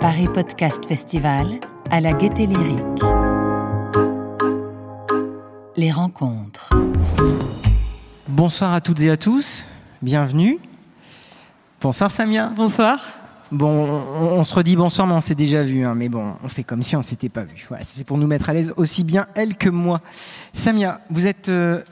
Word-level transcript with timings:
Paris 0.00 0.28
Podcast 0.34 0.84
Festival 0.86 1.46
à 1.90 2.00
la 2.00 2.12
Gaieté 2.12 2.46
Lyrique. 2.46 3.02
Les 5.76 5.90
rencontres. 5.90 6.70
Bonsoir 8.28 8.72
à 8.72 8.80
toutes 8.80 9.00
et 9.02 9.10
à 9.10 9.16
tous, 9.16 9.66
bienvenue. 10.00 10.58
Bonsoir 11.80 12.10
Samia. 12.10 12.48
Bonsoir. 12.54 13.00
Bon, 13.50 13.68
on, 13.68 14.38
on 14.38 14.44
se 14.44 14.54
redit 14.54 14.76
bonsoir, 14.76 15.06
mais 15.06 15.12
on 15.12 15.20
s'est 15.20 15.34
déjà 15.34 15.62
vu, 15.62 15.84
hein, 15.84 15.94
mais 15.94 16.08
bon, 16.08 16.34
on 16.42 16.48
fait 16.48 16.64
comme 16.64 16.82
si 16.82 16.96
on 16.96 17.02
s'était 17.02 17.28
pas 17.28 17.44
vu. 17.44 17.66
Voilà, 17.68 17.84
c'est 17.84 18.04
pour 18.04 18.16
nous 18.16 18.26
mettre 18.26 18.48
à 18.48 18.54
l'aise 18.54 18.72
aussi 18.76 19.04
bien 19.04 19.26
elle 19.34 19.56
que 19.56 19.68
moi. 19.68 20.00
Samia, 20.54 21.00
vous 21.10 21.26
êtes 21.26 21.50
euh, 21.50 21.82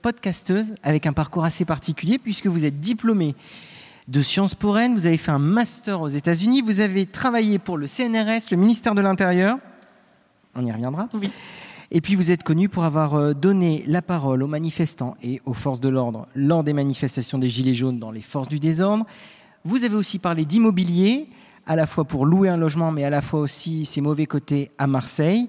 podcasteuse 0.00 0.74
avec 0.82 1.06
un 1.06 1.12
parcours 1.12 1.44
assez 1.44 1.64
particulier 1.64 2.18
puisque 2.18 2.46
vous 2.46 2.64
êtes 2.64 2.80
diplômée 2.80 3.34
de 4.08 4.22
Sciences 4.22 4.54
Po 4.54 4.72
Rennes, 4.72 4.94
vous 4.94 5.06
avez 5.06 5.16
fait 5.16 5.30
un 5.30 5.38
master 5.38 6.00
aux 6.00 6.08
États-Unis, 6.08 6.62
vous 6.62 6.80
avez 6.80 7.06
travaillé 7.06 7.58
pour 7.58 7.78
le 7.78 7.86
CNRS, 7.86 8.50
le 8.50 8.56
ministère 8.56 8.94
de 8.94 9.00
l'Intérieur. 9.00 9.58
On 10.54 10.66
y 10.66 10.72
reviendra. 10.72 11.08
Oui. 11.14 11.30
Et 11.92 12.00
puis 12.00 12.14
vous 12.14 12.30
êtes 12.30 12.44
connu 12.44 12.68
pour 12.68 12.84
avoir 12.84 13.14
euh, 13.14 13.34
donné 13.34 13.82
la 13.86 14.02
parole 14.02 14.42
aux 14.42 14.48
manifestants 14.48 15.16
et 15.22 15.40
aux 15.44 15.54
forces 15.54 15.80
de 15.80 15.88
l'ordre 15.88 16.28
lors 16.34 16.62
des 16.62 16.72
manifestations 16.72 17.38
des 17.38 17.50
Gilets 17.50 17.74
jaunes 17.74 17.98
dans 17.98 18.12
les 18.12 18.20
forces 18.20 18.48
du 18.48 18.60
désordre. 18.60 19.06
Vous 19.64 19.84
avez 19.84 19.96
aussi 19.96 20.18
parlé 20.18 20.44
d'immobilier, 20.44 21.28
à 21.66 21.76
la 21.76 21.86
fois 21.86 22.04
pour 22.04 22.26
louer 22.26 22.48
un 22.48 22.56
logement, 22.56 22.92
mais 22.92 23.04
à 23.04 23.10
la 23.10 23.20
fois 23.20 23.40
aussi 23.40 23.84
ses 23.86 24.00
mauvais 24.00 24.26
côtés 24.26 24.70
à 24.78 24.86
Marseille. 24.86 25.48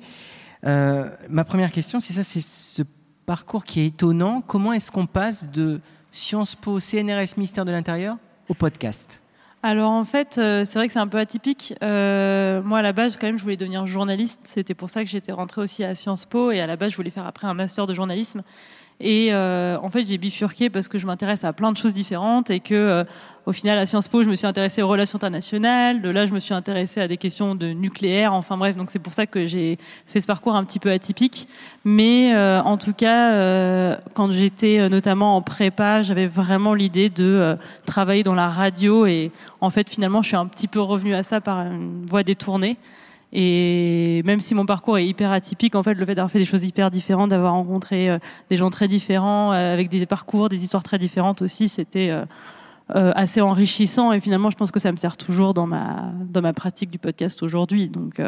Euh, 0.65 1.09
ma 1.29 1.43
première 1.43 1.71
question, 1.71 1.99
c'est 1.99 2.13
ça, 2.13 2.23
c'est 2.23 2.41
ce 2.41 2.83
parcours 3.31 3.63
qui 3.63 3.79
est 3.79 3.85
étonnant. 3.85 4.43
Comment 4.45 4.73
est-ce 4.73 4.91
qu'on 4.91 5.05
passe 5.05 5.49
de 5.49 5.79
Sciences 6.11 6.53
Po, 6.53 6.81
CNRS, 6.81 7.37
ministère 7.37 7.63
de 7.63 7.71
l'Intérieur 7.71 8.17
au 8.49 8.53
podcast? 8.53 9.21
Alors 9.63 9.91
en 9.91 10.03
fait, 10.03 10.37
euh, 10.37 10.65
c'est 10.65 10.77
vrai 10.77 10.87
que 10.87 10.91
c'est 10.91 10.99
un 10.99 11.07
peu 11.07 11.17
atypique. 11.17 11.73
Euh, 11.81 12.61
moi 12.61 12.79
à 12.79 12.81
la 12.81 12.91
base, 12.91 13.15
quand 13.15 13.27
même, 13.27 13.37
je 13.37 13.43
voulais 13.43 13.55
devenir 13.55 13.85
journaliste. 13.85 14.41
C'était 14.43 14.73
pour 14.73 14.89
ça 14.89 15.05
que 15.05 15.09
j'étais 15.09 15.31
rentrée 15.31 15.61
aussi 15.61 15.81
à 15.85 15.95
Sciences 15.95 16.25
Po 16.25 16.51
et 16.51 16.59
à 16.59 16.67
la 16.67 16.75
base, 16.75 16.91
je 16.91 16.97
voulais 16.97 17.09
faire 17.09 17.25
après 17.25 17.47
un 17.47 17.53
master 17.53 17.85
de 17.85 17.93
journalisme. 17.93 18.41
Et 19.01 19.29
euh, 19.31 19.77
en 19.81 19.89
fait, 19.89 20.05
j'ai 20.05 20.17
bifurqué 20.17 20.69
parce 20.69 20.87
que 20.87 20.97
je 20.97 21.07
m'intéresse 21.07 21.43
à 21.43 21.53
plein 21.53 21.71
de 21.71 21.77
choses 21.77 21.93
différentes 21.93 22.49
et 22.49 22.59
que, 22.59 22.75
euh, 22.75 23.03
au 23.45 23.51
final, 23.51 23.77
à 23.79 23.85
Sciences 23.87 24.07
Po, 24.07 24.23
je 24.23 24.29
me 24.29 24.35
suis 24.35 24.45
intéressée 24.45 24.83
aux 24.83 24.87
relations 24.87 25.17
internationales. 25.17 26.01
De 26.01 26.09
là, 26.09 26.27
je 26.27 26.31
me 26.31 26.39
suis 26.39 26.53
intéressée 26.53 27.01
à 27.01 27.07
des 27.07 27.17
questions 27.17 27.55
de 27.55 27.67
nucléaire. 27.67 28.33
Enfin 28.33 28.57
bref, 28.57 28.75
donc 28.75 28.91
c'est 28.91 28.99
pour 28.99 29.13
ça 29.13 29.25
que 29.25 29.47
j'ai 29.47 29.79
fait 30.05 30.21
ce 30.21 30.27
parcours 30.27 30.55
un 30.55 30.63
petit 30.63 30.77
peu 30.77 30.91
atypique. 30.91 31.47
Mais 31.83 32.35
euh, 32.35 32.61
en 32.61 32.77
tout 32.77 32.93
cas, 32.93 33.97
quand 34.13 34.31
j'étais 34.31 34.87
notamment 34.89 35.35
en 35.35 35.41
prépa, 35.41 36.03
j'avais 36.03 36.27
vraiment 36.27 36.75
l'idée 36.75 37.09
de 37.09 37.57
travailler 37.87 38.21
dans 38.21 38.35
la 38.35 38.47
radio. 38.47 39.07
Et 39.07 39.31
en 39.59 39.71
fait, 39.71 39.89
finalement, 39.89 40.21
je 40.21 40.27
suis 40.27 40.37
un 40.37 40.45
petit 40.45 40.67
peu 40.67 40.79
revenue 40.79 41.15
à 41.15 41.23
ça 41.23 41.41
par 41.41 41.61
une 41.61 42.05
voie 42.05 42.23
détournée. 42.23 42.77
Et 43.33 44.21
même 44.25 44.39
si 44.39 44.55
mon 44.55 44.65
parcours 44.65 44.97
est 44.97 45.07
hyper 45.07 45.31
atypique, 45.31 45.75
en 45.75 45.83
fait, 45.83 45.93
le 45.93 46.05
fait 46.05 46.15
d'avoir 46.15 46.31
fait 46.31 46.39
des 46.39 46.45
choses 46.45 46.63
hyper 46.63 46.91
différentes, 46.91 47.29
d'avoir 47.29 47.53
rencontré 47.53 48.09
euh, 48.09 48.19
des 48.49 48.57
gens 48.57 48.69
très 48.69 48.87
différents, 48.87 49.53
euh, 49.53 49.73
avec 49.73 49.89
des 49.89 50.05
parcours, 50.05 50.49
des 50.49 50.63
histoires 50.63 50.83
très 50.83 50.99
différentes 50.99 51.41
aussi, 51.41 51.69
c'était 51.69 52.09
euh, 52.09 52.25
assez 52.89 53.39
enrichissant. 53.39 54.11
Et 54.11 54.19
finalement, 54.19 54.49
je 54.49 54.57
pense 54.57 54.71
que 54.71 54.79
ça 54.79 54.91
me 54.91 54.97
sert 54.97 55.15
toujours 55.15 55.53
dans 55.53 55.65
ma, 55.65 56.11
dans 56.29 56.41
ma 56.41 56.51
pratique 56.51 56.89
du 56.89 56.99
podcast 56.99 57.41
aujourd'hui. 57.41 57.87
Donc, 57.87 58.21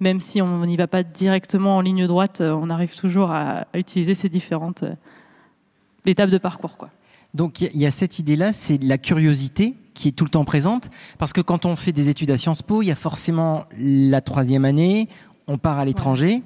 même 0.00 0.18
si 0.18 0.42
on 0.42 0.66
n'y 0.66 0.76
va 0.76 0.88
pas 0.88 1.04
directement 1.04 1.76
en 1.76 1.80
ligne 1.80 2.06
droite, 2.06 2.40
on 2.40 2.70
arrive 2.70 2.96
toujours 2.96 3.30
à, 3.30 3.66
utiliser 3.74 4.14
ces 4.14 4.28
différentes 4.28 4.82
étapes 6.06 6.30
de 6.30 6.38
parcours. 6.38 6.76
Quoi. 6.76 6.88
Donc 7.34 7.60
il 7.60 7.64
y 7.64 7.66
a- 7.68 7.70
il 7.74 7.80
y 7.80 7.86
a 7.86 7.90
cette 7.90 8.18
idée-là, 8.18 8.52
c'est 8.52 8.82
la 8.82 8.98
curiosité 8.98 9.74
qui 9.94 10.08
est 10.08 10.12
tout 10.12 10.24
le 10.24 10.30
temps 10.30 10.44
présente, 10.44 10.88
parce 11.18 11.32
que 11.32 11.40
quand 11.40 11.66
on 11.66 11.76
fait 11.76 11.92
des 11.92 12.08
études 12.08 12.30
à 12.30 12.36
Sciences 12.36 12.62
Po, 12.62 12.82
il 12.82 12.86
y 12.86 12.90
a 12.90 12.94
forcément 12.96 13.64
la 13.78 14.20
troisième 14.20 14.64
année, 14.64 15.08
on 15.46 15.58
part 15.58 15.78
à 15.78 15.84
l'étranger, 15.84 16.42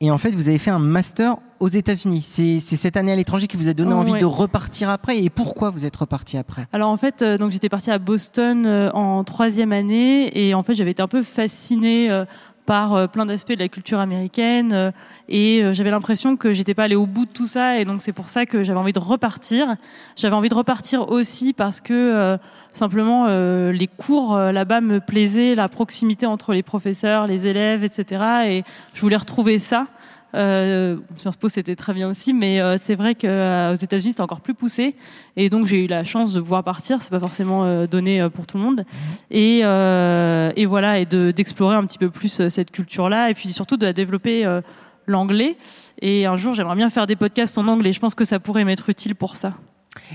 et 0.00 0.10
en 0.10 0.18
fait 0.18 0.30
vous 0.30 0.48
avez 0.48 0.58
fait 0.58 0.70
un 0.70 0.78
master 0.78 1.36
aux 1.60 1.68
États-Unis. 1.68 2.22
C'est 2.22 2.58
c'est 2.60 2.76
cette 2.76 2.96
année 2.96 3.12
à 3.12 3.16
l'étranger 3.16 3.46
qui 3.46 3.56
vous 3.56 3.68
a 3.68 3.72
donné 3.74 3.92
Oh, 3.94 3.98
envie 3.98 4.12
ouais. 4.12 4.18
de 4.18 4.24
repartir 4.24 4.88
après, 4.90 5.18
et 5.22 5.30
pourquoi 5.30 5.70
vous 5.70 5.84
êtes 5.84 5.96
reparti 5.96 6.36
après? 6.36 6.66
Alors 6.72 6.90
en 6.90 6.96
fait, 6.96 7.22
euh, 7.22 7.36
donc 7.38 7.50
j'étais 7.50 7.68
partie 7.68 7.90
à 7.90 7.98
Boston 7.98 8.64
euh, 8.66 8.90
en 8.92 9.22
troisième 9.24 9.72
année. 9.72 10.30
Et 10.38 10.54
en 10.54 10.62
fait 10.62 10.74
j'avais 10.74 10.90
été 10.92 11.02
un 11.02 11.08
peu 11.08 11.22
fascinée 11.22 12.10
euh, 12.10 12.24
par 12.66 12.94
euh, 12.94 13.06
plein 13.06 13.26
d'aspects 13.26 13.52
de 13.52 13.58
la 13.58 13.68
culture 13.68 13.98
américaine 13.98 14.72
euh, 14.72 14.90
et 15.28 15.62
euh, 15.62 15.72
j'avais 15.72 15.90
l'impression 15.90 16.36
que 16.36 16.52
j'étais 16.52 16.74
pas 16.74 16.84
allée 16.84 16.94
au 16.94 17.06
bout 17.06 17.26
de 17.26 17.30
tout 17.30 17.46
ça 17.46 17.78
et 17.78 17.84
donc 17.84 18.00
c'est 18.00 18.12
pour 18.12 18.28
ça 18.28 18.46
que 18.46 18.62
j'avais 18.62 18.78
envie 18.78 18.92
de 18.92 18.98
repartir. 18.98 19.76
J'avais 20.16 20.34
envie 20.34 20.48
de 20.48 20.54
repartir 20.54 21.08
aussi 21.10 21.52
parce 21.52 21.80
que 21.80 22.38
simplement 22.72 23.26
les 23.70 23.86
cours 23.86 24.36
là-bas 24.36 24.80
me 24.80 25.00
plaisaient, 25.00 25.54
la 25.54 25.68
proximité 25.68 26.26
entre 26.26 26.52
les 26.52 26.62
professeurs, 26.62 27.26
les 27.26 27.46
élèves, 27.46 27.84
etc. 27.84 28.22
Et 28.46 28.64
je 28.92 29.00
voulais 29.00 29.16
retrouver 29.16 29.58
ça. 29.58 29.86
Euh, 30.34 30.96
Sciences 31.16 31.36
Po 31.36 31.48
c'était 31.48 31.74
très 31.76 31.92
bien 31.92 32.08
aussi, 32.08 32.32
mais 32.32 32.60
euh, 32.60 32.76
c'est 32.78 32.94
vrai 32.94 33.14
qu'aux 33.14 33.74
États-Unis 33.74 34.12
c'est 34.14 34.22
encore 34.22 34.40
plus 34.40 34.54
poussé. 34.54 34.94
Et 35.36 35.50
donc 35.50 35.66
j'ai 35.66 35.84
eu 35.84 35.86
la 35.88 36.04
chance 36.04 36.32
de 36.32 36.40
pouvoir 36.40 36.64
partir. 36.64 37.02
C'est 37.02 37.10
pas 37.10 37.20
forcément 37.20 37.64
euh, 37.64 37.86
donné 37.86 38.20
euh, 38.20 38.28
pour 38.30 38.46
tout 38.46 38.56
le 38.58 38.64
monde. 38.64 38.84
Et, 39.30 39.60
euh, 39.62 40.50
et 40.56 40.64
voilà, 40.66 40.98
et 41.00 41.06
de- 41.06 41.30
d'explorer 41.32 41.76
un 41.76 41.84
petit 41.84 41.98
peu 41.98 42.10
plus 42.10 42.40
euh, 42.40 42.48
cette 42.48 42.70
culture-là, 42.70 43.30
et 43.30 43.34
puis 43.34 43.52
surtout 43.52 43.76
de 43.76 43.84
la 43.84 43.92
développer 43.92 44.46
euh, 44.46 44.60
l'anglais. 45.06 45.56
Et 46.00 46.26
un 46.26 46.36
jour 46.36 46.54
j'aimerais 46.54 46.76
bien 46.76 46.88
faire 46.90 47.06
des 47.06 47.16
podcasts 47.16 47.58
en 47.58 47.68
anglais. 47.68 47.92
Je 47.92 48.00
pense 48.00 48.14
que 48.14 48.24
ça 48.24 48.40
pourrait 48.40 48.64
m'être 48.64 48.88
utile 48.88 49.14
pour 49.14 49.36
ça. 49.36 49.54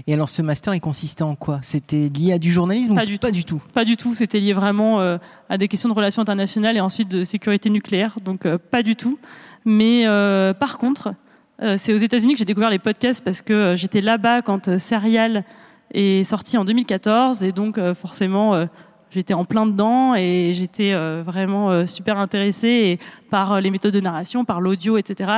Et 0.07 0.13
alors 0.16 0.28
ce 0.29 0.41
master, 0.41 0.73
il 0.73 0.79
consistait 0.81 1.22
en 1.23 1.35
quoi? 1.35 1.59
C'était 1.61 2.09
lié 2.09 2.34
à 2.34 2.39
du 2.39 2.51
journalisme 2.51 2.95
Pas 2.95 3.03
ou 3.03 3.05
du 3.05 3.19
pas 3.19 3.28
tout. 3.28 3.34
du 3.35 3.44
tout? 3.45 3.61
Pas 3.75 3.85
du 3.85 3.95
tout. 3.95 4.16
C'était 4.16 4.39
lié 4.39 4.53
vraiment 4.53 5.01
euh, 5.01 5.19
à 5.49 5.57
des 5.59 5.67
questions 5.67 5.88
de 5.89 5.94
relations 5.94 6.22
internationales 6.23 6.75
et 6.78 6.81
ensuite 6.81 7.09
de 7.09 7.23
sécurité 7.23 7.69
nucléaire. 7.69 8.16
Donc 8.25 8.47
euh, 8.47 8.57
pas 8.57 8.81
du 8.81 8.95
tout. 8.95 9.19
Mais 9.67 10.07
euh, 10.07 10.53
par 10.53 10.78
contre, 10.78 11.13
euh, 11.61 11.75
c'est 11.78 11.94
aux 11.94 11.97
États-Unis 11.97 12.33
que 12.33 12.39
j'ai 12.39 12.45
découvert 12.45 12.69
les 12.69 12.79
podcasts 12.79 13.22
parce 13.22 13.41
que 13.41 13.51
euh, 13.51 13.75
j'étais 13.75 14.00
là-bas 14.00 14.41
quand 14.41 14.78
Serial 14.78 15.44
est 15.91 16.23
sorti 16.23 16.57
en 16.57 16.63
2014 16.63 17.44
et 17.44 17.51
donc 17.51 17.79
forcément 17.94 18.67
j'étais 19.09 19.33
en 19.33 19.45
plein 19.45 19.66
dedans 19.66 20.16
et 20.16 20.51
j'étais 20.51 20.94
vraiment 21.22 21.88
super 21.88 22.17
intéressée 22.17 23.00
par 23.29 23.61
les 23.61 23.72
méthodes 23.72 23.94
de 23.94 24.01
narration, 24.01 24.44
par 24.44 24.59
l'audio, 24.59 24.97
etc. 24.97 25.31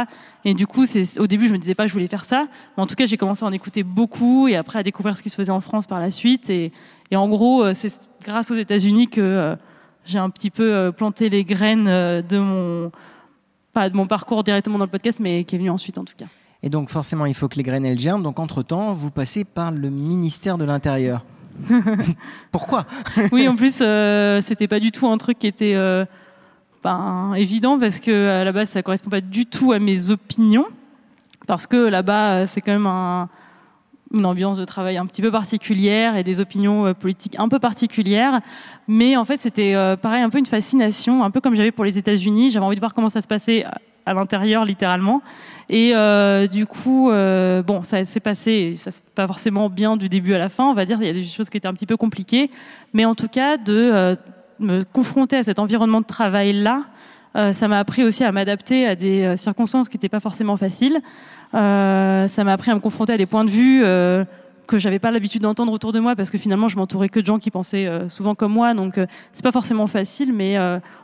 Et 0.46 0.56
du 0.56 0.66
coup, 0.66 0.88
c'est 0.88 1.20
au 1.20 1.28
début 1.28 1.48
je 1.48 1.54
me 1.54 1.60
disais 1.60 1.76
pas 1.76 1.84
que 1.84 1.90
je 1.90 1.94
voulais 1.94 2.08
faire 2.08 2.26
ça, 2.26 2.48
mais 2.76 2.82
en 2.82 2.88
tout 2.88 2.96
cas 2.96 3.06
j'ai 3.06 3.16
commencé 3.16 3.46
à 3.46 3.48
en 3.48 3.52
écouter 3.52 3.84
beaucoup 3.84 4.48
et 4.48 4.56
après 4.56 4.80
à 4.80 4.84
découvrir 4.84 5.16
ce 5.16 5.22
qui 5.22 5.30
se 5.30 5.36
faisait 5.36 5.52
en 5.52 5.62
France 5.62 5.86
par 5.86 6.00
la 6.00 6.10
suite 6.10 6.50
et, 6.50 6.72
et 7.12 7.16
en 7.16 7.30
gros 7.30 7.72
c'est 7.76 8.10
grâce 8.24 8.50
aux 8.50 8.56
États-Unis 8.56 9.08
que 9.08 9.56
j'ai 10.04 10.18
un 10.18 10.32
petit 10.32 10.50
peu 10.50 10.92
planté 10.92 11.30
les 11.30 11.44
graines 11.44 11.86
de 11.86 12.38
mon 12.40 12.92
pas 13.80 13.90
de 13.90 13.96
mon 13.96 14.06
parcours 14.06 14.44
directement 14.44 14.78
dans 14.78 14.86
le 14.86 14.92
podcast, 14.92 15.20
mais 15.22 15.44
qui 15.46 15.56
est 15.56 15.58
venu 15.58 15.70
ensuite 15.70 15.98
en 15.98 16.04
tout 16.04 16.14
cas. 16.18 16.26
Et 16.64 16.70
donc 16.70 16.90
forcément, 16.90 17.26
il 17.26 17.34
faut 17.34 17.48
que 17.48 17.56
les 17.56 17.64
graines 17.64 17.86
elles 17.86 17.98
germent. 18.00 18.22
Donc 18.24 18.40
entre-temps, 18.40 18.94
vous 18.94 19.12
passez 19.12 19.46
par 19.46 19.72
le 19.72 19.90
ministère 19.90 20.58
de 20.58 20.66
l'Intérieur. 20.66 21.24
Pourquoi? 22.52 22.86
Oui, 23.32 23.48
en 23.48 23.56
plus, 23.56 23.80
euh, 23.82 24.42
c'était 24.42 24.68
pas 24.68 24.80
du 24.80 24.92
tout 24.92 25.08
un 25.08 25.18
truc 25.18 25.40
qui 25.40 25.48
était 25.48 25.76
euh, 25.76 26.06
ben, 26.84 27.34
évident 27.36 27.80
parce 27.80 28.00
que 28.00 28.28
à 28.42 28.44
la 28.44 28.52
base, 28.52 28.70
ça 28.70 28.82
correspond 28.84 29.10
pas 29.10 29.22
du 29.22 29.46
tout 29.46 29.72
à 29.72 29.80
mes 29.80 30.10
opinions. 30.12 30.66
Parce 31.48 31.66
que 31.66 31.78
là-bas, 31.88 32.30
euh, 32.32 32.46
c'est 32.46 32.62
quand 32.62 32.74
même 32.74 32.88
un- 32.88 33.30
une 34.14 34.26
ambiance 34.26 34.58
de 34.58 34.66
travail 34.66 34.98
un 34.98 35.06
petit 35.06 35.22
peu 35.22 35.32
particulière 35.32 36.16
et 36.16 36.24
des 36.24 36.42
opinions 36.42 36.88
euh, 36.88 36.94
politiques 36.94 37.36
un 37.38 37.48
peu 37.48 37.60
particulières. 37.60 38.42
Mais 38.88 39.16
en 39.18 39.26
fait, 39.26 39.40
c'était 39.40 39.76
euh, 39.76 39.96
pareil, 39.96 40.24
un 40.24 40.30
peu 40.30 40.40
une 40.40 40.46
fascination, 40.46 41.24
un 41.24 41.30
peu 41.30 41.42
comme 41.42 41.56
j'avais 41.56 41.72
pour 41.72 41.86
les 41.86 41.98
États-Unis. 41.98 42.50
J'avais 42.50 42.66
envie 42.66 42.76
de 42.76 42.82
voir 42.82 42.94
comment 42.94 43.10
ça 43.10 43.22
se 43.22 43.28
passait 43.28 43.64
à- 43.66 43.78
à 44.06 44.14
l'intérieur, 44.16 44.66
littéralement. 44.66 45.22
Et 45.70 45.92
euh, 45.94 46.48
du 46.48 46.66
coup, 46.66 47.12
euh, 47.12 47.62
bon, 47.62 47.84
ça 47.84 48.04
s'est 48.06 48.20
passé, 48.20 48.74
ça 48.76 48.90
c'est 48.90 49.06
pas 49.10 49.28
forcément 49.28 49.70
bien 49.70 49.98
du 49.98 50.10
début 50.10 50.34
à 50.34 50.40
la 50.40 50.50
fin, 50.50 50.64
on 50.66 50.74
va 50.74 50.86
dire. 50.86 50.98
Il 51.00 51.06
y 51.06 51.10
a 51.10 51.14
des 51.14 51.24
choses 51.24 51.48
qui 51.52 51.58
étaient 51.58 51.68
un 51.68 51.74
petit 51.74 51.86
peu 51.86 51.98
compliquées, 51.98 52.50
mais 52.94 53.06
en 53.06 53.14
tout 53.14 53.28
cas, 53.28 53.58
de 53.58 53.74
euh, 53.94 54.16
me 54.58 54.82
confronter 54.84 55.38
à 55.38 55.44
cet 55.44 55.60
environnement 55.60 56.02
de 56.02 56.08
travail 56.08 56.54
là, 56.54 56.86
euh, 57.36 57.54
ça 57.54 57.68
m'a 57.68 57.80
appris 57.80 58.04
aussi 58.04 58.24
à 58.24 58.32
m'adapter 58.32 58.88
à 58.88 58.96
des 58.96 59.24
euh, 59.24 59.36
circonstances 59.36 59.90
qui 59.90 59.98
n'étaient 59.98 60.10
pas 60.10 60.20
forcément 60.20 60.58
faciles. 60.58 61.00
Euh, 61.54 62.28
ça 62.28 62.44
m'a 62.44 62.54
appris 62.54 62.72
à 62.72 62.76
me 62.76 62.80
confronter 62.80 63.14
à 63.14 63.18
des 63.18 63.26
points 63.26 63.46
de 63.46 63.52
vue 63.52 63.84
euh, 63.84 64.26
que 64.68 64.78
j'avais 64.78 65.00
pas 65.00 65.12
l'habitude 65.12 65.42
d'entendre 65.42 65.72
autour 65.72 65.92
de 65.92 66.00
moi 66.00 66.16
parce 66.16 66.30
que 66.30 66.38
finalement 66.38 66.68
je 66.68 66.78
m'entourais 66.78 67.10
que 67.10 67.20
de 67.20 67.26
gens 67.26 67.40
qui 67.40 67.50
pensaient 67.50 67.90
souvent 68.08 68.36
comme 68.36 68.54
moi. 68.54 68.76
Donc 68.76 69.00
c'est 69.34 69.42
pas 69.42 69.52
forcément 69.52 69.88
facile 69.88 70.32
mais 70.32 70.60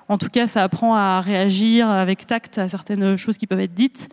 en 0.08 0.20
tout 0.20 0.30
cas 0.30 0.46
ça 0.46 0.62
apprend 0.62 0.94
à 0.94 1.20
réagir 1.20 1.90
avec 1.90 2.28
tact 2.28 2.60
à 2.60 2.68
certaines 2.68 3.16
choses 3.16 3.40
qui 3.40 3.48
peuvent 3.48 3.60
être 3.60 3.74
dites. 3.74 4.10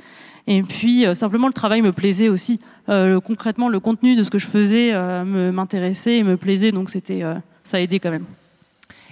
Et 0.47 0.63
puis 0.63 1.05
simplement 1.15 1.49
le 1.49 1.53
travail 1.53 1.83
me 1.83 1.93
plaisait 1.93 2.31
aussi. 2.31 2.61
Concrètement 2.87 3.69
le 3.69 3.79
contenu 3.79 4.17
de 4.17 4.23
ce 4.23 4.31
que 4.31 4.39
je 4.39 4.47
faisais 4.47 4.95
m'intéressait 5.23 6.17
et 6.17 6.23
me 6.23 6.39
plaisait. 6.39 6.73
Donc 6.73 6.89
c'était 6.89 7.23
ça 7.63 7.77
a 7.77 7.81
aidé 7.81 8.01
quand 8.01 8.11
même. 8.11 8.25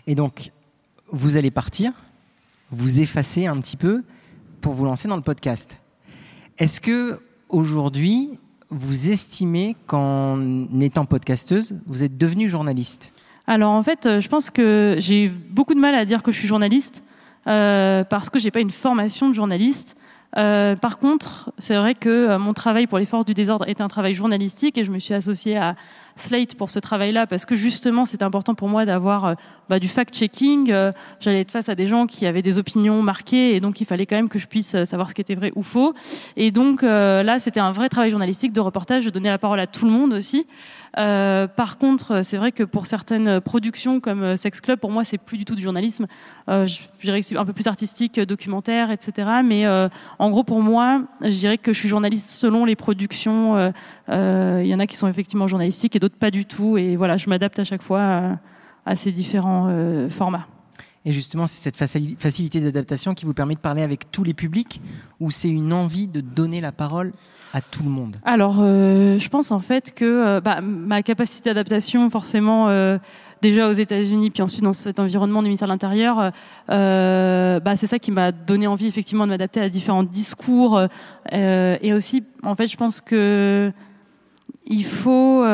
Et 0.06 0.14
donc, 0.14 0.53
vous 1.12 1.37
allez 1.37 1.50
partir, 1.50 1.93
vous 2.70 3.00
effacer 3.00 3.46
un 3.46 3.61
petit 3.61 3.76
peu 3.76 4.02
pour 4.61 4.75
vous 4.75 4.84
lancer 4.84 5.08
dans 5.08 5.17
le 5.17 5.22
podcast. 5.22 5.81
Est-ce 6.58 6.81
que 6.81 7.20
aujourd'hui, 7.49 8.38
vous 8.70 9.11
estimez 9.11 9.76
qu'en 9.87 10.69
étant 10.81 11.05
podcasteuse, 11.05 11.81
vous 11.87 12.05
êtes 12.05 12.17
devenue 12.17 12.49
journaliste? 12.49 13.12
Alors 13.46 13.72
en 13.72 13.82
fait, 13.82 14.06
euh, 14.06 14.20
je 14.20 14.28
pense 14.28 14.50
que 14.50 14.96
j'ai 14.99 15.28
beaucoup 15.28 15.75
de 15.75 15.81
mal 15.81 15.94
à 15.94 16.05
dire 16.05 16.22
que 16.22 16.31
je 16.31 16.38
suis 16.38 16.46
journaliste 16.46 17.02
euh, 17.46 18.05
parce 18.05 18.31
que 18.31 18.38
j'ai 18.38 18.50
pas 18.50 18.61
une 18.61 18.70
formation 18.70 19.28
de 19.28 19.34
journaliste. 19.34 19.96
Euh, 20.37 20.76
par 20.76 20.99
contre, 20.99 21.52
c'est 21.58 21.76
vrai 21.76 21.94
que 21.94 22.37
mon 22.37 22.55
travail 22.55 22.87
pour 22.87 22.99
les 22.99 23.06
forces 23.06 23.25
du 23.25 23.34
désordre 23.34 23.69
est 23.69 23.81
un 23.81 23.88
travail 23.88 24.12
journalistique 24.12 24.78
et 24.78 24.84
je 24.84 24.93
me 24.93 25.00
suis 25.00 25.14
associée 25.14 25.56
à 25.56 25.75
Slate 26.20 26.55
pour 26.55 26.70
ce 26.70 26.78
travail-là 26.78 27.26
parce 27.26 27.44
que 27.44 27.55
justement 27.56 28.05
c'est 28.05 28.22
important 28.22 28.55
pour 28.55 28.69
moi 28.69 28.84
d'avoir 28.84 29.25
euh, 29.25 29.34
bah, 29.69 29.78
du 29.78 29.88
fact-checking. 29.88 30.70
Euh, 30.70 30.93
J'allais 31.20 31.40
être 31.40 31.50
face 31.50 31.69
à 31.69 31.75
des 31.75 31.87
gens 31.87 32.06
qui 32.06 32.26
avaient 32.26 32.43
des 32.43 32.58
opinions 32.58 33.02
marquées 33.02 33.55
et 33.55 33.61
donc 33.61 33.81
il 33.81 33.87
fallait 33.87 34.06
quand 34.06 34.17
même 34.17 34.28
que 34.28 34.38
je 34.38 34.46
puisse 34.46 34.75
euh, 34.75 34.84
savoir 34.84 35.08
ce 35.11 35.14
qui 35.14 35.20
était 35.20 35.34
vrai 35.34 35.52
ou 35.56 35.62
faux. 35.62 35.94
Et 36.37 36.50
donc 36.50 36.82
là 36.82 37.38
c'était 37.38 37.61
un 37.61 37.72
vrai 37.72 37.88
travail 37.88 38.11
journalistique 38.11 38.52
de 38.52 38.61
reportage, 38.61 39.05
de 39.05 39.11
donner 39.11 39.28
la 39.28 39.38
parole 39.38 39.61
à 39.61 39.67
tout 39.67 39.84
le 39.84 39.90
monde 39.90 40.12
aussi. 40.12 40.46
Par 40.94 41.78
contre, 41.78 42.22
c'est 42.25 42.37
vrai 42.37 42.52
que 42.52 42.64
pour 42.64 42.87
certaines 42.87 43.40
productions 43.40 44.00
comme 44.00 44.37
Sex 44.37 44.61
Club, 44.61 44.78
pour 44.78 44.90
moi, 44.90 45.05
c'est 45.05 45.19
plus 45.19 45.38
du 45.38 45.44
tout 45.44 45.55
du 45.55 45.62
journalisme. 45.62 46.06
Euh, 46.49 46.67
je 46.67 46.81
dirais 47.02 47.20
que 47.20 47.26
c'est 47.26 47.37
un 47.37 47.44
peu 47.44 47.52
plus 47.52 47.67
artistique, 47.67 48.19
documentaire, 48.20 48.90
etc. 48.90 49.28
Mais 49.44 49.67
en 50.19 50.31
gros, 50.31 50.44
pour 50.44 50.62
moi, 50.62 51.02
je 51.22 51.28
dirais 51.28 51.58
que 51.58 51.72
je 51.72 51.78
suis 51.78 51.88
journaliste 51.88 52.31
selon 52.31 52.64
les 52.64 52.76
productions. 52.76 53.72
Il 54.08 54.67
y 54.67 54.75
en 54.75 54.78
a 54.78 54.87
qui 54.87 54.96
sont 54.96 55.08
effectivement 55.08 55.46
journalistiques 55.46 55.96
et 55.96 55.99
d'autres 55.99 56.10
pas 56.19 56.31
du 56.31 56.45
tout. 56.45 56.77
Et 56.77 56.97
voilà, 56.97 57.17
je 57.17 57.29
m'adapte 57.29 57.59
à 57.59 57.65
chaque 57.65 57.83
fois 57.83 58.01
à, 58.03 58.39
à 58.87 58.97
ces 58.97 59.12
différents 59.12 59.69
euh, 59.69 60.09
formats. 60.09 60.47
Et 61.07 61.12
justement, 61.12 61.47
c'est 61.47 61.62
cette 61.62 61.79
facili- 61.79 62.17
facilité 62.19 62.61
d'adaptation 62.61 63.15
qui 63.15 63.25
vous 63.25 63.33
permet 63.33 63.55
de 63.55 63.61
parler 63.61 63.83
avec 63.83 64.11
tous 64.11 64.23
les 64.23 64.35
publics 64.35 64.83
ou 65.19 65.31
c'est 65.31 65.49
une 65.49 65.73
envie 65.73 66.09
de 66.09 66.21
donner 66.21 66.61
la 66.61 66.73
parole 66.73 67.12
à 67.55 67.61
tout 67.61 67.83
le 67.83 67.89
monde? 67.89 68.17
Alors, 68.25 68.59
euh, 68.61 69.19
je 69.19 69.29
pense 69.29 69.51
en 69.51 69.61
fait 69.61 69.95
que 69.95 70.05
euh, 70.05 70.41
bah, 70.41 70.61
ma 70.61 71.03
capacité 71.03 71.51
d'adaptation, 71.51 72.09
forcément, 72.11 72.69
euh, 72.69 72.99
déjà 73.41 73.69
aux 73.69 73.73
États-Unis, 73.73 74.31
puis 74.31 74.43
ensuite 74.43 74.63
dans 74.63 74.75
cet 74.75 75.01
environnement 75.01 75.41
du 75.41 75.49
ministère 75.49 75.69
de 75.69 75.73
l'Intérieur, 75.73 76.33
euh, 76.69 77.61
bah, 77.61 77.77
c'est 77.77 77.87
ça 77.87 77.99
qui 77.99 78.13
m'a 78.13 78.31
donné 78.31 78.67
envie 78.67 78.87
effectivement 78.87 79.25
de 79.25 79.31
m'adapter 79.31 79.61
à 79.61 79.71
différents 79.71 80.05
discours. 80.05 80.81
et 81.33 81.93
aussi, 81.95 82.25
en 82.43 82.55
fait, 82.55 82.67
je 82.67 82.77
pense 82.77 83.01
que 83.01 83.73
il 84.67 84.85
faut, 84.85 85.45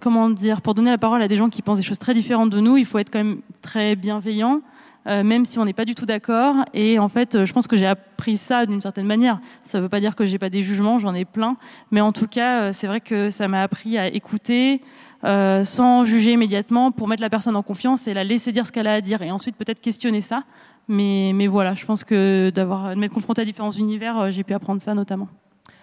comment 0.00 0.30
dire, 0.30 0.62
pour 0.62 0.74
donner 0.74 0.90
la 0.90 0.98
parole 0.98 1.22
à 1.22 1.28
des 1.28 1.36
gens 1.36 1.48
qui 1.48 1.62
pensent 1.62 1.78
des 1.78 1.84
choses 1.84 1.98
très 1.98 2.14
différentes 2.14 2.50
de 2.50 2.60
nous, 2.60 2.76
il 2.76 2.84
faut 2.84 2.98
être 2.98 3.10
quand 3.10 3.18
même 3.18 3.40
très 3.62 3.96
bienveillant. 3.96 4.60
euh, 5.06 5.22
même 5.22 5.44
si 5.44 5.58
on 5.58 5.64
n'est 5.64 5.72
pas 5.72 5.84
du 5.84 5.94
tout 5.94 6.06
d'accord. 6.06 6.56
Et 6.74 6.98
en 6.98 7.08
fait, 7.08 7.34
euh, 7.34 7.46
je 7.46 7.52
pense 7.52 7.66
que 7.66 7.76
j'ai 7.76 7.86
appris 7.86 8.36
ça 8.36 8.66
d'une 8.66 8.80
certaine 8.80 9.06
manière. 9.06 9.40
Ça 9.64 9.78
ne 9.78 9.84
veut 9.84 9.88
pas 9.88 10.00
dire 10.00 10.14
que 10.14 10.26
j'ai 10.26 10.38
pas 10.38 10.50
des 10.50 10.62
jugements, 10.62 10.98
j'en 10.98 11.14
ai 11.14 11.24
plein. 11.24 11.56
Mais 11.90 12.00
en 12.00 12.12
tout 12.12 12.26
cas, 12.26 12.60
euh, 12.60 12.72
c'est 12.72 12.86
vrai 12.86 13.00
que 13.00 13.30
ça 13.30 13.48
m'a 13.48 13.62
appris 13.62 13.98
à 13.98 14.08
écouter 14.08 14.82
sans 15.22 16.06
juger 16.06 16.32
immédiatement 16.32 16.92
pour 16.92 17.06
mettre 17.06 17.20
la 17.20 17.28
personne 17.28 17.54
en 17.54 17.62
confiance 17.62 18.08
et 18.08 18.14
la 18.14 18.24
laisser 18.24 18.52
dire 18.52 18.66
ce 18.66 18.72
qu'elle 18.72 18.86
a 18.86 18.94
à 18.94 19.00
dire 19.02 19.20
et 19.20 19.30
ensuite 19.30 19.54
peut-être 19.54 19.82
questionner 19.82 20.22
ça. 20.22 20.44
Mais, 20.88 21.32
mais 21.34 21.46
voilà, 21.46 21.74
je 21.74 21.84
pense 21.84 22.04
que 22.04 22.48
d'avoir 22.48 22.94
de 22.94 22.98
m'être 22.98 23.12
confronté 23.12 23.42
à 23.42 23.44
différents 23.44 23.70
univers, 23.70 24.30
j'ai 24.30 24.44
pu 24.44 24.54
apprendre 24.54 24.80
ça 24.80 24.94
notamment. 24.94 25.28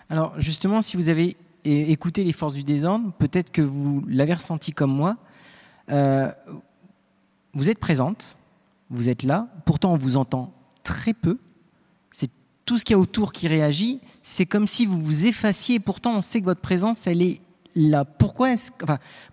Alors 0.09 0.33
justement, 0.39 0.81
si 0.81 0.97
vous 0.97 1.09
avez 1.09 1.37
é- 1.65 1.91
écouté 1.91 2.23
les 2.23 2.31
forces 2.31 2.53
du 2.53 2.63
désordre, 2.63 3.11
peut-être 3.13 3.51
que 3.51 3.61
vous 3.61 4.03
l'avez 4.07 4.33
ressenti 4.33 4.71
comme 4.71 4.91
moi. 4.91 5.17
Euh, 5.89 6.31
vous 7.53 7.69
êtes 7.69 7.79
présente, 7.79 8.37
vous 8.89 9.09
êtes 9.09 9.23
là, 9.23 9.47
pourtant 9.65 9.93
on 9.93 9.97
vous 9.97 10.17
entend 10.17 10.53
très 10.83 11.13
peu. 11.13 11.37
C'est 12.11 12.29
tout 12.65 12.77
ce 12.77 12.85
qu'il 12.85 12.93
y 12.93 12.95
a 12.95 12.99
autour 12.99 13.33
qui 13.33 13.47
réagit. 13.47 13.99
C'est 14.23 14.45
comme 14.45 14.67
si 14.67 14.85
vous 14.85 15.01
vous 15.01 15.25
effaciez. 15.25 15.79
Pourtant, 15.79 16.17
on 16.17 16.21
sait 16.21 16.39
que 16.39 16.45
votre 16.45 16.61
présence, 16.61 17.07
elle 17.07 17.21
est 17.21 17.41
Pourquoi 18.17 18.55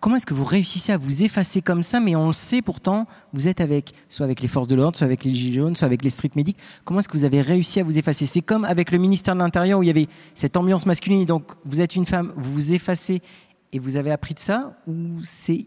comment 0.01 0.17
est-ce 0.17 0.27
que 0.27 0.35
vous 0.35 0.45
réussissez 0.45 0.93
à 0.93 0.97
vous 0.97 1.23
effacer 1.23 1.63
comme 1.63 1.83
ça 1.83 2.01
Mais 2.01 2.17
on 2.17 2.29
le 2.29 2.33
sait 2.33 2.63
pourtant, 2.63 3.07
vous 3.33 3.49
êtes 3.49 3.61
avec, 3.61 3.93
soit 4.09 4.25
avec 4.25 4.41
les 4.41 4.49
forces 4.49 4.69
de 4.69 4.75
l'ordre, 4.75 4.97
soit 4.97 5.07
avec 5.07 5.25
les 5.25 5.35
gilets 5.35 5.59
jaunes, 5.59 5.77
soit 5.77 5.87
avec 5.87 6.03
les 6.03 6.11
street 6.11 6.31
medics. 6.35 6.57
Comment 6.85 7.01
est-ce 7.01 7.09
que 7.09 7.17
vous 7.17 7.25
avez 7.25 7.41
réussi 7.41 7.81
à 7.81 7.85
vous 7.85 7.99
effacer? 7.99 8.27
C'est 8.27 8.43
comme 8.43 8.65
avec 8.65 8.91
le 8.91 8.99
ministère 8.99 9.35
de 9.35 9.41
l'Intérieur 9.41 9.79
où 9.79 9.83
il 9.83 9.87
y 9.87 9.91
avait 9.91 10.09
cette 10.35 10.57
ambiance 10.57 10.87
masculine. 10.87 11.25
Donc, 11.25 11.53
vous 11.65 11.81
êtes 11.81 11.97
une 11.97 12.07
femme, 12.07 12.33
vous 12.37 12.53
vous 12.53 12.73
effacez 12.73 13.23
et 13.73 13.79
vous 13.79 13.97
avez 13.97 14.11
appris 14.11 14.35
de 14.35 14.41
ça 14.41 14.77
ou 14.87 15.23
c'est 15.23 15.67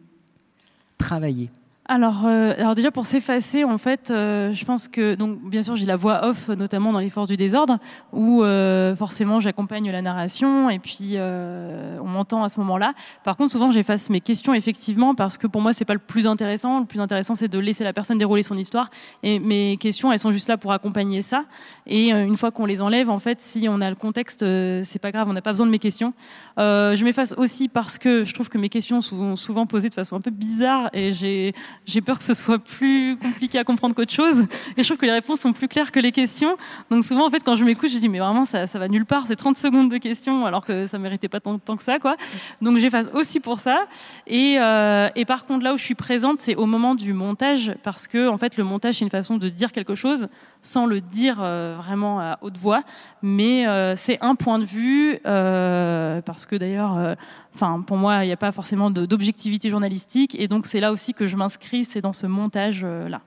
travailler 0.98 1.50
Alors, 1.90 2.24
euh, 2.26 2.54
alors 2.58 2.76
déjà 2.76 2.92
pour 2.92 3.06
s'effacer, 3.06 3.64
en 3.64 3.78
fait, 3.78 4.12
euh, 4.12 4.52
je 4.52 4.66
pense 4.66 4.90
que 4.90 5.16
donc 5.16 5.40
bien 5.50 5.62
sûr 5.62 5.78
j'ai 5.78 5.86
la 5.86 5.96
voix 5.96 6.26
off, 6.26 6.50
notamment 6.50 6.92
dans 6.92 7.00
les 7.00 7.10
forces 7.10 7.30
du 7.30 7.38
désordre, 7.38 7.78
où 8.12 8.44
euh, 8.44 8.94
forcément 8.94 9.40
j'accompagne 9.40 9.90
la 9.90 10.02
narration 10.02 10.70
et 10.70 10.80
puis 10.80 11.12
euh, 11.14 11.98
on 12.02 12.08
m'entend 12.08 12.44
à 12.44 12.50
ce 12.50 12.60
moment-là. 12.60 12.94
Par 13.24 13.38
contre, 13.38 13.54
souvent 13.54 13.72
j'efface 13.72 14.10
mes 14.10 14.20
questions 14.20 14.54
effectivement 14.54 15.16
parce 15.16 15.38
que 15.38 15.48
pour 15.48 15.62
moi 15.62 15.72
c'est 15.72 15.86
pas 15.86 15.94
le 15.94 16.00
plus 16.00 16.28
intéressant. 16.28 16.82
Le 16.82 16.86
plus 16.86 17.00
intéressant 17.00 17.36
c'est 17.36 17.48
de 17.48 17.58
laisser 17.58 17.86
la 17.86 17.94
personne 17.94 18.18
dérouler 18.18 18.44
son 18.44 18.58
histoire 18.58 18.90
et 19.24 19.40
mes 19.40 19.78
questions 19.78 20.12
elles 20.12 20.20
sont 20.20 20.34
juste 20.34 20.50
là 20.50 20.58
pour 20.58 20.74
accompagner 20.74 21.22
ça. 21.22 21.46
Et 21.86 22.14
euh, 22.14 22.26
une 22.26 22.36
fois 22.36 22.52
qu'on 22.52 22.66
les 22.66 22.82
enlève, 22.82 23.10
en 23.10 23.20
fait, 23.20 23.40
si 23.40 23.68
on 23.70 23.80
a 23.80 23.90
le 23.90 23.96
contexte, 23.96 24.44
euh, 24.44 24.82
c'est 24.84 25.00
pas 25.00 25.12
grave, 25.12 25.30
on 25.30 25.34
n'a 25.34 25.42
pas 25.42 25.52
besoin 25.52 25.66
de 25.66 25.72
mes 25.72 25.80
questions. 25.80 26.14
Je 26.58 27.04
m'efface 27.06 27.34
aussi 27.38 27.70
parce 27.70 27.98
que 27.98 28.26
je 28.26 28.34
trouve 28.34 28.50
que 28.50 28.58
mes 28.58 28.68
questions 28.68 29.02
sont 29.02 29.38
souvent 29.38 29.66
posées 29.66 29.88
de 29.88 29.94
façon 29.94 30.18
un 30.18 30.22
peu 30.22 30.32
bizarre 30.32 30.90
et 30.92 31.14
j'ai 31.14 31.54
j'ai 31.86 32.02
peur 32.02 32.18
que 32.18 32.24
ce 32.24 32.34
soit 32.34 32.60
plus 32.60 33.18
compliqué 33.18 33.60
à 33.60 33.64
comprendre 33.64 33.96
qu'autre 33.96 34.14
chose. 34.14 34.46
Et 34.76 34.84
je 34.84 34.88
trouve 34.88 34.98
que 34.98 35.06
les 35.06 35.12
réponses 35.12 35.42
sont 35.42 35.54
plus 35.54 35.68
claires 35.68 35.92
que 35.92 36.00
les 36.00 36.12
questions. 36.12 36.58
Donc 36.90 37.04
souvent, 37.04 37.26
en 37.26 37.30
fait, 37.30 37.44
quand 37.44 37.56
je 37.56 37.64
m'écoute, 37.64 37.90
je 37.90 37.98
dis 37.98 38.10
mais 38.10 38.20
vraiment 38.20 38.46
ça, 38.46 38.68
ça 38.68 38.80
va 38.80 38.88
nulle 38.88 39.06
part. 39.06 39.26
C'est 39.28 39.36
30 39.36 39.58
secondes 39.58 39.90
de 39.90 39.98
questions 39.98 40.46
alors 40.46 40.66
que 40.66 40.88
ça 40.88 40.98
méritait 40.98 41.30
pas 41.30 41.40
tant, 41.40 41.58
tant 41.60 41.78
que 41.78 41.84
ça, 41.84 42.00
quoi. 42.00 42.18
Donc 42.62 42.78
j'efface 42.78 43.10
aussi 43.14 43.40
pour 43.40 43.60
ça. 43.60 43.88
Et, 44.26 44.58
euh, 44.60 45.10
et 45.16 45.26
par 45.26 45.46
contre, 45.46 45.64
là 45.64 45.74
où 45.74 45.78
je 45.78 45.84
suis 45.84 45.96
présente, 45.96 46.38
c'est 46.38 46.56
au 46.56 46.66
moment 46.66 46.96
du 46.96 47.14
montage 47.14 47.74
parce 47.84 48.08
que 48.08 48.28
en 48.28 48.38
fait, 48.38 48.58
le 48.58 48.64
montage 48.64 48.96
c'est 48.96 49.06
une 49.06 49.12
façon 49.12 49.38
de 49.38 49.50
dire 49.50 49.72
quelque 49.72 49.96
chose 49.96 50.28
sans 50.62 50.86
le 50.86 51.02
dire 51.02 51.38
euh, 51.40 51.76
vraiment 51.78 52.20
à 52.20 52.38
haute 52.42 52.58
voix, 52.58 52.84
mais 53.22 53.68
euh, 53.68 53.96
c'est 53.96 54.18
un 54.22 54.36
point 54.36 54.60
de 54.60 54.66
vue 54.66 55.20
euh, 55.26 56.22
parce 56.22 56.46
que 56.46 56.56
d'ailleurs, 56.56 57.16
enfin 57.54 57.82
pour 57.82 57.98
moi, 57.98 58.24
il 58.24 58.28
n'y 58.28 58.34
a 58.34 58.38
pas 58.38 58.52
forcément 58.52 58.92
d'objectivité 58.92 59.70
journalistique 59.70 60.36
et 60.40 60.48
donc 60.48 60.66
c'est 60.66 60.80
là 60.80 60.92
aussi 60.92 61.14
que 61.14 61.28
je 61.28 61.36
m'inscris, 61.36 61.86
c'est 61.86 62.02
dans 62.02 62.14
ce 62.14 62.28
montage 62.28 62.86
là. 62.86 63.22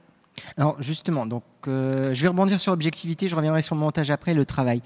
Alors 0.57 0.81
justement, 0.81 1.27
donc 1.27 1.43
je 1.67 2.23
vais 2.23 2.29
rebondir 2.29 2.59
sur 2.59 2.73
l'objectivité, 2.73 3.29
je 3.29 3.37
reviendrai 3.37 3.63
sur 3.63 3.75
le 3.75 3.81
montage 3.81 4.11
après, 4.11 4.35
le 4.35 4.45
travail. 4.45 4.83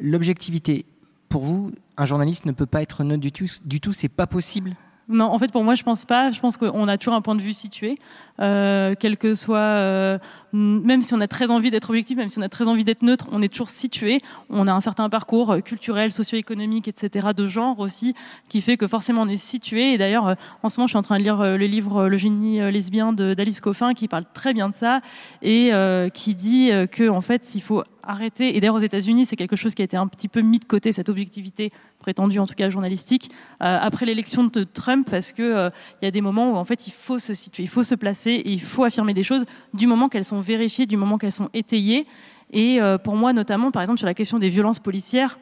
L'objectivité, 0.00 0.86
pour 1.28 1.42
vous, 1.42 1.72
un 1.96 2.06
journaliste 2.06 2.46
ne 2.46 2.52
peut 2.52 2.66
pas 2.66 2.82
être 2.82 3.04
neutre 3.04 3.20
du 3.20 3.32
tout, 3.32 3.46
du 3.64 3.80
tout, 3.80 3.92
c'est 3.92 4.08
pas 4.08 4.26
possible. 4.26 4.74
Non, 5.10 5.26
en 5.26 5.38
fait, 5.40 5.50
pour 5.50 5.64
moi, 5.64 5.74
je 5.74 5.82
pense 5.82 6.04
pas. 6.04 6.30
Je 6.30 6.38
pense 6.38 6.56
qu'on 6.56 6.86
a 6.86 6.96
toujours 6.96 7.14
un 7.14 7.20
point 7.20 7.34
de 7.34 7.42
vue 7.42 7.52
situé, 7.52 7.98
euh, 8.40 8.94
quel 8.98 9.18
que 9.18 9.34
soit, 9.34 9.58
euh, 9.58 10.18
même 10.52 11.02
si 11.02 11.14
on 11.14 11.20
a 11.20 11.26
très 11.26 11.50
envie 11.50 11.70
d'être 11.70 11.90
objectif, 11.90 12.16
même 12.16 12.28
si 12.28 12.38
on 12.38 12.42
a 12.42 12.48
très 12.48 12.68
envie 12.68 12.84
d'être 12.84 13.02
neutre, 13.02 13.26
on 13.32 13.42
est 13.42 13.48
toujours 13.48 13.70
situé. 13.70 14.20
On 14.50 14.68
a 14.68 14.72
un 14.72 14.80
certain 14.80 15.08
parcours 15.08 15.50
euh, 15.50 15.60
culturel, 15.60 16.12
socio-économique, 16.12 16.86
etc., 16.86 17.28
de 17.36 17.48
genre 17.48 17.80
aussi, 17.80 18.14
qui 18.48 18.60
fait 18.60 18.76
que 18.76 18.86
forcément 18.86 19.22
on 19.22 19.28
est 19.28 19.36
situé. 19.36 19.94
Et 19.94 19.98
d'ailleurs, 19.98 20.28
euh, 20.28 20.34
en 20.62 20.68
ce 20.68 20.78
moment, 20.78 20.86
je 20.86 20.92
suis 20.92 20.98
en 20.98 21.02
train 21.02 21.18
de 21.18 21.24
lire 21.24 21.40
euh, 21.40 21.56
le 21.56 21.66
livre 21.66 22.08
Le 22.08 22.16
génie 22.16 22.60
lesbien 22.70 23.12
d'Alice 23.12 23.60
Coffin, 23.60 23.94
qui 23.94 24.06
parle 24.06 24.24
très 24.32 24.54
bien 24.54 24.68
de 24.68 24.74
ça 24.74 25.00
et 25.42 25.72
qui 26.14 26.34
dit 26.34 26.70
que 26.90 27.08
en 27.08 27.20
fait, 27.20 27.44
s'il 27.44 27.62
faut 27.62 27.82
arrêter. 28.10 28.56
Et 28.56 28.60
d'ailleurs, 28.60 28.74
aux 28.74 28.78
États-Unis, 28.78 29.26
c'est 29.26 29.36
quelque 29.36 29.56
chose 29.56 29.74
qui 29.74 29.82
a 29.82 29.84
été 29.84 29.96
un 29.96 30.06
petit 30.06 30.28
peu 30.28 30.40
mis 30.40 30.58
de 30.58 30.64
côté, 30.64 30.92
cette 30.92 31.08
objectivité 31.08 31.72
prétendue, 31.98 32.38
en 32.38 32.46
tout 32.46 32.54
cas 32.54 32.68
journalistique, 32.70 33.30
euh, 33.62 33.78
après 33.80 34.06
l'élection 34.06 34.44
de 34.44 34.64
Trump, 34.64 35.08
parce 35.10 35.32
que 35.32 35.42
euh, 35.42 35.70
il 36.00 36.04
y 36.04 36.08
a 36.08 36.10
des 36.10 36.20
moments 36.20 36.52
où 36.52 36.56
en 36.56 36.64
fait 36.64 36.86
il 36.86 36.92
faut 36.92 37.18
se 37.18 37.34
situer, 37.34 37.62
il 37.62 37.68
faut 37.68 37.82
se 37.82 37.94
placer, 37.94 38.30
et 38.30 38.50
il 38.50 38.60
faut 38.60 38.84
affirmer 38.84 39.14
des 39.14 39.22
choses 39.22 39.44
du 39.74 39.86
moment 39.86 40.08
qu'elles 40.08 40.24
sont 40.24 40.40
vérifiées, 40.40 40.86
du 40.86 40.96
moment 40.96 41.18
qu'elles 41.18 41.32
sont 41.32 41.50
étayées. 41.54 42.06
Et 42.52 42.80
euh, 42.80 42.98
pour 42.98 43.16
moi, 43.16 43.32
notamment, 43.32 43.70
par 43.70 43.82
exemple, 43.82 43.98
sur 43.98 44.06
la 44.06 44.14
question 44.14 44.38
des 44.38 44.48
violences 44.48 44.80
policières, 44.80 45.38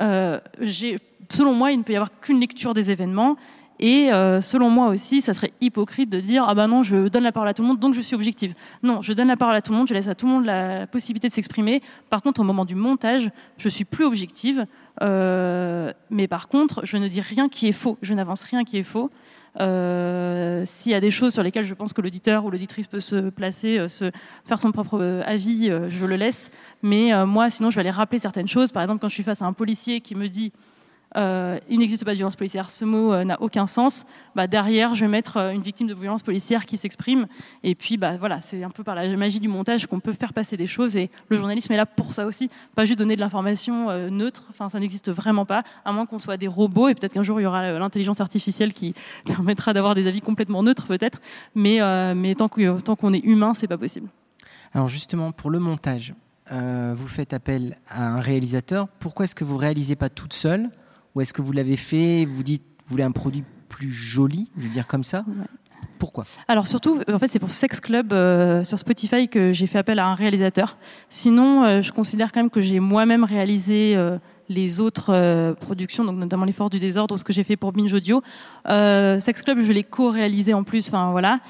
euh, 0.00 0.38
selon 1.32 1.54
moi, 1.54 1.72
il 1.72 1.78
ne 1.78 1.82
peut 1.82 1.92
y 1.92 1.96
avoir 1.96 2.20
qu'une 2.20 2.40
lecture 2.40 2.74
des 2.74 2.90
événements. 2.90 3.36
Et 3.84 4.10
euh, 4.10 4.40
selon 4.40 4.70
moi 4.70 4.86
aussi, 4.86 5.20
ça 5.20 5.34
serait 5.34 5.52
hypocrite 5.60 6.08
de 6.08 6.18
dire 6.18 6.46
ah 6.48 6.54
ben 6.54 6.68
non, 6.68 6.82
je 6.82 7.08
donne 7.08 7.22
la 7.22 7.32
parole 7.32 7.50
à 7.50 7.52
tout 7.52 7.60
le 7.60 7.68
monde, 7.68 7.78
donc 7.78 7.92
je 7.92 8.00
suis 8.00 8.14
objective. 8.14 8.54
Non, 8.82 9.02
je 9.02 9.12
donne 9.12 9.28
la 9.28 9.36
parole 9.36 9.54
à 9.54 9.60
tout 9.60 9.72
le 9.72 9.76
monde, 9.76 9.88
je 9.88 9.92
laisse 9.92 10.08
à 10.08 10.14
tout 10.14 10.24
le 10.24 10.32
monde 10.32 10.46
la 10.46 10.86
possibilité 10.86 11.28
de 11.28 11.34
s'exprimer. 11.34 11.82
Par 12.08 12.22
contre, 12.22 12.40
au 12.40 12.44
moment 12.44 12.64
du 12.64 12.76
montage, 12.76 13.30
je 13.58 13.68
suis 13.68 13.84
plus 13.84 14.06
objective. 14.06 14.64
Euh, 15.02 15.92
mais 16.08 16.28
par 16.28 16.48
contre, 16.48 16.80
je 16.86 16.96
ne 16.96 17.08
dis 17.08 17.20
rien 17.20 17.50
qui 17.50 17.68
est 17.68 17.72
faux. 17.72 17.98
Je 18.00 18.14
n'avance 18.14 18.44
rien 18.44 18.64
qui 18.64 18.78
est 18.78 18.84
faux. 18.84 19.10
Euh, 19.60 20.62
S'il 20.64 20.92
y 20.92 20.94
a 20.94 21.00
des 21.00 21.10
choses 21.10 21.34
sur 21.34 21.42
lesquelles 21.42 21.64
je 21.64 21.74
pense 21.74 21.92
que 21.92 22.00
l'auditeur 22.00 22.46
ou 22.46 22.50
l'auditrice 22.50 22.86
peut 22.86 23.00
se 23.00 23.28
placer, 23.28 23.86
se 23.90 24.10
faire 24.46 24.62
son 24.62 24.72
propre 24.72 25.22
avis, 25.26 25.70
je 25.88 26.06
le 26.06 26.16
laisse. 26.16 26.50
Mais 26.82 27.12
moi, 27.26 27.50
sinon, 27.50 27.68
je 27.68 27.74
vais 27.74 27.80
aller 27.80 27.90
rappeler 27.90 28.18
certaines 28.18 28.48
choses. 28.48 28.72
Par 28.72 28.82
exemple, 28.82 29.02
quand 29.02 29.08
je 29.08 29.14
suis 29.14 29.22
face 29.22 29.42
à 29.42 29.44
un 29.44 29.52
policier 29.52 30.00
qui 30.00 30.14
me 30.14 30.28
dit 30.28 30.52
euh, 31.16 31.58
il 31.68 31.78
n'existe 31.78 32.04
pas 32.04 32.10
de 32.10 32.16
violence 32.16 32.36
policière, 32.36 32.70
ce 32.70 32.84
mot 32.84 33.12
euh, 33.12 33.24
n'a 33.24 33.40
aucun 33.40 33.66
sens. 33.66 34.06
Bah, 34.34 34.46
derrière, 34.46 34.94
je 34.94 35.04
vais 35.04 35.10
mettre 35.10 35.36
euh, 35.36 35.50
une 35.50 35.62
victime 35.62 35.86
de 35.86 35.94
violence 35.94 36.22
policière 36.22 36.66
qui 36.66 36.76
s'exprime. 36.76 37.26
Et 37.62 37.74
puis, 37.74 37.96
bah, 37.96 38.16
voilà, 38.16 38.40
c'est 38.40 38.64
un 38.64 38.70
peu 38.70 38.82
par 38.82 38.94
la 38.94 39.16
magie 39.16 39.40
du 39.40 39.48
montage 39.48 39.86
qu'on 39.86 40.00
peut 40.00 40.12
faire 40.12 40.32
passer 40.32 40.56
des 40.56 40.66
choses. 40.66 40.96
Et 40.96 41.10
le 41.28 41.36
journalisme 41.36 41.72
est 41.72 41.76
là 41.76 41.86
pour 41.86 42.12
ça 42.12 42.26
aussi, 42.26 42.50
pas 42.74 42.84
juste 42.84 42.98
donner 42.98 43.14
de 43.14 43.20
l'information 43.20 43.92
neutre. 44.10 44.44
Enfin, 44.50 44.68
ça 44.68 44.80
n'existe 44.80 45.10
vraiment 45.10 45.44
pas, 45.44 45.62
à 45.84 45.92
moins 45.92 46.06
qu'on 46.06 46.18
soit 46.18 46.36
des 46.36 46.48
robots. 46.48 46.88
Et 46.88 46.94
peut-être 46.94 47.12
qu'un 47.12 47.22
jour 47.22 47.40
il 47.40 47.44
y 47.44 47.46
aura 47.46 47.78
l'intelligence 47.78 48.20
artificielle 48.20 48.72
qui 48.72 48.94
permettra 49.24 49.72
d'avoir 49.72 49.94
des 49.94 50.06
avis 50.06 50.20
complètement 50.20 50.62
neutres, 50.62 50.86
peut-être. 50.86 51.20
Mais, 51.54 51.78
tant 52.34 52.48
qu'on 52.48 53.12
est 53.12 53.24
humain, 53.24 53.54
c'est 53.54 53.68
pas 53.68 53.78
possible. 53.78 54.08
Alors 54.72 54.88
justement, 54.88 55.30
pour 55.30 55.50
le 55.50 55.60
montage, 55.60 56.14
vous 56.50 57.06
faites 57.06 57.32
appel 57.32 57.78
à 57.88 58.08
un 58.08 58.20
réalisateur. 58.20 58.88
Pourquoi 58.98 59.26
est-ce 59.26 59.34
que 59.34 59.44
vous 59.44 59.56
réalisez 59.56 59.94
pas 59.96 60.08
toute 60.08 60.32
seule? 60.32 60.70
Ou 61.14 61.20
est-ce 61.20 61.32
que 61.32 61.42
vous 61.42 61.52
l'avez 61.52 61.76
fait, 61.76 62.24
vous 62.24 62.42
dites, 62.42 62.62
vous 62.86 62.92
voulez 62.92 63.04
un 63.04 63.12
produit 63.12 63.44
plus 63.68 63.90
joli, 63.90 64.50
je 64.56 64.62
veux 64.64 64.72
dire 64.72 64.86
comme 64.86 65.04
ça? 65.04 65.24
Pourquoi? 65.98 66.24
Alors 66.48 66.66
surtout, 66.66 67.00
en 67.12 67.18
fait, 67.18 67.28
c'est 67.28 67.38
pour 67.38 67.50
Sex 67.50 67.80
Club 67.80 68.12
euh, 68.12 68.64
sur 68.64 68.78
Spotify 68.78 69.28
que 69.28 69.52
j'ai 69.52 69.66
fait 69.66 69.78
appel 69.78 69.98
à 69.98 70.06
un 70.06 70.14
réalisateur. 70.14 70.76
Sinon, 71.08 71.64
euh, 71.64 71.82
je 71.82 71.92
considère 71.92 72.32
quand 72.32 72.40
même 72.40 72.50
que 72.50 72.60
j'ai 72.60 72.80
moi-même 72.80 73.24
réalisé 73.24 73.94
euh, 73.96 74.18
les 74.48 74.80
autres 74.80 75.54
productions, 75.60 76.04
donc 76.04 76.18
notamment 76.18 76.44
Les 76.44 76.52
Forces 76.52 76.70
du 76.70 76.78
Désordre, 76.78 77.18
ce 77.18 77.24
que 77.24 77.32
j'ai 77.32 77.44
fait 77.44 77.56
pour 77.56 77.72
Binge 77.72 77.92
Audio. 77.92 78.22
Sex 78.66 79.42
Club, 79.42 79.60
je 79.60 79.72
l'ai 79.72 79.84
co-réalisé 79.84 80.52
en 80.52 80.64
plus. 80.64 80.88
Enfin 80.88 81.12
voilà. 81.12 81.40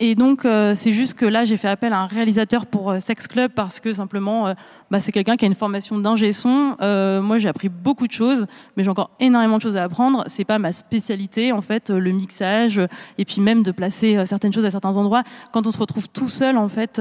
Et 0.00 0.14
donc, 0.14 0.46
c'est 0.74 0.92
juste 0.92 1.14
que 1.14 1.26
là, 1.26 1.44
j'ai 1.44 1.58
fait 1.58 1.68
appel 1.68 1.92
à 1.92 1.98
un 1.98 2.06
réalisateur 2.06 2.64
pour 2.64 2.94
Sex 2.98 3.26
Club 3.26 3.52
parce 3.54 3.80
que 3.80 3.92
simplement, 3.92 4.54
bah, 4.90 5.00
c'est 5.00 5.12
quelqu'un 5.12 5.36
qui 5.36 5.44
a 5.44 5.48
une 5.48 5.54
formation 5.54 5.98
d'ingé 5.98 6.32
son. 6.32 6.76
moi, 6.80 7.38
j'ai 7.38 7.48
appris 7.48 7.68
beaucoup 7.68 8.06
de 8.06 8.12
choses, 8.12 8.46
mais 8.76 8.84
j'ai 8.84 8.90
encore 8.90 9.10
énormément 9.20 9.56
de 9.56 9.62
choses 9.62 9.76
à 9.76 9.84
apprendre. 9.84 10.24
C'est 10.26 10.44
pas 10.44 10.58
ma 10.58 10.72
spécialité, 10.72 11.52
en 11.52 11.60
fait, 11.60 11.90
le 11.90 12.10
mixage 12.12 12.80
et 13.18 13.24
puis 13.24 13.40
même 13.40 13.62
de 13.62 13.72
placer 13.72 14.24
certaines 14.26 14.52
choses 14.52 14.64
à 14.64 14.70
certains 14.70 14.96
endroits. 14.96 15.22
Quand 15.52 15.66
on 15.66 15.70
se 15.70 15.78
retrouve 15.78 16.08
tout 16.08 16.28
seul, 16.28 16.56
en 16.56 16.68
fait, 16.68 17.00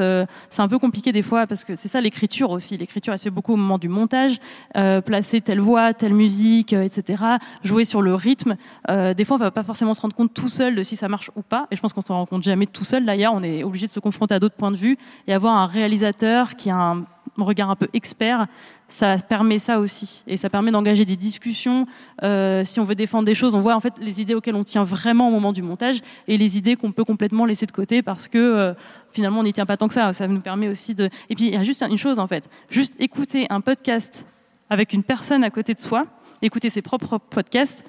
c'est 0.49 0.61
un 0.61 0.67
peu 0.67 0.79
compliqué 0.79 1.11
des 1.11 1.21
fois 1.21 1.47
parce 1.47 1.63
que 1.63 1.75
c'est 1.75 1.87
ça 1.87 2.01
l'écriture 2.01 2.51
aussi. 2.51 2.77
L'écriture, 2.77 3.13
elle 3.13 3.19
se 3.19 3.23
fait 3.25 3.29
beaucoup 3.29 3.53
au 3.53 3.57
moment 3.57 3.77
du 3.77 3.89
montage, 3.89 4.39
placer 4.73 5.41
telle 5.41 5.59
voix, 5.59 5.93
telle 5.93 6.13
musique, 6.13 6.73
etc. 6.73 7.23
Jouer 7.63 7.85
sur 7.85 8.01
le 8.01 8.13
rythme. 8.13 8.55
des 8.89 9.25
fois, 9.25 9.35
on 9.35 9.39
va 9.39 9.51
pas 9.51 9.63
forcément 9.63 9.93
se 9.93 10.01
rendre 10.01 10.15
compte 10.15 10.33
tout 10.33 10.49
seul 10.49 10.75
de 10.75 10.83
si 10.83 10.95
ça 10.95 11.07
marche 11.07 11.31
ou 11.35 11.41
pas. 11.41 11.67
Et 11.71 11.75
je 11.75 11.81
pense 11.81 11.93
qu'on 11.93 12.01
se 12.01 12.11
rend 12.11 12.25
compte 12.25 12.43
jamais 12.43 12.65
tout 12.65 12.83
seul 12.83 13.05
d'ailleurs, 13.05 13.33
on 13.33 13.43
est 13.43 13.63
obligé 13.63 13.87
de 13.87 13.91
se 13.91 13.99
confronter 13.99 14.35
à 14.35 14.39
d'autres 14.39 14.55
points 14.55 14.71
de 14.71 14.77
vue 14.77 14.97
et 15.27 15.33
avoir 15.33 15.55
un 15.55 15.67
réalisateur 15.67 16.55
qui 16.55 16.69
a 16.69 16.75
un 16.75 17.05
regard 17.43 17.69
un 17.69 17.75
peu 17.75 17.87
expert, 17.93 18.47
ça 18.87 19.17
permet 19.17 19.59
ça 19.59 19.79
aussi 19.79 20.23
et 20.27 20.37
ça 20.37 20.49
permet 20.49 20.71
d'engager 20.71 21.05
des 21.05 21.15
discussions. 21.15 21.85
Euh, 22.23 22.63
si 22.63 22.79
on 22.79 22.83
veut 22.83 22.95
défendre 22.95 23.25
des 23.25 23.35
choses, 23.35 23.55
on 23.55 23.59
voit 23.59 23.75
en 23.75 23.79
fait 23.79 23.93
les 23.99 24.21
idées 24.21 24.35
auxquelles 24.35 24.55
on 24.55 24.63
tient 24.63 24.83
vraiment 24.83 25.27
au 25.27 25.31
moment 25.31 25.51
du 25.51 25.61
montage 25.61 26.01
et 26.27 26.37
les 26.37 26.57
idées 26.57 26.75
qu'on 26.75 26.91
peut 26.91 27.03
complètement 27.03 27.45
laisser 27.45 27.65
de 27.65 27.71
côté 27.71 28.01
parce 28.01 28.27
que 28.27 28.37
euh, 28.37 28.73
finalement 29.11 29.39
on 29.39 29.43
n'y 29.43 29.53
tient 29.53 29.65
pas 29.65 29.77
tant 29.77 29.87
que 29.87 29.93
ça. 29.93 30.13
Ça 30.13 30.27
nous 30.27 30.41
permet 30.41 30.69
aussi 30.69 30.95
de. 30.95 31.09
Et 31.29 31.35
puis 31.35 31.47
il 31.47 31.53
y 31.53 31.57
a 31.57 31.63
juste 31.63 31.83
une 31.83 31.97
chose 31.97 32.19
en 32.19 32.27
fait, 32.27 32.49
juste 32.69 32.95
écouter 32.99 33.47
un 33.49 33.61
podcast 33.61 34.25
avec 34.69 34.93
une 34.93 35.03
personne 35.03 35.43
à 35.43 35.49
côté 35.49 35.73
de 35.73 35.79
soi, 35.79 36.05
écouter 36.41 36.69
ses 36.69 36.81
propres 36.81 37.17
podcasts 37.17 37.85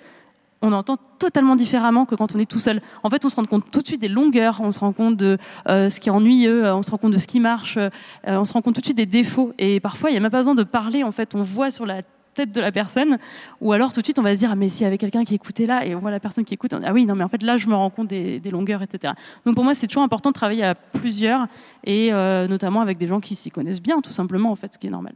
on 0.66 0.72
entend 0.72 0.96
totalement 1.18 1.56
différemment 1.56 2.04
que 2.04 2.14
quand 2.14 2.34
on 2.34 2.38
est 2.38 2.50
tout 2.50 2.58
seul. 2.58 2.80
En 3.02 3.10
fait, 3.10 3.24
on 3.24 3.28
se 3.28 3.36
rend 3.36 3.44
compte 3.44 3.70
tout 3.70 3.80
de 3.80 3.86
suite 3.86 4.00
des 4.00 4.08
longueurs, 4.08 4.60
on 4.60 4.72
se 4.72 4.80
rend 4.80 4.92
compte 4.92 5.16
de 5.16 5.38
euh, 5.68 5.88
ce 5.88 6.00
qui 6.00 6.08
est 6.08 6.12
ennuyeux, 6.12 6.72
on 6.72 6.82
se 6.82 6.90
rend 6.90 6.98
compte 6.98 7.12
de 7.12 7.18
ce 7.18 7.26
qui 7.26 7.40
marche, 7.40 7.76
euh, 7.76 7.90
on 8.26 8.44
se 8.44 8.52
rend 8.52 8.62
compte 8.62 8.74
tout 8.74 8.80
de 8.80 8.86
suite 8.86 8.96
des 8.96 9.06
défauts. 9.06 9.52
Et 9.58 9.80
parfois, 9.80 10.10
il 10.10 10.14
n'y 10.14 10.18
a 10.18 10.20
même 10.20 10.30
pas 10.30 10.38
besoin 10.38 10.54
de 10.54 10.64
parler. 10.64 11.02
En 11.02 11.12
fait, 11.12 11.34
on 11.34 11.42
voit 11.42 11.70
sur 11.70 11.86
la 11.86 12.02
tête 12.34 12.52
de 12.52 12.60
la 12.60 12.70
personne, 12.70 13.16
ou 13.62 13.72
alors 13.72 13.94
tout 13.94 14.00
de 14.00 14.06
suite 14.06 14.18
on 14.18 14.22
va 14.22 14.34
se 14.34 14.40
dire 14.40 14.50
ah 14.52 14.56
mais 14.56 14.68
s'il 14.68 14.82
y 14.82 14.86
avait 14.86 14.98
quelqu'un 14.98 15.24
qui 15.24 15.34
écoutait 15.34 15.64
là 15.64 15.86
et 15.86 15.94
on 15.94 16.00
voit 16.00 16.10
la 16.10 16.20
personne 16.20 16.44
qui 16.44 16.52
écoute, 16.52 16.74
ah 16.74 16.92
oui 16.92 17.06
non 17.06 17.14
mais 17.14 17.24
en 17.24 17.28
fait 17.28 17.42
là 17.42 17.56
je 17.56 17.66
me 17.66 17.74
rends 17.74 17.88
compte 17.88 18.08
des, 18.08 18.40
longueurs 18.50 18.82
etc. 18.82 19.14
Donc 19.46 19.54
pour 19.54 19.64
moi 19.64 19.74
c'est 19.74 19.86
toujours 19.86 20.02
important 20.02 20.28
de 20.28 20.34
travailler 20.34 20.62
à 20.62 20.74
plusieurs 20.74 21.46
et 21.82 22.12
euh, 22.12 22.46
notamment 22.46 22.82
avec 22.82 22.98
des 22.98 23.06
gens 23.06 23.20
qui 23.20 23.34
s'y 23.34 23.50
connaissent 23.50 23.80
bien 23.80 24.02
tout 24.02 24.10
simplement 24.10 24.50
en 24.50 24.54
fait 24.54 24.74
ce 24.74 24.78
qui 24.78 24.86
est 24.86 24.90
normal. 24.90 25.14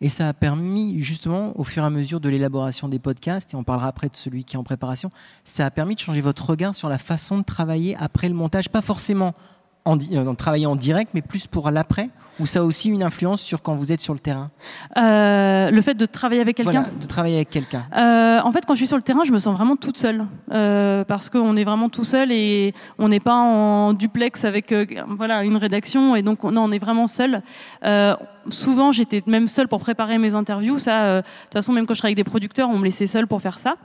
Et 0.00 0.08
ça 0.08 0.28
a 0.28 0.32
permis, 0.34 0.98
justement, 1.00 1.52
au 1.58 1.64
fur 1.64 1.82
et 1.82 1.86
à 1.86 1.90
mesure 1.90 2.20
de 2.20 2.28
l'élaboration 2.28 2.88
des 2.88 2.98
podcasts, 2.98 3.54
et 3.54 3.56
on 3.56 3.64
parlera 3.64 3.88
après 3.88 4.08
de 4.08 4.16
celui 4.16 4.44
qui 4.44 4.56
est 4.56 4.58
en 4.58 4.64
préparation, 4.64 5.10
ça 5.44 5.64
a 5.64 5.70
permis 5.70 5.94
de 5.94 6.00
changer 6.00 6.20
votre 6.20 6.50
regard 6.50 6.74
sur 6.74 6.88
la 6.88 6.98
façon 6.98 7.38
de 7.38 7.44
travailler 7.44 7.96
après 7.98 8.28
le 8.28 8.34
montage, 8.34 8.68
pas 8.68 8.82
forcément 8.82 9.32
en, 9.86 9.96
euh, 9.98 10.34
travailler 10.34 10.66
en 10.66 10.76
direct, 10.76 11.12
mais 11.14 11.22
plus 11.22 11.46
pour 11.46 11.70
l'après 11.70 12.10
ou 12.38 12.44
ça 12.44 12.60
a 12.60 12.62
aussi 12.62 12.90
une 12.90 13.02
influence 13.02 13.40
sur 13.40 13.62
quand 13.62 13.74
vous 13.76 13.92
êtes 13.92 14.00
sur 14.00 14.12
le 14.12 14.18
terrain? 14.18 14.50
Euh, 14.98 15.70
Le 15.70 15.80
fait 15.80 15.94
de 15.94 16.04
travailler 16.04 16.42
avec 16.42 16.56
quelqu'un? 16.56 16.82
Voilà, 16.82 16.88
de 17.00 17.06
travailler 17.06 17.36
avec 17.36 17.48
quelqu'un. 17.48 17.86
Euh, 17.96 18.40
en 18.42 18.52
fait, 18.52 18.66
quand 18.66 18.74
je 18.74 18.80
suis 18.80 18.86
sur 18.86 18.98
le 18.98 19.02
terrain, 19.02 19.24
je 19.24 19.32
me 19.32 19.38
sens 19.38 19.56
vraiment 19.56 19.76
toute 19.76 19.96
seule. 19.96 20.26
Euh, 20.52 21.04
parce 21.04 21.30
qu'on 21.30 21.56
est 21.56 21.64
vraiment 21.64 21.88
tout 21.88 22.04
seul 22.04 22.30
et 22.32 22.74
on 22.98 23.08
n'est 23.08 23.20
pas 23.20 23.34
en 23.34 23.94
duplex 23.94 24.44
avec 24.44 24.74
voilà, 25.08 25.44
une 25.44 25.56
rédaction. 25.56 26.14
Et 26.14 26.22
donc, 26.22 26.42
non, 26.44 26.64
on 26.64 26.72
est 26.72 26.78
vraiment 26.78 27.06
seul. 27.06 27.42
Euh, 28.46 28.50
souvent, 28.50 28.92
j'étais 28.92 29.22
même 29.26 29.46
seule 29.46 29.68
pour 29.68 29.80
préparer 29.80 30.18
mes 30.18 30.34
interviews. 30.34 30.78
Ça, 30.78 31.18
de 31.18 31.22
toute 31.22 31.52
façon, 31.52 31.72
même 31.72 31.86
quand 31.86 31.94
je 31.94 32.00
travaille 32.00 32.12
avec 32.12 32.24
des 32.24 32.30
producteurs, 32.30 32.68
on 32.70 32.78
me 32.78 32.84
laissait 32.84 33.06
seule 33.06 33.26
pour 33.26 33.40
faire 33.40 33.58
ça. 33.58 33.76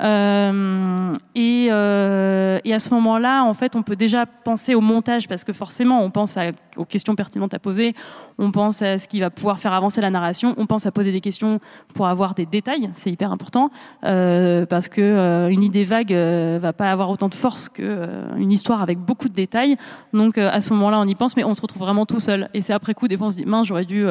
Euh, 0.00 1.12
et, 1.34 1.68
euh, 1.70 2.58
et, 2.64 2.74
à 2.74 2.78
ce 2.80 2.92
moment-là, 2.94 3.44
en 3.44 3.54
fait, 3.54 3.76
on 3.76 3.82
peut 3.82 3.96
déjà 3.96 4.26
penser 4.26 4.74
au 4.74 4.80
montage 4.80 5.28
parce 5.28 5.44
que 5.44 5.52
forcément, 5.52 6.02
on 6.02 6.10
pense 6.10 6.36
aux 6.76 6.84
questions 6.84 7.14
pertinentes 7.14 7.54
à 7.54 7.58
poser, 7.58 7.94
on 8.38 8.50
pense 8.50 8.82
à 8.82 8.98
ce 8.98 9.06
qui 9.06 9.20
va 9.20 9.30
pouvoir 9.30 9.58
faire 9.58 9.72
avancer 9.72 10.00
la 10.00 10.10
narration, 10.10 10.54
on 10.56 10.66
pense 10.66 10.86
à 10.86 10.90
poser 10.90 11.12
des 11.12 11.20
questions 11.20 11.60
pour 11.94 12.08
avoir 12.08 12.34
des 12.34 12.46
détails, 12.46 12.90
c'est 12.94 13.10
hyper 13.10 13.30
important 13.30 13.70
euh, 14.04 14.66
parce 14.66 14.88
que 14.88 15.00
euh, 15.00 15.48
une 15.48 15.62
idée 15.62 15.84
vague 15.84 16.12
euh, 16.12 16.58
va 16.60 16.72
pas 16.72 16.90
avoir 16.90 17.10
autant 17.10 17.28
de 17.28 17.34
force 17.34 17.68
que 17.68 17.82
euh, 17.82 18.36
une 18.36 18.50
histoire 18.50 18.82
avec 18.82 18.98
beaucoup 18.98 19.28
de 19.28 19.34
détails. 19.34 19.76
Donc 20.12 20.38
à 20.38 20.60
ce 20.60 20.72
moment-là, 20.72 20.98
on 20.98 21.06
y 21.06 21.14
pense, 21.14 21.36
mais 21.36 21.44
on 21.44 21.54
se 21.54 21.60
retrouve 21.60 21.82
vraiment 21.82 22.06
tout 22.06 22.20
seul. 22.20 22.48
Et 22.54 22.62
c'est 22.62 22.72
après 22.72 22.94
coup, 22.94 23.06
des 23.06 23.16
fois, 23.16 23.28
on 23.28 23.30
se 23.30 23.36
dit 23.36 23.46
mince, 23.46 23.68
j'aurais 23.68 23.84
dû 23.84 24.03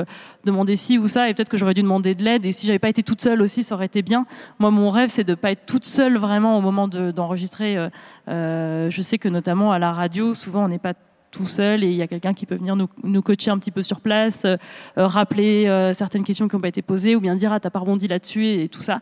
demander 0.46 0.76
ci 0.76 0.98
ou 0.98 1.08
ça, 1.08 1.30
et 1.30 1.34
peut-être 1.34 1.50
que 1.50 1.58
j'aurais 1.58 1.74
dû 1.74 1.82
demander 1.82 2.16
de 2.16 2.24
l'aide. 2.24 2.46
Et 2.46 2.52
si 2.52 2.68
j'avais 2.68 2.80
pas 2.80 2.90
été 2.90 3.04
toute 3.04 3.22
seule 3.22 3.42
aussi, 3.42 3.64
ça 3.64 3.76
aurait 3.76 3.86
été 3.86 4.02
bien. 4.02 4.26
Moi, 4.60 4.72
mon 4.72 4.90
rêve, 4.90 5.10
c'est 5.10 5.24
de 5.24 5.36
pas 5.36 5.52
être 5.52 5.66
toute 5.66 5.86
seule 5.86 6.18
vraiment 6.18 6.58
au 6.58 6.62
moment 6.62 6.88
d'enregistrer. 6.88 7.78
Euh, 7.78 7.90
euh, 8.30 8.90
je 8.90 9.02
sais 9.02 9.18
que 9.18 9.30
notamment 9.30 9.72
à 9.72 9.80
la 9.80 9.92
radio, 9.92 10.34
souvent 10.34 10.66
on 10.66 10.68
n'est 10.68 10.80
pas 10.80 10.94
tout 11.32 11.48
seul 11.48 11.84
et 11.84 11.88
il 11.88 11.96
y 11.96 12.02
a 12.04 12.08
quelqu'un 12.08 12.36
qui 12.36 12.46
peut 12.46 12.56
venir 12.56 12.76
nous, 12.76 13.22
coacher 13.24 13.50
un 13.50 13.58
petit 13.58 13.72
peu 13.72 13.82
sur 13.82 14.02
place, 14.02 14.46
euh, 14.46 14.58
rappeler 14.96 15.92
certaines 15.96 16.24
questions 16.24 16.48
qui 16.48 16.56
n'ont 16.56 16.62
pas 16.62 16.68
été 16.68 16.84
posées 16.84 17.16
ou 17.16 17.20
bien 17.20 17.36
dire 17.36 17.52
ah 17.52 17.60
t'as 17.60 17.72
pas 17.72 17.80
rebondi 17.80 18.08
là-dessus 18.08 18.46
et, 18.46 18.70
tout 18.70 18.82
ça. 18.82 19.00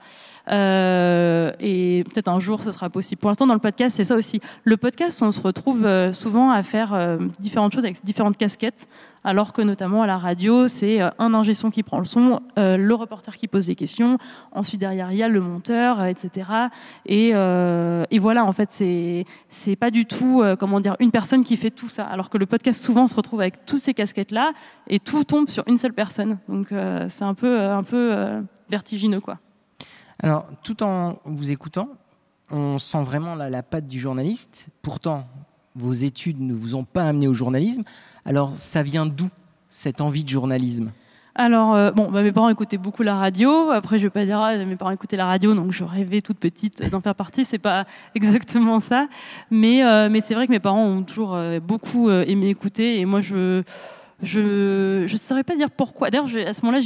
Euh, 0.50 1.52
et 1.60 2.04
peut-être 2.06 2.28
un 2.28 2.40
jour 2.40 2.64
ce 2.64 2.72
sera 2.72 2.90
possible. 2.90 3.20
Pour 3.20 3.30
l'instant 3.30 3.48
dans 3.48 3.54
le 3.54 3.60
podcast 3.60 3.96
c'est 3.96 4.04
ça 4.04 4.16
aussi. 4.16 4.40
Le 4.64 4.78
podcast 4.78 5.22
on 5.22 5.32
se 5.32 5.42
retrouve 5.42 6.12
souvent 6.12 6.52
à 6.52 6.64
faire 6.64 7.18
différentes 7.40 7.74
choses 7.74 7.86
avec 7.86 8.04
différentes 8.04 8.38
casquettes 8.38 8.88
alors 9.24 9.54
que 9.54 9.62
notamment 9.62 10.02
à 10.02 10.08
la 10.08 10.18
radio, 10.18 10.68
c'est 10.68 11.02
euh, 11.02 11.10
un 11.20 11.34
ingé 11.34 11.54
son 11.54 11.70
qui 11.70 11.84
prend 11.84 12.00
le 12.00 12.06
son, 12.06 12.42
euh, 12.58 12.78
le 12.78 12.94
reporter 12.96 13.36
qui 13.36 13.48
pose 13.48 13.68
les 13.68 13.76
questions, 13.76 14.18
ensuite 14.52 14.80
derrière 14.80 15.12
il 15.12 15.18
y 15.18 15.24
a 15.24 15.28
le 15.28 15.42
monteur, 15.42 16.00
euh, 16.00 16.06
etc. 16.06 16.50
Et, 17.06 17.30
et, 17.30 18.20
voilà, 18.20 18.46
en 18.46 18.52
fait, 18.52 18.70
c'est 18.72 19.26
c'est 19.50 19.76
pas 19.76 19.90
du 19.90 20.06
tout 20.06 20.44
comment 20.60 20.80
dire 20.80 20.96
une 21.00 21.12
personne 21.12 21.44
qui 21.44 21.58
fait 21.58 21.72
tout 21.72 21.88
ça, 21.88 22.06
alors 22.06 22.30
que 22.30 22.38
le 22.38 22.46
podcast 22.46 22.84
souvent 22.84 23.08
se 23.08 23.16
retrouve 23.16 23.42
avec 23.42 23.66
toutes 23.66 23.80
ces 23.80 23.94
casquettes 23.94 24.32
là 24.32 24.52
et 24.88 25.00
tout 25.00 25.24
tombe 25.24 25.50
sur 25.50 25.64
une 25.68 25.78
seule 25.78 25.94
personne. 25.94 26.38
Donc 26.48 26.68
c'est 27.10 27.24
un 27.24 27.34
peu 27.34 27.62
un 27.62 27.84
peu 27.84 28.42
vertigineux 28.70 29.20
quoi. 29.22 29.40
Alors 30.22 30.46
tout 30.64 30.84
en 30.84 31.18
vous 31.26 31.52
écoutant, 31.52 31.90
on 32.52 32.78
sent 32.78 33.02
vraiment 33.04 33.34
la, 33.36 33.64
patte 33.64 33.88
du 33.88 34.00
journaliste. 34.00 34.68
Pourtant, 34.82 35.26
vos 35.76 35.94
études 35.94 36.40
ne 36.40 36.54
vous 36.54 36.76
ont 36.76 36.84
pas 36.84 37.06
amené 37.06 37.28
au 37.28 37.34
journalisme. 37.34 37.84
Alors, 38.26 38.56
ça 38.56 38.84
vient 38.84 39.06
d'où 39.06 39.30
cette 39.70 40.02
envie 40.02 40.24
de 40.24 40.30
journalisme? 40.30 40.92
Alors, 41.34 41.74
euh, 41.74 41.92
bon, 41.92 42.12
bah, 42.12 42.24
mes 42.24 42.34
parents 42.34 42.50
écoutaient 42.50 42.78
beaucoup 42.78 43.04
la 43.04 43.16
radio. 43.16 43.72
Après, 43.72 43.98
je 43.98 44.04
vais 44.04 44.10
pas 44.10 44.26
dire, 44.26 44.40
ah, 44.40 44.58
mes 44.66 44.76
parents 44.76 44.92
écoutaient 44.92 45.16
la 45.16 45.26
radio, 45.26 45.56
donc 45.56 45.72
je 45.72 45.86
rêvais 45.86 46.20
toute 46.20 46.38
petite 46.38 46.88
d'en 46.90 47.00
faire 47.00 47.16
partie. 47.16 47.46
C'est 47.46 47.58
pas 47.58 47.86
exactement 48.16 48.82
ça, 48.82 49.08
mais 49.50 49.84
euh, 49.84 50.10
mais 50.12 50.20
c'est 50.20 50.36
vrai 50.36 50.46
que 50.46 50.52
mes 50.52 50.60
parents 50.60 50.84
ont 50.84 51.04
toujours 51.04 51.36
euh, 51.36 51.62
beaucoup 51.62 52.12
aimé 52.12 52.50
écouter, 52.50 53.00
et 53.00 53.06
moi, 53.06 53.22
je 53.22 53.64
je 54.24 55.06
je 55.08 55.18
saurais 55.18 55.44
pas 55.44 55.56
dire 55.56 55.72
pourquoi. 55.72 56.10
D'ailleurs, 56.10 56.28
à 56.48 56.54
ce 56.54 56.62
moment-là, 56.66 56.80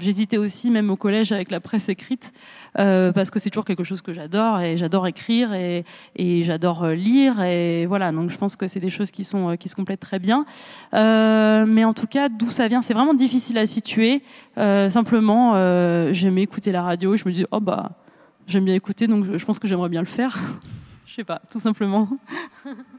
j'hésitais 0.00 0.36
aussi, 0.36 0.70
même 0.70 0.90
au 0.90 0.96
collège, 0.96 1.32
avec 1.32 1.50
la 1.50 1.60
presse 1.60 1.88
écrite, 1.88 2.32
euh, 2.78 3.12
parce 3.12 3.30
que 3.30 3.38
c'est 3.38 3.50
toujours 3.50 3.64
quelque 3.64 3.84
chose 3.84 4.02
que 4.02 4.12
j'adore 4.12 4.60
et 4.60 4.76
j'adore 4.76 5.06
écrire 5.06 5.54
et, 5.54 5.84
et 6.16 6.42
j'adore 6.42 6.84
euh, 6.84 6.94
lire 6.94 7.42
et 7.42 7.86
voilà. 7.86 8.12
Donc, 8.12 8.30
je 8.30 8.36
pense 8.36 8.56
que 8.56 8.66
c'est 8.66 8.80
des 8.80 8.90
choses 8.90 9.10
qui 9.10 9.24
sont 9.24 9.50
euh, 9.50 9.56
qui 9.56 9.68
se 9.68 9.74
complètent 9.74 10.00
très 10.00 10.18
bien. 10.18 10.44
Euh, 10.94 11.66
mais 11.66 11.84
en 11.84 11.94
tout 11.94 12.06
cas, 12.06 12.28
d'où 12.28 12.48
ça 12.48 12.68
vient, 12.68 12.82
c'est 12.82 12.94
vraiment 12.94 13.14
difficile 13.14 13.58
à 13.58 13.66
situer. 13.66 14.22
Euh, 14.58 14.88
simplement, 14.88 15.54
euh, 15.54 16.12
j'aimais 16.12 16.42
écouter 16.42 16.72
la 16.72 16.82
radio. 16.82 17.14
Et 17.14 17.18
je 17.18 17.26
me 17.26 17.32
dis, 17.32 17.44
oh 17.50 17.60
bah, 17.60 17.92
j'aime 18.46 18.64
bien 18.64 18.74
écouter, 18.74 19.06
donc 19.06 19.36
je 19.36 19.44
pense 19.44 19.58
que 19.58 19.68
j'aimerais 19.68 19.88
bien 19.88 20.00
le 20.00 20.06
faire. 20.06 20.36
je 21.06 21.14
sais 21.14 21.24
pas, 21.24 21.40
tout 21.50 21.60
simplement. 21.60 22.08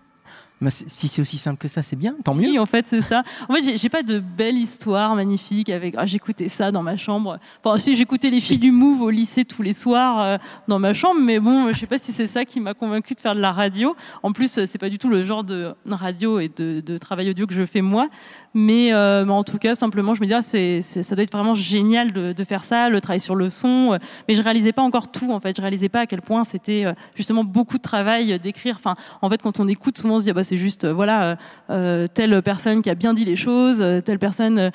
si 0.68 1.08
c'est 1.08 1.22
aussi 1.22 1.38
simple 1.38 1.58
que 1.58 1.68
ça, 1.68 1.82
c'est 1.84 1.96
bien, 1.96 2.16
tant 2.24 2.34
mieux. 2.34 2.50
Oui, 2.50 2.60
en 2.60 2.66
fait, 2.66 2.86
c'est 2.88 3.01
ça. 3.01 3.24
En 3.48 3.54
fait, 3.54 3.78
j'ai 3.78 3.89
pas 3.89 4.04
de 4.04 4.20
belle 4.20 4.58
histoire 4.58 5.16
magnifique 5.16 5.70
avec 5.70 5.96
ah, 5.98 6.06
j'écoutais 6.06 6.50
ça 6.50 6.72
dans 6.72 6.84
ma 6.84 6.98
chambre. 6.98 7.39
Enfin, 7.63 7.78
si 7.78 7.96
j'écoutais 7.96 8.30
les 8.30 8.42
filles 8.42 8.60
du 8.60 8.72
Move 8.72 9.01
au 9.01 9.10
lycée 9.10 9.46
tous 9.46 9.62
les 9.62 9.74
soirs 9.74 10.22
euh, 10.22 10.38
dans 10.68 10.80
ma 10.80 10.94
chambre, 10.94 11.22
mais 11.22 11.39
bon, 11.39 11.72
je 11.72 11.80
sais 11.80 11.88
pas 11.88 11.98
si 11.98 12.12
c'est 12.12 12.28
ça 12.28 12.44
qui 12.44 12.60
m'a 12.60 12.74
convaincu 12.74 13.13
de 13.13 13.22
faire 13.22 13.36
de 13.36 13.39
la 13.39 13.54
radio. 13.54 13.96
En 14.22 14.34
plus, 14.34 14.66
c'est 14.66 14.78
pas 14.78 14.89
du 14.89 14.98
tout 14.98 15.10
le 15.10 15.24
genre 15.24 15.44
de 15.44 15.74
radio 15.89 16.39
et 16.39 16.50
de, 16.50 16.98
travail 16.98 17.30
audio 17.30 17.48
que 17.48 17.54
je 17.54 17.66
fais 17.66 17.82
moi. 17.82 18.10
Mais, 18.54 18.94
euh, 18.94 19.28
en 19.28 19.44
tout 19.44 19.58
cas, 19.58 19.75
simplement, 19.75 20.16
je 20.16 20.22
me 20.22 20.28
dis, 20.28 20.34
ah, 20.34 20.42
ça 20.42 21.16
doit 21.16 21.24
être 21.24 21.32
vraiment 21.32 21.54
génial 21.54 22.12
de, 22.12 22.44
faire 22.44 22.63
ça, 22.63 22.89
le 22.89 23.00
travail 23.00 23.20
sur 23.20 23.36
le 23.36 23.50
son. 23.50 23.98
Mais 24.28 24.34
je 24.34 24.42
réalisais 24.42 24.72
pas 24.74 24.82
encore 24.82 25.12
tout, 25.12 25.32
en 25.32 25.39
fait. 25.39 25.56
Je 25.56 25.62
réalisais 25.62 25.89
pas 25.89 26.01
à 26.01 26.06
quel 26.06 26.22
point 26.22 26.44
c'était 26.44 26.86
euh, 26.86 26.94
justement 27.16 27.44
beaucoup 27.44 27.78
de 27.78 27.82
travail 27.82 28.39
d'écrire. 28.39 28.75
Enfin, 28.78 28.96
en 29.22 29.30
fait, 29.30 29.42
quand 29.42 29.60
on 29.60 29.68
écoute, 29.68 29.98
souvent 29.98 30.16
on 30.16 30.20
se 30.20 30.25
dit, 30.25 30.32
ah, 30.32 30.34
bah, 30.34 30.44
c'est 30.50 30.58
juste, 30.58 30.84
euh, 30.84 30.94
voilà, 30.94 31.38
euh, 31.70 32.08
telle 32.13 32.41
personne 32.41 32.82
qui 32.82 32.89
a 32.89 32.96
bien 32.96 33.13
dit 33.13 33.25
les 33.25 33.36
choses, 33.36 33.84
telle 34.03 34.20
personne 34.20 34.72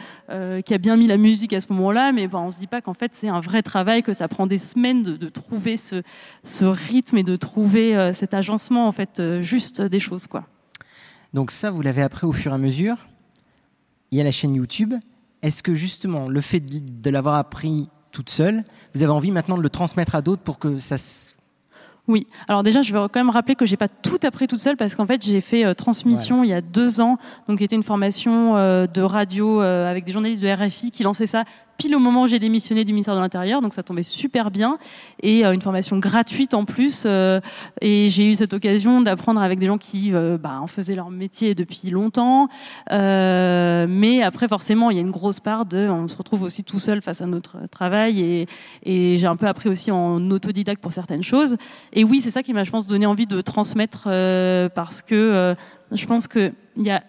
qui 0.64 0.75
a 0.75 0.78
bien 0.78 0.97
mis 0.97 1.07
la 1.07 1.16
musique 1.16 1.52
à 1.52 1.61
ce 1.61 1.73
moment-là. 1.73 2.12
Mais 2.12 2.28
bon, 2.28 2.38
on 2.38 2.50
se 2.50 2.59
dit 2.59 2.66
pas 2.66 2.81
qu'en 2.81 2.95
fait, 2.95 3.12
c'est 3.14 3.28
un 3.28 3.40
vrai 3.40 3.62
travail, 3.62 4.02
que 4.02 4.12
ça 4.12 4.28
prend 4.28 4.47
des 4.47 4.59
semaines 4.59 5.02
de, 5.02 5.28
trouver 5.28 5.76
ce, 5.76 6.02
ce 6.43 6.64
rythme 6.64 7.19
et 7.19 7.23
de 7.23 7.37
trouver 7.37 8.12
cet 8.12 8.35
agencement, 8.35 8.87
en 8.87 8.93
fait, 8.93 9.21
juste 9.40 9.83
des 9.83 9.99
choses, 9.99 10.26
quoi. 10.26 10.45
Donc 11.33 11.50
ça, 11.50 11.71
vous 11.71 11.83
l'avez 11.83 12.02
appris 12.02 12.26
au 12.26 12.33
fur 12.33 12.52
et 12.52 12.54
à 12.54 12.59
mesure 12.59 12.97
il 14.14 14.19
y 14.19 14.21
a 14.21 14.25
la 14.25 14.31
chaîne 14.31 14.54
YouTube. 14.54 14.95
Est-ce 15.43 15.64
que 15.64 15.75
justement 15.75 16.28
le 16.28 16.40
fait 16.40 16.61
de, 16.61 17.11
l'avoir 17.11 17.35
appris 17.35 17.90
toute 18.12 18.31
seule, 18.31 18.62
vous 18.95 19.02
avez 19.02 19.11
envie 19.11 19.33
maintenant 19.33 19.59
de 19.59 19.62
le 19.62 19.71
transmettre 19.71 20.14
à 20.14 20.23
d'autres 20.23 20.43
pour 20.43 20.61
que 20.61 20.78
ça 20.78 20.99
se 20.99 21.33
oui. 22.06 22.26
Alors 22.49 22.62
déjà, 22.62 22.82
je 22.82 22.92
vais 22.92 22.99
quand 22.99 23.16
même 23.16 23.30
rappeler 23.30 23.54
que 23.54 23.64
j'ai 23.64 23.78
pas 23.78 23.88
tout 23.88 24.18
appris 24.25 24.46
toute 24.46 24.58
seule 24.58 24.76
parce 24.76 24.94
qu'en 24.94 25.06
fait, 25.06 25.25
j'ai 25.25 25.40
fait 25.40 25.64
euh, 25.64 25.73
transmission 25.73 26.44
il 26.44 26.50
y 26.50 26.52
a 26.52 26.61
deux 26.61 27.00
ans, 27.00 27.16
donc 27.49 27.58
qui 27.58 27.64
était 27.64 27.76
une 27.76 27.82
formation 27.82 28.56
euh, 28.56 28.87
de 28.87 29.00
radio 29.00 29.62
euh, 29.62 29.90
avec 29.90 30.04
des 30.04 30.12
journalistes 30.12 30.42
de 30.42 30.49
RFI 30.49 30.90
qui 30.90 31.02
lançaient 31.02 31.26
ça 31.26 31.44
pile 31.76 31.95
au 31.95 31.99
moment 31.99 32.23
où 32.23 32.26
j'ai 32.26 32.38
démissionné 32.38 32.85
du 32.85 32.93
ministère 32.93 33.14
de 33.14 33.21
l'Intérieur, 33.21 33.61
donc 33.61 33.73
ça 33.73 33.83
tombait 33.83 34.02
super 34.02 34.50
bien 34.50 34.78
et 35.23 35.45
euh, 35.45 35.52
une 35.52 35.61
formation 35.61 35.99
gratuite 35.99 36.54
en 36.54 36.64
plus. 36.64 37.04
Euh, 37.07 37.40
et 37.81 38.09
j'ai 38.09 38.31
eu 38.31 38.37
cette 38.37 38.54
occasion 38.54 39.00
d'apprendre 39.00 39.40
avec 39.40 39.59
des 39.59 39.66
gens 39.66 39.78
qui 39.78 40.14
euh, 40.14 40.38
bah, 40.38 40.61
en 40.61 40.66
faisaient 40.66 40.95
leur 40.95 41.11
métier 41.11 41.54
depuis 41.54 41.90
longtemps. 41.90 42.49
mais 42.90 44.23
après, 44.23 44.49
forcément, 44.49 44.90
il 44.90 44.97
y 44.97 44.99
a 44.99 45.02
une 45.02 45.11
grosse 45.11 45.40
part 45.40 45.66
de, 45.66 45.88
on 45.88 46.09
se 46.09 46.16
retrouve 46.16 46.43
aussi 46.43 46.64
tout 46.64 46.81
seul 46.81 47.02
face 47.02 47.21
à 47.21 47.26
notre 47.26 47.66
travail 47.71 48.21
et, 48.21 48.47
et 48.85 49.16
j'ai 49.16 49.26
un 49.26 49.37
peu 49.37 49.47
appris 49.47 49.69
aussi 49.69 49.90
en 49.90 50.31
autodidacte 50.31 50.83
pour 50.83 50.93
certaines 50.93 51.23
choses. 51.23 51.57
Et 51.93 52.04
oui, 52.04 52.21
c'est 52.21 52.31
ça 52.31 52.43
qui 52.43 52.52
m'a, 52.52 52.64
je 52.64 52.71
pense, 52.71 52.87
donné 52.87 53.07
envie 53.07 53.26
de 53.26 53.40
transmettre 53.40 54.04
parce 54.75 55.02
que 55.02 55.54
je 55.93 56.07
pense 56.07 56.28
que 56.28 56.52
il 56.76 56.85
y 56.85 56.90
a 56.90 57.02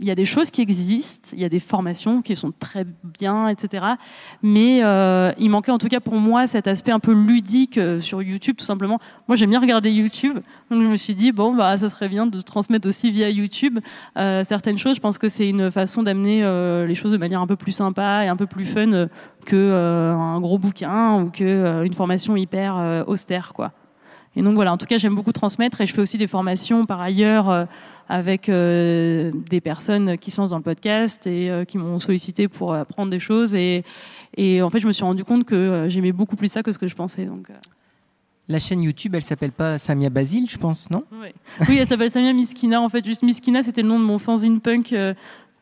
il 0.00 0.06
y 0.06 0.10
a 0.10 0.14
des 0.14 0.24
choses 0.24 0.50
qui 0.50 0.60
existent, 0.60 1.30
il 1.32 1.40
y 1.40 1.44
a 1.44 1.48
des 1.48 1.60
formations 1.60 2.22
qui 2.22 2.36
sont 2.36 2.52
très 2.52 2.86
bien, 3.18 3.48
etc. 3.48 3.84
Mais 4.42 4.84
euh, 4.84 5.32
il 5.38 5.50
manquait 5.50 5.72
en 5.72 5.78
tout 5.78 5.88
cas 5.88 6.00
pour 6.00 6.16
moi 6.16 6.46
cet 6.46 6.68
aspect 6.68 6.92
un 6.92 7.00
peu 7.00 7.12
ludique 7.12 7.78
euh, 7.78 7.98
sur 7.98 8.22
YouTube, 8.22 8.56
tout 8.56 8.64
simplement. 8.64 8.98
Moi, 9.26 9.36
j'aime 9.36 9.50
bien 9.50 9.60
regarder 9.60 9.90
YouTube, 9.90 10.38
donc 10.70 10.82
je 10.82 10.88
me 10.88 10.96
suis 10.96 11.14
dit 11.14 11.32
bon, 11.32 11.54
bah 11.54 11.76
ça 11.76 11.88
serait 11.88 12.08
bien 12.08 12.26
de 12.26 12.40
transmettre 12.40 12.88
aussi 12.88 13.10
via 13.10 13.30
YouTube 13.30 13.78
euh, 14.16 14.44
certaines 14.44 14.78
choses. 14.78 14.96
Je 14.96 15.00
pense 15.00 15.18
que 15.18 15.28
c'est 15.28 15.48
une 15.48 15.70
façon 15.70 16.02
d'amener 16.02 16.42
euh, 16.42 16.86
les 16.86 16.94
choses 16.94 17.12
de 17.12 17.16
manière 17.16 17.40
un 17.40 17.46
peu 17.46 17.56
plus 17.56 17.72
sympa 17.72 18.24
et 18.24 18.28
un 18.28 18.36
peu 18.36 18.46
plus 18.46 18.64
fun 18.64 18.92
euh, 18.92 19.06
que 19.46 19.56
euh, 19.56 20.14
un 20.14 20.40
gros 20.40 20.58
bouquin 20.58 21.20
ou 21.20 21.30
que 21.30 21.84
une 21.84 21.94
formation 21.94 22.36
hyper 22.36 23.04
austère, 23.06 23.52
quoi. 23.52 23.72
Et 24.38 24.42
donc 24.42 24.54
voilà, 24.54 24.72
en 24.72 24.76
tout 24.76 24.86
cas, 24.86 24.98
j'aime 24.98 25.16
beaucoup 25.16 25.32
transmettre 25.32 25.80
et 25.80 25.86
je 25.86 25.92
fais 25.92 26.00
aussi 26.00 26.16
des 26.16 26.28
formations 26.28 26.86
par 26.86 27.00
ailleurs 27.00 27.50
euh, 27.50 27.64
avec 28.08 28.48
euh, 28.48 29.32
des 29.50 29.60
personnes 29.60 30.16
qui 30.16 30.30
sont 30.30 30.44
dans 30.44 30.58
le 30.58 30.62
podcast 30.62 31.26
et 31.26 31.50
euh, 31.50 31.64
qui 31.64 31.76
m'ont 31.76 31.98
sollicité 31.98 32.46
pour 32.46 32.72
apprendre 32.72 33.10
des 33.10 33.18
choses. 33.18 33.56
Et, 33.56 33.82
et 34.36 34.62
en 34.62 34.70
fait, 34.70 34.78
je 34.78 34.86
me 34.86 34.92
suis 34.92 35.02
rendu 35.02 35.24
compte 35.24 35.42
que 35.44 35.86
j'aimais 35.88 36.12
beaucoup 36.12 36.36
plus 36.36 36.46
ça 36.46 36.62
que 36.62 36.70
ce 36.70 36.78
que 36.78 36.86
je 36.86 36.94
pensais. 36.94 37.24
Donc, 37.24 37.48
la 38.46 38.60
chaîne 38.60 38.80
YouTube, 38.80 39.16
elle 39.16 39.22
s'appelle 39.22 39.50
pas 39.50 39.76
Samia 39.76 40.08
Basile, 40.08 40.48
je 40.48 40.56
pense, 40.56 40.88
non? 40.88 41.02
Oui. 41.20 41.30
oui, 41.68 41.78
elle 41.80 41.88
s'appelle 41.88 42.12
Samia 42.12 42.32
Miskina. 42.32 42.80
En 42.80 42.88
fait, 42.88 43.04
juste 43.04 43.24
Miskina, 43.24 43.64
c'était 43.64 43.82
le 43.82 43.88
nom 43.88 43.98
de 43.98 44.04
mon 44.04 44.18
fanzine 44.18 44.60
punk 44.60 44.94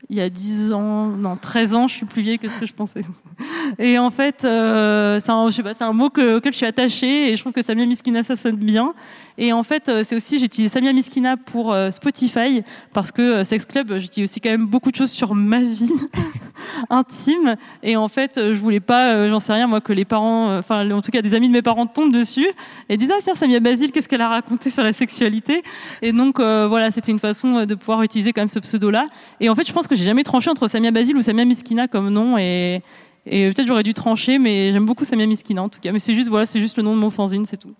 il 0.08 0.16
y 0.16 0.20
a 0.20 0.30
10 0.30 0.72
ans, 0.72 1.06
non 1.06 1.36
13 1.36 1.74
ans, 1.74 1.88
je 1.88 1.94
suis 1.94 2.06
plus 2.06 2.22
vieille 2.22 2.38
que 2.38 2.48
ce 2.48 2.56
que 2.56 2.66
je 2.66 2.74
pensais. 2.74 3.02
Et 3.78 3.98
en 3.98 4.10
fait, 4.10 4.44
euh, 4.44 5.18
c'est 5.18 5.32
un, 5.32 5.48
un 5.88 5.92
mot 5.92 6.10
que, 6.10 6.36
auquel 6.36 6.52
je 6.52 6.58
suis 6.58 6.66
attachée 6.66 7.30
et 7.30 7.36
je 7.36 7.40
trouve 7.40 7.52
que 7.52 7.62
Samia 7.62 7.86
Miskina 7.86 8.22
ça 8.22 8.36
sonne 8.36 8.56
bien. 8.56 8.94
Et 9.36 9.52
en 9.52 9.62
fait, 9.62 9.88
euh, 9.88 10.04
c'est 10.04 10.14
aussi, 10.14 10.38
j'ai 10.38 10.46
utilisé 10.46 10.72
Samia 10.72 10.92
Miskina 10.92 11.36
pour 11.36 11.72
euh, 11.72 11.90
Spotify 11.90 12.62
parce 12.92 13.10
que 13.10 13.42
Sex 13.42 13.66
Club, 13.66 13.98
j'utilise 13.98 14.30
aussi 14.30 14.40
quand 14.40 14.50
même 14.50 14.66
beaucoup 14.66 14.90
de 14.90 14.96
choses 14.96 15.10
sur 15.10 15.34
ma 15.34 15.60
vie 15.60 15.92
intime. 16.90 17.56
Et 17.82 17.96
en 17.96 18.08
fait, 18.08 18.34
je 18.36 18.58
voulais 18.58 18.80
pas, 18.80 19.28
j'en 19.28 19.40
sais 19.40 19.54
rien, 19.54 19.66
moi, 19.66 19.80
que 19.80 19.92
les 19.92 20.04
parents, 20.04 20.56
enfin, 20.56 20.88
en 20.90 21.00
tout 21.00 21.10
cas, 21.10 21.20
des 21.20 21.34
amis 21.34 21.48
de 21.48 21.52
mes 21.52 21.62
parents 21.62 21.86
tombent 21.86 22.12
dessus 22.12 22.48
et 22.88 22.96
disent, 22.96 23.12
ah, 23.12 23.18
tiens, 23.20 23.34
Samia 23.34 23.58
Basile, 23.58 23.90
qu'est-ce 23.90 24.08
qu'elle 24.08 24.20
a 24.20 24.28
raconté 24.28 24.70
sur 24.70 24.84
la 24.84 24.92
sexualité? 24.92 25.62
Et 26.02 26.12
donc, 26.12 26.38
voilà, 26.38 26.90
c'était 26.90 27.12
une 27.12 27.18
façon 27.18 27.66
de 27.66 27.74
pouvoir 27.74 28.02
utiliser 28.02 28.32
quand 28.32 28.42
même 28.42 28.48
ce 28.48 28.60
pseudo-là. 28.60 29.06
Et 29.40 29.48
en 29.48 29.54
fait, 29.54 29.66
je 29.66 29.72
pense 29.72 29.85
que 29.88 29.94
j'ai 29.94 30.04
jamais 30.04 30.24
tranché 30.24 30.50
entre 30.50 30.68
Samia 30.68 30.90
Basile 30.90 31.16
ou 31.16 31.22
Samia 31.22 31.44
Miskina 31.44 31.88
comme 31.88 32.10
nom 32.10 32.38
et, 32.38 32.82
et 33.26 33.50
peut-être 33.50 33.66
j'aurais 33.66 33.82
dû 33.82 33.94
trancher, 33.94 34.38
mais 34.38 34.72
j'aime 34.72 34.86
beaucoup 34.86 35.04
Samia 35.04 35.26
Miskina 35.26 35.62
en 35.62 35.68
tout 35.68 35.80
cas. 35.80 35.92
Mais 35.92 35.98
c'est 35.98 36.12
juste, 36.12 36.28
voilà, 36.28 36.46
c'est 36.46 36.60
juste 36.60 36.76
le 36.76 36.82
nom 36.82 36.94
de 36.94 37.00
mon 37.00 37.10
fanzine, 37.10 37.44
c'est 37.46 37.56
tout. 37.56 37.74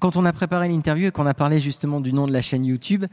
Quand 0.00 0.16
on 0.16 0.24
a 0.24 0.32
préparé 0.32 0.68
l'interview 0.68 1.08
et 1.08 1.10
qu'on 1.10 1.26
a 1.26 1.34
parlé 1.34 1.60
justement 1.60 2.00
du 2.00 2.12
nom 2.12 2.26
de 2.26 2.32
la 2.32 2.40
chaîne 2.40 2.64
YouTube, 2.64 3.04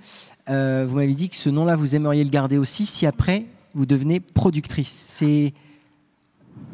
euh, 0.49 0.85
vous 0.87 0.95
m'avez 0.95 1.13
dit 1.13 1.27
que 1.29 1.35
ce 1.35 1.49
nom-là, 1.49 1.75
vous 1.75 1.95
aimeriez 1.95 2.23
le 2.23 2.29
garder 2.29 2.57
aussi 2.57 2.85
si 2.85 3.05
après 3.05 3.45
vous 3.73 3.85
devenez 3.85 4.21
productrice. 4.21 4.89
C'est 4.89 5.53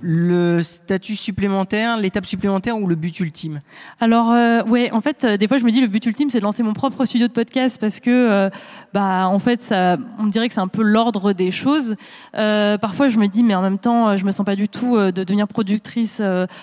le 0.04 0.62
statut 0.64 1.16
supplémentaire, 1.16 1.98
l'étape 1.98 2.26
supplémentaire 2.26 2.78
ou 2.78 2.88
le 2.88 2.96
but 2.96 3.20
ultime 3.22 3.62
Alors 4.02 4.32
euh, 4.32 4.62
ouais, 4.64 4.92
en 4.92 5.00
fait, 5.00 5.24
euh, 5.24 5.38
des 5.38 5.48
fois 5.48 5.58
je 5.58 5.64
me 5.64 5.72
dis 5.72 5.80
le 5.80 5.88
but 5.88 6.06
ultime 6.06 6.30
c'est 6.30 6.40
de 6.40 6.44
lancer 6.44 6.62
mon 6.62 6.74
propre 6.74 7.06
studio 7.06 7.28
de 7.28 7.32
podcast 7.32 7.80
parce 7.80 8.02
que 8.02 8.10
euh, 8.10 8.50
bah 8.94 9.30
en 9.30 9.40
fait 9.40 9.62
ça, 9.62 9.98
on 10.20 10.28
dirait 10.28 10.50
que 10.50 10.54
c'est 10.54 10.60
un 10.60 10.68
peu 10.68 10.84
l'ordre 10.84 11.32
des 11.32 11.52
choses. 11.52 11.96
Euh, 12.36 12.78
parfois 12.78 13.08
je 13.08 13.18
me 13.18 13.28
dis 13.28 13.44
mais 13.44 13.56
en 13.56 13.62
même 13.62 13.80
temps 13.80 14.18
je 14.18 14.26
me 14.26 14.32
sens 14.32 14.46
pas 14.46 14.58
du 14.58 14.68
tout 14.68 14.98
de 14.98 15.12
devenir 15.12 15.48
productrice 15.48 16.22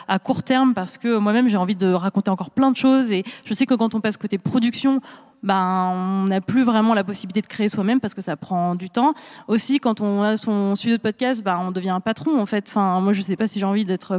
à 0.09 0.19
court 0.19 0.43
terme 0.43 0.75
parce 0.75 0.99
que 0.99 1.17
moi-même 1.17 1.49
j'ai 1.49 1.57
envie 1.57 1.77
de 1.77 1.91
raconter 1.93 2.31
encore 2.31 2.51
plein 2.51 2.71
de 2.71 2.77
choses 2.77 3.11
et 3.11 3.25
je 3.45 3.55
sais 3.55 3.65
que 3.65 3.75
quand 3.75 3.95
on 3.95 4.01
passe 4.01 4.19
côté 4.19 4.37
production 4.37 5.01
ben, 5.43 5.93
on 5.95 6.25
n'a 6.25 6.41
plus 6.41 6.65
vraiment 6.65 6.95
la 6.95 7.05
possibilité 7.05 7.41
de 7.41 7.47
créer 7.47 7.69
soi-même 7.69 8.01
parce 8.01 8.15
que 8.15 8.23
ça 8.23 8.37
prend 8.37 8.75
du 8.75 8.91
temps. 8.91 9.15
Aussi, 9.49 9.81
quand 9.81 10.01
on 10.01 10.23
a 10.23 10.37
son 10.37 10.75
studio 10.75 10.97
de 10.97 11.03
podcast, 11.03 11.43
ben, 11.43 11.59
on 11.59 11.71
devient 11.71 11.91
un 11.91 12.01
patron 12.01 12.41
en 12.41 12.47
fait. 12.47 12.67
Enfin, 12.69 13.01
moi, 13.01 13.13
je 13.13 13.23
sais 13.23 13.37
pas 13.37 13.47
si 13.47 13.59
j'ai 13.59 13.67
envie 13.67 13.85
d'être 13.85 14.19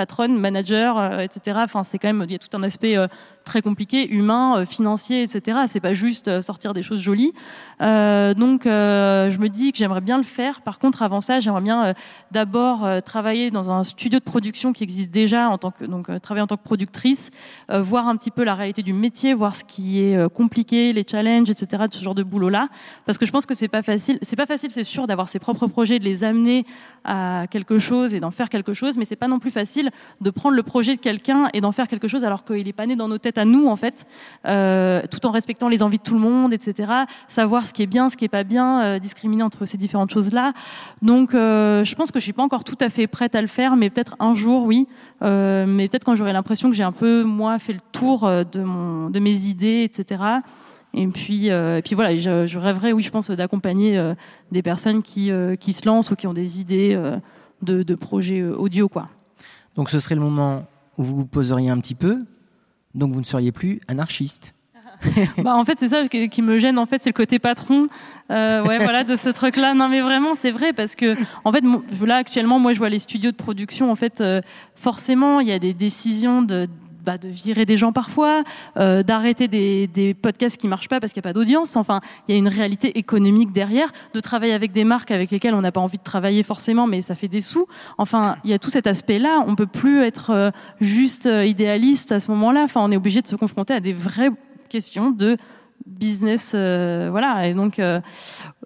patronne, 0.00 0.38
manager, 0.38 0.96
euh, 0.96 1.18
etc. 1.18 1.58
Enfin, 1.62 1.84
c'est 1.84 1.98
quand 1.98 2.08
même 2.08 2.24
il 2.26 2.32
y 2.32 2.34
a 2.34 2.38
tout 2.38 2.56
un 2.56 2.62
aspect 2.62 2.96
euh, 2.96 3.06
très 3.44 3.60
compliqué, 3.60 4.08
humain, 4.10 4.56
euh, 4.56 4.64
financier, 4.64 5.24
etc. 5.24 5.58
C'est 5.68 5.80
pas 5.80 5.92
juste 5.92 6.40
sortir 6.40 6.72
des 6.72 6.82
choses 6.82 7.00
jolies. 7.00 7.34
Donc, 7.80 8.62
je 8.64 9.38
me 9.38 9.48
dis 9.48 9.72
que 9.72 9.78
j'aimerais 9.78 10.00
bien 10.00 10.16
le 10.16 10.24
faire. 10.24 10.62
Par 10.62 10.78
contre, 10.78 11.02
avant 11.02 11.20
ça, 11.20 11.38
j'aimerais 11.40 11.60
bien 11.60 11.94
d'abord 12.30 12.86
travailler 13.04 13.50
dans 13.50 13.70
un 13.70 13.82
studio 13.84 14.18
de 14.18 14.24
production 14.24 14.72
qui 14.72 14.84
existe 14.84 15.10
déjà 15.10 15.50
en 15.50 15.58
tant 15.58 15.70
que 15.70 15.84
donc 15.84 16.06
travailler 16.22 16.44
en 16.44 16.46
tant 16.46 16.56
que 16.56 16.62
productrice, 16.62 17.30
voir 17.68 18.08
un 18.08 18.16
petit 18.16 18.30
peu 18.30 18.44
la 18.44 18.54
réalité 18.54 18.82
du 18.82 18.94
métier, 18.94 19.34
voir 19.34 19.56
ce 19.56 19.64
qui 19.64 20.00
est 20.00 20.16
compliqué, 20.32 20.92
les 20.92 21.04
challenges, 21.10 21.50
etc. 21.50 21.84
de 21.90 21.94
ce 21.94 22.02
genre 22.02 22.14
de 22.14 22.22
boulot-là, 22.22 22.68
parce 23.04 23.18
que 23.18 23.26
je 23.26 23.32
pense 23.32 23.46
que 23.46 23.54
c'est 23.54 23.68
pas 23.68 23.82
facile. 23.82 24.18
C'est 24.22 24.36
pas 24.36 24.46
facile, 24.46 24.70
c'est 24.70 24.84
sûr, 24.84 25.06
d'avoir 25.06 25.28
ses 25.28 25.38
propres 25.38 25.66
projets, 25.66 25.98
de 25.98 26.04
les 26.04 26.24
amener 26.24 26.64
à 27.04 27.44
quelque 27.50 27.78
chose 27.78 28.14
et 28.14 28.20
d'en 28.20 28.30
faire 28.30 28.48
quelque 28.48 28.72
chose, 28.72 28.96
mais 28.96 29.04
c'est 29.04 29.16
pas 29.16 29.28
non 29.28 29.38
plus 29.38 29.50
facile 29.50 29.89
de 30.20 30.30
prendre 30.30 30.56
le 30.56 30.62
projet 30.62 30.96
de 30.96 31.00
quelqu'un 31.00 31.48
et 31.52 31.60
d'en 31.60 31.72
faire 31.72 31.88
quelque 31.88 32.08
chose 32.08 32.24
alors 32.24 32.44
qu'il 32.44 32.66
est 32.66 32.72
pas 32.72 32.86
né 32.86 32.96
dans 32.96 33.08
nos 33.08 33.18
têtes 33.18 33.38
à 33.38 33.44
nous 33.44 33.68
en 33.68 33.76
fait, 33.76 34.06
euh, 34.46 35.02
tout 35.10 35.26
en 35.26 35.30
respectant 35.30 35.68
les 35.68 35.82
envies 35.82 35.98
de 35.98 36.02
tout 36.02 36.14
le 36.14 36.20
monde, 36.20 36.52
etc. 36.52 36.92
Savoir 37.28 37.66
ce 37.66 37.72
qui 37.72 37.82
est 37.82 37.86
bien, 37.86 38.08
ce 38.08 38.16
qui 38.16 38.24
est 38.24 38.28
pas 38.28 38.44
bien, 38.44 38.82
euh, 38.82 38.98
discriminer 38.98 39.42
entre 39.42 39.66
ces 39.66 39.76
différentes 39.76 40.10
choses 40.10 40.32
là. 40.32 40.52
Donc, 41.02 41.34
euh, 41.34 41.84
je 41.84 41.94
pense 41.94 42.10
que 42.10 42.18
je 42.18 42.24
suis 42.24 42.32
pas 42.32 42.42
encore 42.42 42.64
tout 42.64 42.78
à 42.80 42.88
fait 42.88 43.06
prête 43.06 43.34
à 43.34 43.40
le 43.40 43.46
faire, 43.46 43.76
mais 43.76 43.90
peut-être 43.90 44.16
un 44.20 44.34
jour, 44.34 44.64
oui. 44.64 44.86
mais 45.20 45.88
peut-être 45.88 46.04
quand 46.04 46.14
j'aurai 46.14 46.32
l'impression 46.32 46.70
que 46.70 46.76
j'ai 46.76 46.82
un 46.82 46.92
peu 46.92 47.22
moi 47.22 47.58
fait 47.58 47.72
le 47.72 47.80
tour 47.92 48.28
de 48.28 49.18
mes 49.18 49.44
idées, 49.46 49.82
etc. 49.84 50.22
Et 50.92 51.06
puis, 51.06 51.46
et 51.46 51.82
puis 51.84 51.94
voilà, 51.94 52.16
je, 52.16 52.46
je, 52.46 52.58
rêverais, 52.58 52.92
oui, 52.92 53.02
je 53.02 53.10
pense, 53.10 53.30
d'accompagner 53.30 54.12
des 54.50 54.62
personnes 54.62 55.02
qui, 55.02 55.30
qui 55.58 55.72
se 55.72 55.86
lancent 55.86 56.10
ou 56.10 56.16
qui 56.16 56.26
ont 56.26 56.34
des 56.34 56.60
idées 56.60 57.00
de, 57.62 57.82
de 57.82 57.94
projets 57.94 58.42
audio, 58.42 58.88
quoi. 58.88 59.08
Donc, 59.80 59.88
ce 59.88 59.98
serait 59.98 60.14
le 60.14 60.20
moment 60.20 60.66
où 60.98 61.02
vous 61.02 61.16
vous 61.16 61.24
poseriez 61.24 61.70
un 61.70 61.80
petit 61.80 61.94
peu, 61.94 62.26
donc 62.94 63.14
vous 63.14 63.20
ne 63.20 63.24
seriez 63.24 63.50
plus 63.50 63.80
anarchiste. 63.88 64.52
bah 65.42 65.56
en 65.56 65.64
fait 65.64 65.78
c'est 65.80 65.88
ça 65.88 66.06
qui 66.06 66.42
me 66.42 66.58
gêne 66.58 66.78
en 66.78 66.84
fait 66.84 67.00
c'est 67.00 67.08
le 67.08 67.14
côté 67.14 67.38
patron. 67.38 67.88
Euh, 68.30 68.62
ouais 68.62 68.76
voilà 68.76 69.04
de 69.04 69.16
ce 69.16 69.30
truc 69.30 69.56
là 69.56 69.72
non 69.72 69.88
mais 69.88 70.02
vraiment 70.02 70.34
c'est 70.34 70.50
vrai 70.50 70.74
parce 70.74 70.94
que 70.96 71.16
en 71.44 71.52
fait 71.52 71.64
là 72.04 72.16
actuellement 72.16 72.58
moi 72.58 72.74
je 72.74 72.78
vois 72.78 72.90
les 72.90 72.98
studios 72.98 73.30
de 73.30 73.36
production 73.36 73.90
en 73.90 73.94
fait 73.94 74.20
euh, 74.20 74.42
forcément 74.74 75.40
il 75.40 75.48
y 75.48 75.52
a 75.52 75.58
des 75.58 75.72
décisions 75.72 76.42
de 76.42 76.68
bah, 77.04 77.18
de 77.18 77.28
virer 77.28 77.66
des 77.66 77.76
gens 77.76 77.92
parfois, 77.92 78.44
euh, 78.76 79.02
d'arrêter 79.02 79.48
des, 79.48 79.86
des, 79.86 80.14
podcasts 80.14 80.56
qui 80.56 80.68
marchent 80.68 80.88
pas 80.88 81.00
parce 81.00 81.12
qu'il 81.12 81.20
n'y 81.20 81.28
a 81.28 81.30
pas 81.30 81.32
d'audience. 81.32 81.76
Enfin, 81.76 82.00
il 82.28 82.32
y 82.32 82.34
a 82.34 82.38
une 82.38 82.48
réalité 82.48 82.98
économique 82.98 83.52
derrière, 83.52 83.90
de 84.14 84.20
travailler 84.20 84.52
avec 84.52 84.72
des 84.72 84.84
marques 84.84 85.10
avec 85.10 85.30
lesquelles 85.30 85.54
on 85.54 85.60
n'a 85.62 85.72
pas 85.72 85.80
envie 85.80 85.98
de 85.98 86.02
travailler 86.02 86.42
forcément, 86.42 86.86
mais 86.86 87.00
ça 87.02 87.14
fait 87.14 87.28
des 87.28 87.40
sous. 87.40 87.66
Enfin, 87.98 88.36
il 88.44 88.50
y 88.50 88.54
a 88.54 88.58
tout 88.58 88.70
cet 88.70 88.86
aspect-là. 88.86 89.42
On 89.46 89.54
peut 89.54 89.66
plus 89.66 90.02
être 90.02 90.30
euh, 90.30 90.50
juste 90.80 91.26
euh, 91.26 91.44
idéaliste 91.44 92.12
à 92.12 92.20
ce 92.20 92.30
moment-là. 92.30 92.62
Enfin, 92.64 92.80
on 92.82 92.90
est 92.90 92.96
obligé 92.96 93.22
de 93.22 93.26
se 93.26 93.36
confronter 93.36 93.74
à 93.74 93.80
des 93.80 93.92
vraies 93.92 94.30
questions 94.68 95.10
de 95.10 95.36
business, 95.86 96.52
euh, 96.54 97.08
voilà. 97.10 97.46
Et 97.46 97.54
donc, 97.54 97.78
euh, 97.78 98.00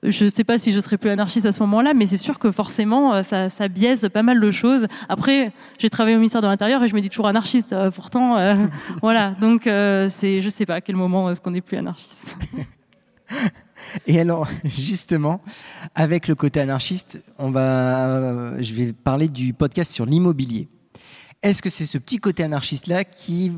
je 0.03 0.29
sais 0.29 0.45
pas 0.45 0.59
si 0.59 0.73
je 0.73 0.81
serais 0.81 0.99
plus 0.99 1.11
anarchiste 1.11 1.47
à 1.47 1.53
ce 1.53 1.61
moment-là, 1.61 1.95
mais 1.95 2.07
c'est 2.07 2.17
sûr 2.17 2.39
que 2.39 2.51
forcément, 2.51 3.15
euh, 3.15 3.23
ça, 3.23 3.49
ça, 3.49 3.69
biaise 3.69 4.09
pas 4.13 4.23
mal 4.23 4.41
de 4.41 4.51
choses. 4.51 4.87
Après, 5.09 5.53
j'ai 5.79 5.91
travaillé 5.91 6.17
au 6.17 6.19
ministère 6.19 6.43
de 6.43 6.47
l'Intérieur 6.47 6.83
et 6.83 6.89
je 6.89 6.95
me 6.95 7.01
dis 7.01 7.11
toujours 7.11 7.27
anarchiste. 7.27 7.75
pourtant, 7.95 8.37
voilà. 9.03 9.33
Donc, 9.41 9.63
c'est, 9.65 10.41
je 10.41 10.49
sais 10.49 10.67
pas 10.67 10.77
à 10.77 10.81
quel 10.81 10.97
moment 10.97 11.31
est-ce 11.31 11.41
qu'on 11.41 11.55
est 11.55 11.61
plus 11.61 11.77
anarchiste. 11.77 12.39
Et 14.07 14.19
alors, 14.19 14.49
justement, 14.65 15.41
avec 15.95 16.27
le 16.27 16.35
côté 16.35 16.59
anarchiste, 16.61 17.23
on 17.39 17.51
va, 17.51 18.61
je 18.61 18.75
vais 18.75 18.93
parler 18.93 19.29
du 19.29 19.53
podcast 19.53 19.93
sur 19.93 20.07
l'immobilier. 20.07 20.69
Est-ce 21.43 21.61
que 21.61 21.69
c'est 21.69 21.87
ce 21.87 21.99
petit 21.99 22.19
côté 22.19 22.43
anarchiste-là 22.43 23.05
qui 23.05 23.53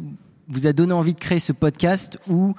vous 0.49 0.67
a 0.67 0.73
donné 0.73 0.93
envie 0.93 1.15
de 1.15 1.21
créer 1.21 1.39
ce 1.39 1.53
podcast 1.53 2.19
où 2.29 2.55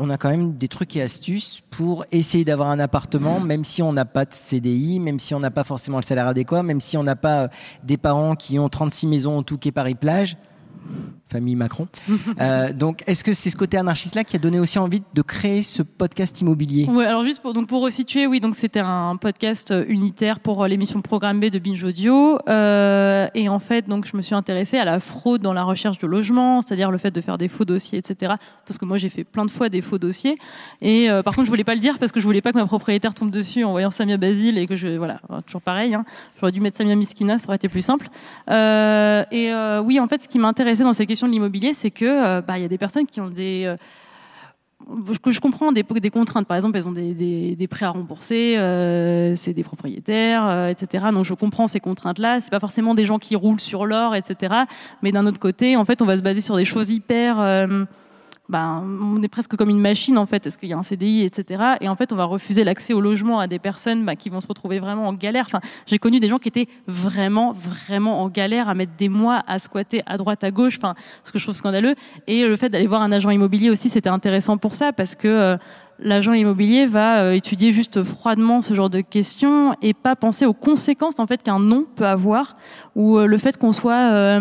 on 0.00 0.08
a 0.08 0.16
quand 0.16 0.30
même 0.30 0.56
des 0.56 0.68
trucs 0.68 0.96
et 0.96 1.02
astuces 1.02 1.60
pour 1.70 2.06
essayer 2.10 2.44
d'avoir 2.44 2.70
un 2.70 2.80
appartement, 2.80 3.38
même 3.38 3.64
si 3.64 3.82
on 3.82 3.92
n'a 3.92 4.06
pas 4.06 4.24
de 4.24 4.32
CDI, 4.32 4.98
même 4.98 5.18
si 5.18 5.34
on 5.34 5.40
n'a 5.40 5.50
pas 5.50 5.62
forcément 5.62 5.98
le 5.98 6.02
salaire 6.02 6.26
adéquat, 6.26 6.62
même 6.62 6.80
si 6.80 6.96
on 6.96 7.02
n'a 7.02 7.16
pas 7.16 7.42
euh, 7.42 7.48
des 7.84 7.98
parents 7.98 8.34
qui 8.34 8.58
ont 8.58 8.70
36 8.70 9.06
maisons 9.06 9.38
au 9.38 9.42
Touquet 9.42 9.72
Paris-Plage 9.72 10.38
famille 11.30 11.56
Macron. 11.56 11.86
Euh, 12.40 12.72
donc, 12.72 13.02
est-ce 13.06 13.22
que 13.24 13.34
c'est 13.34 13.50
ce 13.50 13.56
côté 13.56 13.76
anarchiste-là 13.76 14.24
qui 14.24 14.36
a 14.36 14.38
donné 14.38 14.58
aussi 14.60 14.78
envie 14.78 15.02
de 15.14 15.22
créer 15.22 15.62
ce 15.62 15.82
podcast 15.82 16.40
immobilier? 16.40 16.86
Oui, 16.88 17.04
alors 17.04 17.24
juste 17.24 17.40
pour, 17.42 17.52
donc 17.52 17.66
pour 17.66 17.82
resituer, 17.82 18.26
oui, 18.26 18.40
donc 18.40 18.54
c'était 18.54 18.80
un 18.80 19.16
podcast 19.16 19.74
unitaire 19.88 20.40
pour 20.40 20.62
euh, 20.62 20.68
l'émission 20.68 21.02
Programme 21.02 21.40
B 21.40 21.46
de 21.46 21.58
Binge 21.58 21.82
Audio. 21.82 22.38
Euh, 22.48 23.26
et 23.34 23.48
en 23.48 23.58
fait, 23.58 23.88
donc 23.88 24.06
je 24.06 24.16
me 24.16 24.22
suis 24.22 24.34
intéressée 24.34 24.78
à 24.78 24.84
la 24.84 25.00
fraude 25.00 25.42
dans 25.42 25.52
la 25.52 25.64
recherche 25.64 25.98
de 25.98 26.06
logement, 26.06 26.62
c'est-à-dire 26.62 26.90
le 26.90 26.98
fait 26.98 27.10
de 27.10 27.20
faire 27.20 27.36
des 27.36 27.48
faux 27.48 27.64
dossiers, 27.64 27.98
etc. 27.98 28.34
Parce 28.66 28.78
que 28.78 28.84
moi, 28.84 28.96
j'ai 28.96 29.08
fait 29.08 29.24
plein 29.24 29.44
de 29.44 29.50
fois 29.50 29.68
des 29.68 29.80
faux 29.80 29.98
dossiers. 29.98 30.38
Et 30.80 31.08
par 31.24 31.34
contre, 31.34 31.46
je 31.46 31.50
voulais 31.50 31.64
pas 31.64 31.74
le 31.74 31.80
dire 31.80 31.98
parce 31.98 32.12
que 32.12 32.20
je 32.20 32.24
voulais 32.24 32.42
pas 32.42 32.52
que 32.52 32.58
ma 32.58 32.66
propriétaire 32.66 33.14
tombe 33.14 33.30
dessus 33.30 33.64
en 33.64 33.72
voyant 33.72 33.90
Samia 33.90 34.16
Basile 34.16 34.56
et 34.56 34.66
que 34.66 34.76
je, 34.76 34.96
voilà, 34.96 35.20
toujours 35.46 35.62
pareil. 35.62 35.94
Hein, 35.94 36.04
J'aurais 36.40 36.52
dû 36.52 36.60
mettre 36.60 36.78
Samia 36.78 36.94
Miskina, 36.96 37.38
ça 37.38 37.48
aurait 37.48 37.56
été 37.56 37.68
plus 37.68 37.82
simple. 37.82 38.08
et 38.48 39.52
oui, 39.84 40.00
en 40.00 40.06
fait, 40.06 40.22
ce 40.22 40.28
qui 40.28 40.38
m'intéressait 40.38 40.84
dans 40.84 40.92
ces 40.92 41.06
questions 41.06 41.19
de 41.26 41.32
l'immobilier, 41.32 41.74
c'est 41.74 41.90
que 41.90 42.04
euh, 42.04 42.40
bah, 42.40 42.58
y 42.58 42.64
a 42.64 42.68
des 42.68 42.78
personnes 42.78 43.06
qui 43.06 43.20
ont 43.20 43.30
des 43.30 43.64
euh, 43.66 43.76
je 45.26 45.40
comprends 45.40 45.72
des, 45.72 45.82
des, 45.82 46.10
contraintes. 46.10 46.46
Par 46.46 46.56
exemple, 46.56 46.78
elles 46.78 46.88
ont 46.88 46.92
des, 46.92 47.12
des, 47.12 47.54
des 47.54 47.68
prêts 47.68 47.84
à 47.84 47.90
rembourser, 47.90 48.56
euh, 48.56 49.34
c'est 49.36 49.52
des 49.52 49.62
propriétaires, 49.62 50.68
etc. 50.68 51.06
Donc 51.12 51.24
je 51.24 51.34
comprends 51.34 51.66
ces 51.66 51.80
contraintes-là. 51.80 52.40
C'est 52.40 52.50
pas 52.50 52.60
forcément 52.60 52.94
des 52.94 53.04
gens 53.04 53.18
qui 53.18 53.36
roulent 53.36 53.60
sur 53.60 53.84
l'or, 53.84 54.14
etc. 54.14 54.54
Mais 55.02 55.12
d'un 55.12 55.26
autre 55.26 55.38
côté, 55.38 55.76
en 55.76 55.84
fait, 55.84 56.00
on 56.00 56.06
va 56.06 56.16
se 56.16 56.22
baser 56.22 56.40
sur 56.40 56.56
des 56.56 56.64
choses 56.64 56.90
hyper 56.90 57.66
ben, 58.50 58.98
on 59.04 59.22
est 59.22 59.28
presque 59.28 59.56
comme 59.56 59.70
une 59.70 59.80
machine 59.80 60.18
en 60.18 60.26
fait. 60.26 60.46
Est-ce 60.46 60.58
qu'il 60.58 60.68
y 60.68 60.72
a 60.72 60.78
un 60.78 60.82
CDI, 60.82 61.22
etc. 61.22 61.62
Et 61.80 61.88
en 61.88 61.94
fait, 61.94 62.12
on 62.12 62.16
va 62.16 62.24
refuser 62.24 62.64
l'accès 62.64 62.92
au 62.92 63.00
logement 63.00 63.38
à 63.38 63.46
des 63.46 63.58
personnes 63.58 64.04
bah, 64.04 64.16
qui 64.16 64.28
vont 64.28 64.40
se 64.40 64.48
retrouver 64.48 64.80
vraiment 64.80 65.06
en 65.06 65.12
galère. 65.12 65.44
Enfin, 65.46 65.60
j'ai 65.86 65.98
connu 65.98 66.20
des 66.20 66.28
gens 66.28 66.38
qui 66.38 66.48
étaient 66.48 66.68
vraiment, 66.86 67.52
vraiment 67.52 68.22
en 68.22 68.28
galère 68.28 68.68
à 68.68 68.74
mettre 68.74 68.92
des 68.98 69.08
mois 69.08 69.42
à 69.46 69.58
squatter 69.58 70.02
à 70.06 70.16
droite, 70.16 70.42
à 70.44 70.50
gauche. 70.50 70.76
Enfin, 70.76 70.94
ce 71.22 71.32
que 71.32 71.38
je 71.38 71.44
trouve 71.44 71.54
scandaleux. 71.54 71.94
Et 72.26 72.44
le 72.44 72.56
fait 72.56 72.68
d'aller 72.68 72.86
voir 72.86 73.02
un 73.02 73.12
agent 73.12 73.30
immobilier 73.30 73.70
aussi, 73.70 73.88
c'était 73.88 74.08
intéressant 74.08 74.58
pour 74.58 74.74
ça 74.74 74.92
parce 74.92 75.14
que 75.14 75.28
euh, 75.28 75.56
l'agent 76.00 76.32
immobilier 76.32 76.86
va 76.86 77.20
euh, 77.20 77.32
étudier 77.32 77.72
juste 77.72 78.02
froidement 78.02 78.60
ce 78.60 78.74
genre 78.74 78.90
de 78.90 79.00
questions 79.00 79.74
et 79.82 79.94
pas 79.94 80.16
penser 80.16 80.46
aux 80.46 80.54
conséquences 80.54 81.20
en 81.20 81.26
fait 81.26 81.42
qu'un 81.42 81.60
nom 81.60 81.86
peut 81.96 82.06
avoir 82.06 82.56
ou 82.96 83.18
euh, 83.18 83.26
le 83.26 83.38
fait 83.38 83.56
qu'on 83.56 83.72
soit 83.72 84.40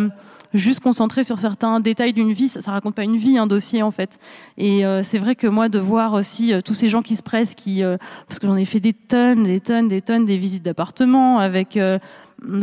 juste 0.53 0.79
concentré 0.79 1.23
sur 1.23 1.39
certains 1.39 1.79
détails 1.79 2.13
d'une 2.13 2.31
vie, 2.31 2.49
ça, 2.49 2.61
ça, 2.61 2.71
raconte 2.71 2.95
pas 2.95 3.03
une 3.03 3.17
vie, 3.17 3.37
un 3.37 3.47
dossier 3.47 3.81
en 3.83 3.91
fait. 3.91 4.19
Et 4.57 4.85
euh, 4.85 5.03
c'est 5.03 5.17
vrai 5.17 5.35
que 5.35 5.47
moi 5.47 5.69
de 5.69 5.79
voir 5.79 6.13
aussi 6.13 6.53
euh, 6.53 6.61
tous 6.61 6.73
ces 6.73 6.89
gens 6.89 7.01
qui 7.01 7.15
se 7.15 7.23
pressent, 7.23 7.55
qui 7.55 7.83
euh, 7.83 7.97
parce 8.27 8.39
que 8.39 8.47
j'en 8.47 8.57
ai 8.57 8.65
fait 8.65 8.79
des 8.79 8.93
tonnes, 8.93 9.43
des 9.43 9.59
tonnes, 9.59 9.87
des 9.87 10.01
tonnes, 10.01 10.25
des 10.25 10.37
visites 10.37 10.63
d'appartements 10.63 11.39
avec 11.39 11.77
un 11.77 11.99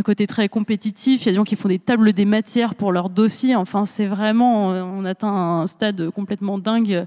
côté 0.05 0.27
très 0.27 0.49
compétitif. 0.49 1.23
Il 1.23 1.27
y 1.27 1.29
a 1.29 1.33
des 1.33 1.37
gens 1.37 1.45
qui 1.45 1.57
font 1.57 1.69
des 1.69 1.79
tables 1.79 2.13
des 2.13 2.25
matières 2.25 2.75
pour 2.75 2.93
leur 2.93 3.11
dossier. 3.11 3.55
Enfin, 3.57 3.87
c'est 3.87 4.07
vraiment, 4.07 4.69
on 4.69 5.05
atteint 5.05 5.29
un 5.33 5.67
stade 5.67 6.11
complètement 6.11 6.59
dingue 6.59 7.07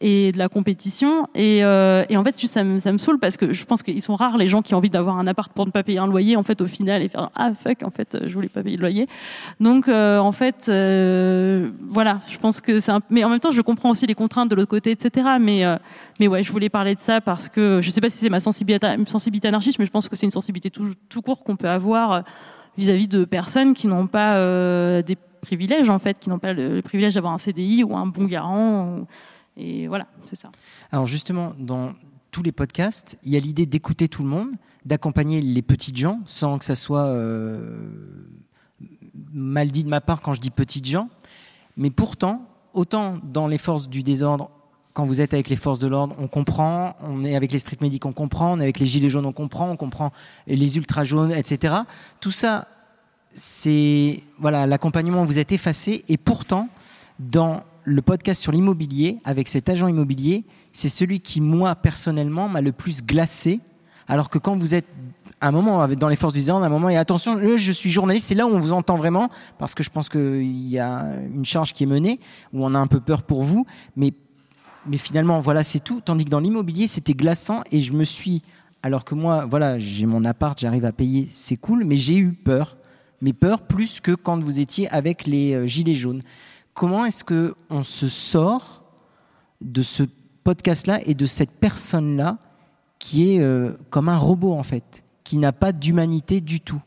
et 0.00 0.32
de 0.32 0.38
la 0.38 0.48
compétition. 0.48 1.26
Et, 1.34 1.64
euh, 1.64 2.04
et 2.08 2.16
en 2.16 2.24
fait, 2.24 2.36
ça 2.36 2.64
me, 2.64 2.78
ça 2.78 2.92
me 2.92 2.98
saoule 2.98 3.18
parce 3.18 3.36
que 3.36 3.52
je 3.52 3.64
pense 3.64 3.82
qu'ils 3.82 4.02
sont 4.02 4.14
rares 4.14 4.36
les 4.36 4.48
gens 4.48 4.62
qui 4.62 4.74
ont 4.74 4.78
envie 4.78 4.90
d'avoir 4.90 5.18
un 5.18 5.26
appart 5.26 5.52
pour 5.52 5.66
ne 5.66 5.70
pas 5.70 5.82
payer 5.82 5.98
un 5.98 6.06
loyer. 6.06 6.36
En 6.36 6.42
fait, 6.42 6.60
au 6.60 6.66
final, 6.66 7.02
et 7.02 7.08
faire 7.08 7.30
ah 7.34 7.52
fuck, 7.54 7.82
en 7.82 7.90
fait, 7.90 8.18
je 8.26 8.34
voulais 8.34 8.48
pas 8.48 8.62
payer 8.62 8.76
le 8.76 8.82
loyer. 8.82 9.08
Donc, 9.60 9.88
euh, 9.88 10.18
en 10.18 10.32
fait, 10.32 10.66
euh, 10.68 11.70
voilà, 11.88 12.20
je 12.28 12.38
pense 12.38 12.60
que 12.60 12.80
c'est 12.80 12.92
un. 12.92 13.00
Mais 13.10 13.24
en 13.24 13.28
même 13.28 13.40
temps, 13.40 13.50
je 13.50 13.62
comprends 13.62 13.90
aussi 13.90 14.06
les 14.06 14.14
contraintes 14.14 14.50
de 14.50 14.54
l'autre 14.54 14.70
côté, 14.70 14.90
etc. 14.90 15.26
Mais, 15.40 15.64
euh, 15.64 15.76
mais 16.20 16.28
ouais, 16.28 16.42
je 16.42 16.52
voulais 16.52 16.68
parler 16.68 16.94
de 16.94 17.00
ça 17.00 17.20
parce 17.20 17.48
que 17.48 17.80
je 17.82 17.90
sais 17.90 18.00
pas 18.00 18.08
si 18.08 18.18
c'est 18.18 18.28
ma 18.28 18.40
sensibilité, 18.40 18.86
sensibilité 19.06 19.48
anarchiste, 19.48 19.78
mais 19.78 19.86
je 19.86 19.90
pense 19.90 20.08
que 20.08 20.16
c'est 20.16 20.26
une 20.26 20.32
sensibilité 20.32 20.70
tout, 20.70 20.92
tout 21.08 21.22
court 21.22 21.44
qu'on 21.44 21.56
peut 21.56 21.68
avoir 21.68 22.12
euh, 22.12 22.20
vis-à-vis 22.76 23.08
de 23.08 23.24
personnes 23.24 23.74
qui 23.74 23.86
n'ont 23.86 24.06
pas 24.06 24.36
euh, 24.36 25.02
des 25.02 25.16
privilèges 25.40 25.90
en 25.90 25.98
fait, 25.98 26.18
qui 26.18 26.28
n'ont 26.28 26.38
pas 26.38 26.52
le, 26.52 26.82
privilège 26.82 27.14
d'avoir 27.14 27.32
un 27.32 27.38
CDI 27.38 27.84
ou 27.84 27.96
un 27.96 28.06
bon 28.06 28.24
garant. 28.24 29.06
Et 29.56 29.88
voilà, 29.88 30.06
c'est 30.24 30.36
ça. 30.36 30.50
Alors 30.92 31.06
justement, 31.06 31.54
dans 31.58 31.94
tous 32.30 32.42
les 32.42 32.52
podcasts, 32.52 33.16
il 33.24 33.32
y 33.32 33.36
a 33.36 33.40
l'idée 33.40 33.66
d'écouter 33.66 34.08
tout 34.08 34.22
le 34.22 34.28
monde, 34.28 34.50
d'accompagner 34.84 35.40
les 35.40 35.62
petites 35.62 35.96
gens, 35.96 36.20
sans 36.26 36.58
que 36.58 36.64
ça 36.64 36.74
soit 36.74 37.06
euh, 37.06 37.88
mal 39.32 39.70
dit 39.70 39.84
de 39.84 39.88
ma 39.88 40.00
part 40.00 40.20
quand 40.20 40.34
je 40.34 40.40
dis 40.40 40.50
petites 40.50 40.86
gens. 40.86 41.08
Mais 41.76 41.90
pourtant, 41.90 42.42
autant 42.74 43.14
dans 43.22 43.46
les 43.48 43.58
forces 43.58 43.88
du 43.88 44.02
désordre, 44.02 44.50
quand 44.92 45.04
vous 45.04 45.20
êtes 45.20 45.34
avec 45.34 45.50
les 45.50 45.56
forces 45.56 45.78
de 45.78 45.86
l'ordre, 45.86 46.14
on 46.18 46.28
comprend, 46.28 46.96
on 47.02 47.22
est 47.24 47.36
avec 47.36 47.52
les 47.52 47.58
street 47.58 47.76
medics, 47.80 48.04
on 48.06 48.12
comprend, 48.12 48.52
on 48.52 48.60
est 48.60 48.62
avec 48.62 48.78
les 48.78 48.86
gilets 48.86 49.10
jaunes, 49.10 49.26
on 49.26 49.32
comprend, 49.32 49.70
on 49.70 49.76
comprend 49.76 50.10
les 50.46 50.78
ultra 50.78 51.04
jaunes, 51.04 51.32
etc. 51.32 51.74
Tout 52.20 52.30
ça, 52.30 52.66
c'est 53.34 54.22
voilà, 54.38 54.66
l'accompagnement 54.66 55.24
vous 55.24 55.38
êtes 55.38 55.52
effacé 55.52 56.04
et 56.08 56.16
pourtant 56.16 56.68
dans 57.18 57.62
le 57.86 58.02
podcast 58.02 58.42
sur 58.42 58.52
l'immobilier 58.52 59.18
avec 59.24 59.48
cet 59.48 59.68
agent 59.68 59.86
immobilier, 59.86 60.44
c'est 60.72 60.88
celui 60.88 61.20
qui 61.20 61.40
moi 61.40 61.76
personnellement 61.76 62.48
m'a 62.48 62.60
le 62.60 62.72
plus 62.72 63.04
glacé. 63.04 63.60
Alors 64.08 64.28
que 64.28 64.38
quand 64.38 64.56
vous 64.56 64.74
êtes 64.74 64.86
à 65.40 65.48
un 65.48 65.52
moment 65.52 65.86
dans 65.88 66.08
les 66.08 66.16
forces 66.16 66.32
du 66.32 66.40
désordre, 66.40 66.64
à 66.64 66.66
un 66.66 66.70
moment 66.70 66.88
et 66.88 66.96
attention, 66.96 67.38
je 67.56 67.72
suis 67.72 67.90
journaliste, 67.90 68.26
c'est 68.26 68.34
là 68.34 68.46
où 68.46 68.50
on 68.50 68.58
vous 68.58 68.72
entend 68.72 68.96
vraiment 68.96 69.30
parce 69.58 69.74
que 69.74 69.84
je 69.84 69.90
pense 69.90 70.08
qu'il 70.08 70.68
y 70.68 70.78
a 70.78 71.20
une 71.32 71.44
charge 71.44 71.72
qui 71.72 71.84
est 71.84 71.86
menée 71.86 72.18
où 72.52 72.64
on 72.64 72.74
a 72.74 72.78
un 72.78 72.88
peu 72.88 73.00
peur 73.00 73.22
pour 73.22 73.42
vous, 73.42 73.66
mais 73.96 74.12
mais 74.88 74.98
finalement, 74.98 75.40
voilà, 75.40 75.64
c'est 75.64 75.80
tout. 75.80 76.00
Tandis 76.00 76.24
que 76.24 76.30
dans 76.30 76.38
l'immobilier, 76.38 76.86
c'était 76.86 77.14
glaçant 77.14 77.62
et 77.72 77.80
je 77.80 77.92
me 77.92 78.04
suis. 78.04 78.42
Alors 78.82 79.04
que 79.04 79.16
moi, 79.16 79.44
voilà, 79.44 79.78
j'ai 79.78 80.06
mon 80.06 80.24
appart, 80.24 80.58
j'arrive 80.58 80.84
à 80.84 80.92
payer, 80.92 81.26
c'est 81.30 81.56
cool, 81.56 81.84
mais 81.84 81.96
j'ai 81.96 82.16
eu 82.16 82.32
peur. 82.32 82.76
Mais 83.20 83.32
peur 83.32 83.62
plus 83.62 84.00
que 84.00 84.12
quand 84.12 84.42
vous 84.42 84.60
étiez 84.60 84.88
avec 84.90 85.26
les 85.26 85.54
euh, 85.54 85.66
gilets 85.66 85.94
jaunes. 85.94 86.22
Comment 86.76 87.06
est-ce 87.06 87.24
que 87.24 87.54
on 87.70 87.84
se 87.84 88.06
sort 88.06 88.84
de 89.62 89.80
ce 89.80 90.02
podcast-là 90.44 91.00
et 91.06 91.14
de 91.14 91.24
cette 91.24 91.58
personne-là 91.58 92.36
qui 92.98 93.32
est 93.32 93.40
euh, 93.40 93.72
comme 93.88 94.10
un 94.10 94.18
robot 94.18 94.52
en 94.52 94.62
fait, 94.62 95.02
qui 95.24 95.38
n'a 95.38 95.52
pas 95.52 95.72
d'humanité 95.72 96.42
du 96.42 96.60
tout? 96.60 96.82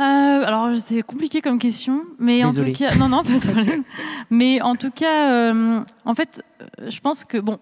Euh, 0.00 0.02
alors 0.02 0.76
c'est 0.78 1.02
compliqué 1.02 1.42
comme 1.42 1.60
question, 1.60 2.02
mais 2.18 2.42
en 2.42 2.52
tout 2.52 2.72
cas, 2.72 2.96
non 2.96 3.08
non 3.08 3.22
pas 3.22 3.34
de 3.34 3.38
problème. 3.38 3.84
mais 4.30 4.60
en 4.60 4.74
tout 4.74 4.90
cas, 4.90 5.30
euh, 5.30 5.84
en 6.04 6.14
fait, 6.14 6.42
je 6.88 6.98
pense 6.98 7.24
que 7.24 7.38
bon, 7.38 7.60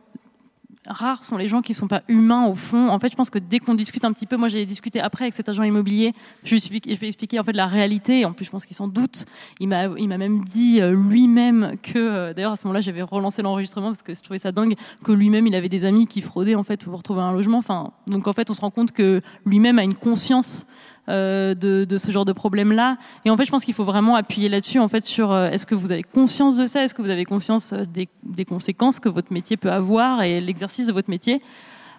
rares 0.87 1.25
sont 1.25 1.37
les 1.37 1.49
gens 1.49 1.63
qui 1.63 1.75
sont 1.75 1.87
pas 1.87 2.03
humains 2.09 2.47
au 2.47 2.55
fond. 2.55 2.89
En 2.89 2.99
fait, 2.99 3.11
je 3.11 3.17
pense 3.17 3.31
que 3.31 3.39
dès 3.39 3.59
qu'on 3.59 3.75
discute 3.75 4.05
un 4.05 4.13
petit 4.13 4.27
peu, 4.27 4.37
moi 4.37 4.49
j'ai 4.49 4.67
discuté 4.67 5.01
après 5.01 5.25
avec 5.25 5.35
cet 5.35 5.49
agent 5.49 5.63
immobilier, 5.63 6.13
je, 6.45 6.57
je 6.57 6.69
vais 6.71 7.09
expliquer 7.09 7.39
en 7.39 7.45
fait 7.45 7.53
la 7.53 7.67
réalité. 7.67 8.25
En 8.25 8.33
plus, 8.33 8.45
je 8.45 8.51
pense 8.51 8.67
qu'il 8.67 8.77
s'en 8.77 8.89
doute. 8.89 9.25
Il 9.61 9.69
m'a, 9.69 9.89
même 9.89 10.45
dit 10.45 10.81
euh, 10.81 10.93
lui-même 10.93 11.77
que, 11.83 12.33
d'ailleurs 12.33 12.53
à 12.53 12.57
ce 12.57 12.67
moment-là, 12.67 12.81
j'avais 12.81 13.03
relancé 13.03 13.43
l'enregistrement 13.43 13.89
parce 13.89 14.03
que 14.03 14.15
je 14.15 14.23
trouvais 14.23 14.39
ça 14.39 14.53
dingue 14.53 14.75
que 15.05 15.13
lui-même 15.13 15.47
il 15.47 15.55
avait 15.55 15.69
des 15.69 15.85
amis 15.85 16.07
qui 16.07 16.21
fraudaient 16.21 16.55
en 16.55 16.63
fait 16.63 16.85
pour 16.85 17.03
trouver 17.03 17.23
un 17.23 17.33
logement. 17.33 17.59
Enfin, 17.59 17.93
donc 18.09 18.27
en 18.27 18.33
fait, 18.33 18.51
on 18.51 18.55
se 18.55 18.61
rend 18.61 18.71
compte 18.71 18.93
que 18.93 19.21
lui-même 19.47 19.79
a 19.79 19.85
une 19.85 19.95
conscience 19.95 20.67
euh, 21.09 21.55
de, 21.57 21.85
de, 21.85 21.99
ce 21.99 22.13
genre 22.13 22.25
de 22.25 22.33
problème-là. 22.33 22.97
Et 23.25 23.31
en 23.31 23.37
fait, 23.37 23.45
je 23.45 23.51
pense 23.51 23.65
qu'il 23.65 23.75
faut 23.75 23.83
vraiment 23.83 24.15
appuyer 24.15 24.49
là-dessus, 24.49 24.79
en 24.79 24.87
fait, 24.87 25.01
sur 25.01 25.33
euh, 25.33 25.49
est-ce 25.51 25.67
que 25.67 25.75
vous 25.75 25.91
avez 25.91 26.05
conscience 26.05 26.55
de 26.57 26.65
ça, 26.67 26.85
est-ce 26.85 26.95
que 26.95 27.03
vous 27.03 27.11
avez 27.11 27.25
conscience 27.25 27.73
euh, 27.73 27.85
des, 27.85 28.09
des, 28.23 28.45
conséquences 28.45 29.01
que 29.01 29.09
votre 29.09 29.33
métier 29.33 29.57
peut 29.57 29.73
avoir 29.73 30.23
et 30.23 30.39
l'exercice 30.39 30.87
de 30.87 30.93
votre 30.93 31.11
métier? 31.11 31.43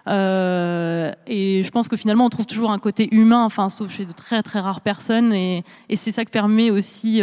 Euh, 0.08 1.12
et 1.26 1.62
je 1.62 1.70
pense 1.70 1.88
que 1.88 1.96
finalement, 1.98 2.24
on 2.24 2.30
trouve 2.30 2.46
toujours 2.46 2.70
un 2.70 2.78
côté 2.78 3.14
humain, 3.14 3.44
enfin, 3.44 3.68
sauf 3.68 3.90
chez 3.92 4.06
de 4.06 4.12
très 4.12 4.42
très 4.42 4.60
rares 4.60 4.80
personnes, 4.80 5.34
et, 5.34 5.64
et 5.90 5.96
c'est 5.96 6.10
ça 6.10 6.24
qui 6.24 6.30
permet 6.30 6.70
aussi 6.70 7.20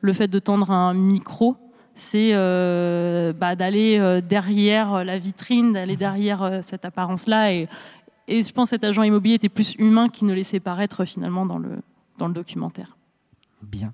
le 0.00 0.12
fait 0.14 0.28
de 0.28 0.38
tendre 0.38 0.70
un 0.70 0.94
micro, 0.94 1.56
c'est 1.94 2.30
euh, 2.32 3.34
bah, 3.34 3.54
d'aller 3.54 4.20
derrière 4.22 5.04
la 5.04 5.18
vitrine, 5.18 5.74
d'aller 5.74 5.92
mhm. 5.92 5.98
derrière 5.98 6.58
cette 6.62 6.86
apparence-là. 6.86 7.52
Et, 7.52 7.68
et 8.28 8.42
je 8.42 8.52
pense 8.52 8.70
que 8.70 8.76
cet 8.76 8.84
agent 8.84 9.02
immobilier 9.02 9.34
était 9.34 9.48
plus 9.48 9.74
humain 9.78 10.08
qu'il 10.08 10.26
ne 10.26 10.34
laissait 10.34 10.60
paraître 10.60 11.04
finalement 11.04 11.46
dans 11.46 11.58
le, 11.58 11.80
dans 12.18 12.28
le 12.28 12.34
documentaire. 12.34 12.96
Bien. 13.62 13.92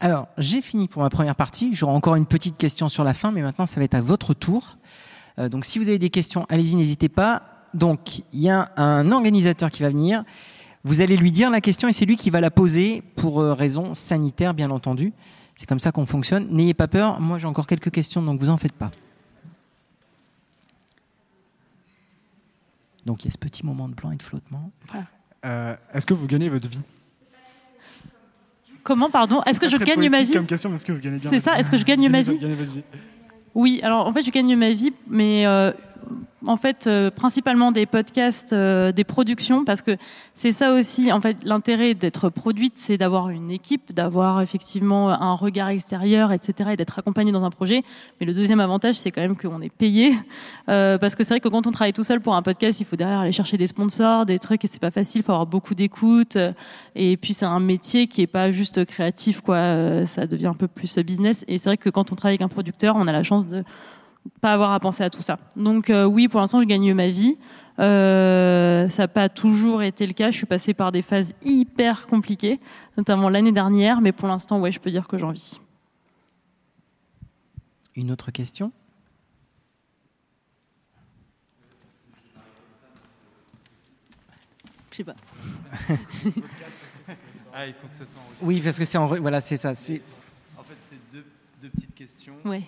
Alors, 0.00 0.28
j'ai 0.38 0.60
fini 0.60 0.88
pour 0.88 1.02
ma 1.02 1.10
première 1.10 1.36
partie. 1.36 1.72
J'aurai 1.74 1.92
encore 1.92 2.16
une 2.16 2.26
petite 2.26 2.56
question 2.56 2.88
sur 2.88 3.04
la 3.04 3.14
fin, 3.14 3.30
mais 3.30 3.42
maintenant, 3.42 3.66
ça 3.66 3.80
va 3.80 3.84
être 3.84 3.94
à 3.94 4.00
votre 4.00 4.34
tour. 4.34 4.76
donc, 5.38 5.64
si 5.64 5.78
vous 5.78 5.88
avez 5.88 6.00
des 6.00 6.10
questions, 6.10 6.46
allez-y, 6.48 6.74
n'hésitez 6.74 7.08
pas. 7.08 7.42
Donc, 7.74 8.18
il 8.32 8.40
y 8.40 8.50
a 8.50 8.72
un 8.76 9.12
organisateur 9.12 9.70
qui 9.70 9.82
va 9.82 9.90
venir. 9.90 10.24
Vous 10.82 11.00
allez 11.00 11.16
lui 11.16 11.30
dire 11.30 11.48
la 11.48 11.60
question 11.60 11.88
et 11.88 11.92
c'est 11.92 12.06
lui 12.06 12.16
qui 12.16 12.30
va 12.30 12.40
la 12.40 12.50
poser 12.50 13.02
pour 13.14 13.40
raison 13.40 13.94
sanitaire, 13.94 14.52
bien 14.52 14.70
entendu. 14.70 15.12
C'est 15.56 15.68
comme 15.68 15.80
ça 15.80 15.92
qu'on 15.92 16.06
fonctionne. 16.06 16.48
N'ayez 16.50 16.74
pas 16.74 16.88
peur, 16.88 17.20
moi 17.20 17.38
j'ai 17.38 17.46
encore 17.46 17.66
quelques 17.66 17.90
questions, 17.90 18.22
donc 18.22 18.40
vous 18.40 18.50
en 18.50 18.56
faites 18.56 18.72
pas. 18.72 18.90
Donc 23.06 23.24
il 23.24 23.26
y 23.26 23.28
a 23.28 23.32
ce 23.32 23.38
petit 23.38 23.64
moment 23.64 23.88
de 23.88 23.94
blanc 23.94 24.10
et 24.12 24.16
de 24.16 24.22
flottement. 24.22 24.70
Euh, 25.44 25.76
est-ce 25.92 26.06
que 26.06 26.14
vous 26.14 26.26
gagnez 26.26 26.48
votre 26.48 26.68
vie? 26.68 26.80
Comment, 28.82 29.10
pardon? 29.10 29.42
Est-ce 29.42 29.60
que 29.60 29.68
je 29.68 29.76
gagne 29.78 30.08
ma 30.10 30.22
vie? 30.22 30.38
C'est 31.18 31.40
ça, 31.40 31.58
est-ce 31.58 31.70
que 31.70 31.76
je 31.76 31.84
gagne 31.84 32.08
ma 32.08 32.22
vie. 32.22 32.38
Oui, 33.54 33.80
alors 33.82 34.06
en 34.06 34.12
fait 34.12 34.22
je 34.22 34.30
gagne 34.30 34.56
ma 34.56 34.72
vie, 34.72 34.92
mais 35.06 35.46
euh, 35.46 35.72
en 36.46 36.56
fait 36.56 36.86
euh, 36.86 37.10
principalement 37.10 37.72
des 37.72 37.86
podcasts, 37.86 38.52
euh, 38.52 38.92
des 38.92 39.04
productions, 39.04 39.64
parce 39.64 39.82
que 39.82 39.96
c'est 40.34 40.52
ça 40.52 40.72
aussi. 40.72 41.12
En 41.12 41.20
fait, 41.20 41.36
l'intérêt 41.44 41.94
d'être 41.94 42.28
produite, 42.28 42.74
c'est 42.76 42.98
d'avoir 42.98 43.30
une 43.30 43.50
équipe, 43.50 43.92
d'avoir 43.92 44.40
effectivement 44.40 45.10
un 45.10 45.34
regard 45.34 45.68
extérieur, 45.68 46.32
etc., 46.32 46.70
et 46.72 46.76
d'être 46.76 46.98
accompagné 46.98 47.32
dans 47.32 47.44
un 47.44 47.50
projet. 47.50 47.82
Mais 48.20 48.26
le 48.26 48.34
deuxième 48.34 48.60
avantage, 48.60 48.96
c'est 48.96 49.10
quand 49.10 49.20
même 49.20 49.36
qu'on 49.36 49.60
est 49.60 49.74
payé, 49.74 50.14
euh, 50.68 50.98
parce 50.98 51.14
que 51.14 51.24
c'est 51.24 51.34
vrai 51.34 51.40
que 51.40 51.48
quand 51.48 51.66
on 51.66 51.70
travaille 51.70 51.92
tout 51.92 52.04
seul 52.04 52.20
pour 52.20 52.34
un 52.34 52.42
podcast, 52.42 52.80
il 52.80 52.84
faut 52.84 52.96
derrière 52.96 53.20
aller 53.20 53.32
chercher 53.32 53.56
des 53.56 53.66
sponsors, 53.66 54.26
des 54.26 54.38
trucs, 54.38 54.64
et 54.64 54.68
c'est 54.68 54.80
pas 54.80 54.90
facile. 54.90 55.20
Il 55.20 55.24
faut 55.24 55.32
avoir 55.32 55.46
beaucoup 55.46 55.74
d'écoute, 55.74 56.36
et 56.94 57.16
puis 57.16 57.34
c'est 57.34 57.46
un 57.46 57.60
métier 57.60 58.06
qui 58.06 58.22
est 58.22 58.26
pas 58.26 58.50
juste 58.50 58.84
créatif, 58.84 59.40
quoi. 59.40 60.04
ça 60.06 60.26
devient 60.26 60.46
un 60.46 60.54
peu 60.54 60.68
plus 60.68 60.98
business. 60.98 61.44
Et 61.48 61.58
c'est 61.58 61.70
vrai 61.70 61.76
que 61.76 61.90
quand 61.90 62.12
on 62.12 62.16
travaille 62.16 62.34
avec 62.34 62.42
un 62.42 62.48
producteur, 62.48 62.96
on 62.96 63.06
a 63.06 63.12
la 63.12 63.22
chance 63.22 63.46
de 63.46 63.64
pas 64.40 64.52
avoir 64.52 64.72
à 64.72 64.80
penser 64.80 65.02
à 65.02 65.10
tout 65.10 65.20
ça. 65.20 65.38
Donc 65.56 65.90
euh, 65.90 66.04
oui, 66.04 66.28
pour 66.28 66.40
l'instant, 66.40 66.60
je 66.60 66.66
gagne 66.66 66.92
ma 66.94 67.08
vie. 67.08 67.36
Euh, 67.78 68.88
ça 68.88 69.02
n'a 69.04 69.08
pas 69.08 69.28
toujours 69.28 69.82
été 69.82 70.06
le 70.06 70.12
cas. 70.12 70.30
Je 70.30 70.36
suis 70.36 70.46
passée 70.46 70.74
par 70.74 70.92
des 70.92 71.02
phases 71.02 71.34
hyper 71.44 72.06
compliquées, 72.06 72.60
notamment 72.96 73.28
l'année 73.28 73.52
dernière, 73.52 74.00
mais 74.00 74.12
pour 74.12 74.28
l'instant, 74.28 74.60
ouais, 74.60 74.72
je 74.72 74.80
peux 74.80 74.90
dire 74.90 75.08
que 75.08 75.18
j'en 75.18 75.32
vis. 75.32 75.60
Une 77.96 78.10
autre 78.10 78.30
question? 78.30 78.72
Je 84.90 84.98
sais 84.98 85.04
pas. 85.04 85.16
ah, 87.52 87.66
il 87.66 87.74
faut 87.74 87.88
que 87.88 87.96
ça 87.96 88.06
soit 88.06 88.20
Oui, 88.40 88.60
parce 88.62 88.78
que 88.78 88.84
c'est 88.84 88.96
en 88.96 89.08
voilà, 89.08 89.40
c'est 89.40 89.56
ça. 89.56 89.74
C'est 89.74 90.00
en 90.56 90.62
fait 90.62 90.76
c'est 90.88 90.98
deux, 91.12 91.24
deux, 91.60 91.68
petites 91.68 91.94
questions. 91.96 92.36
Ouais. 92.44 92.62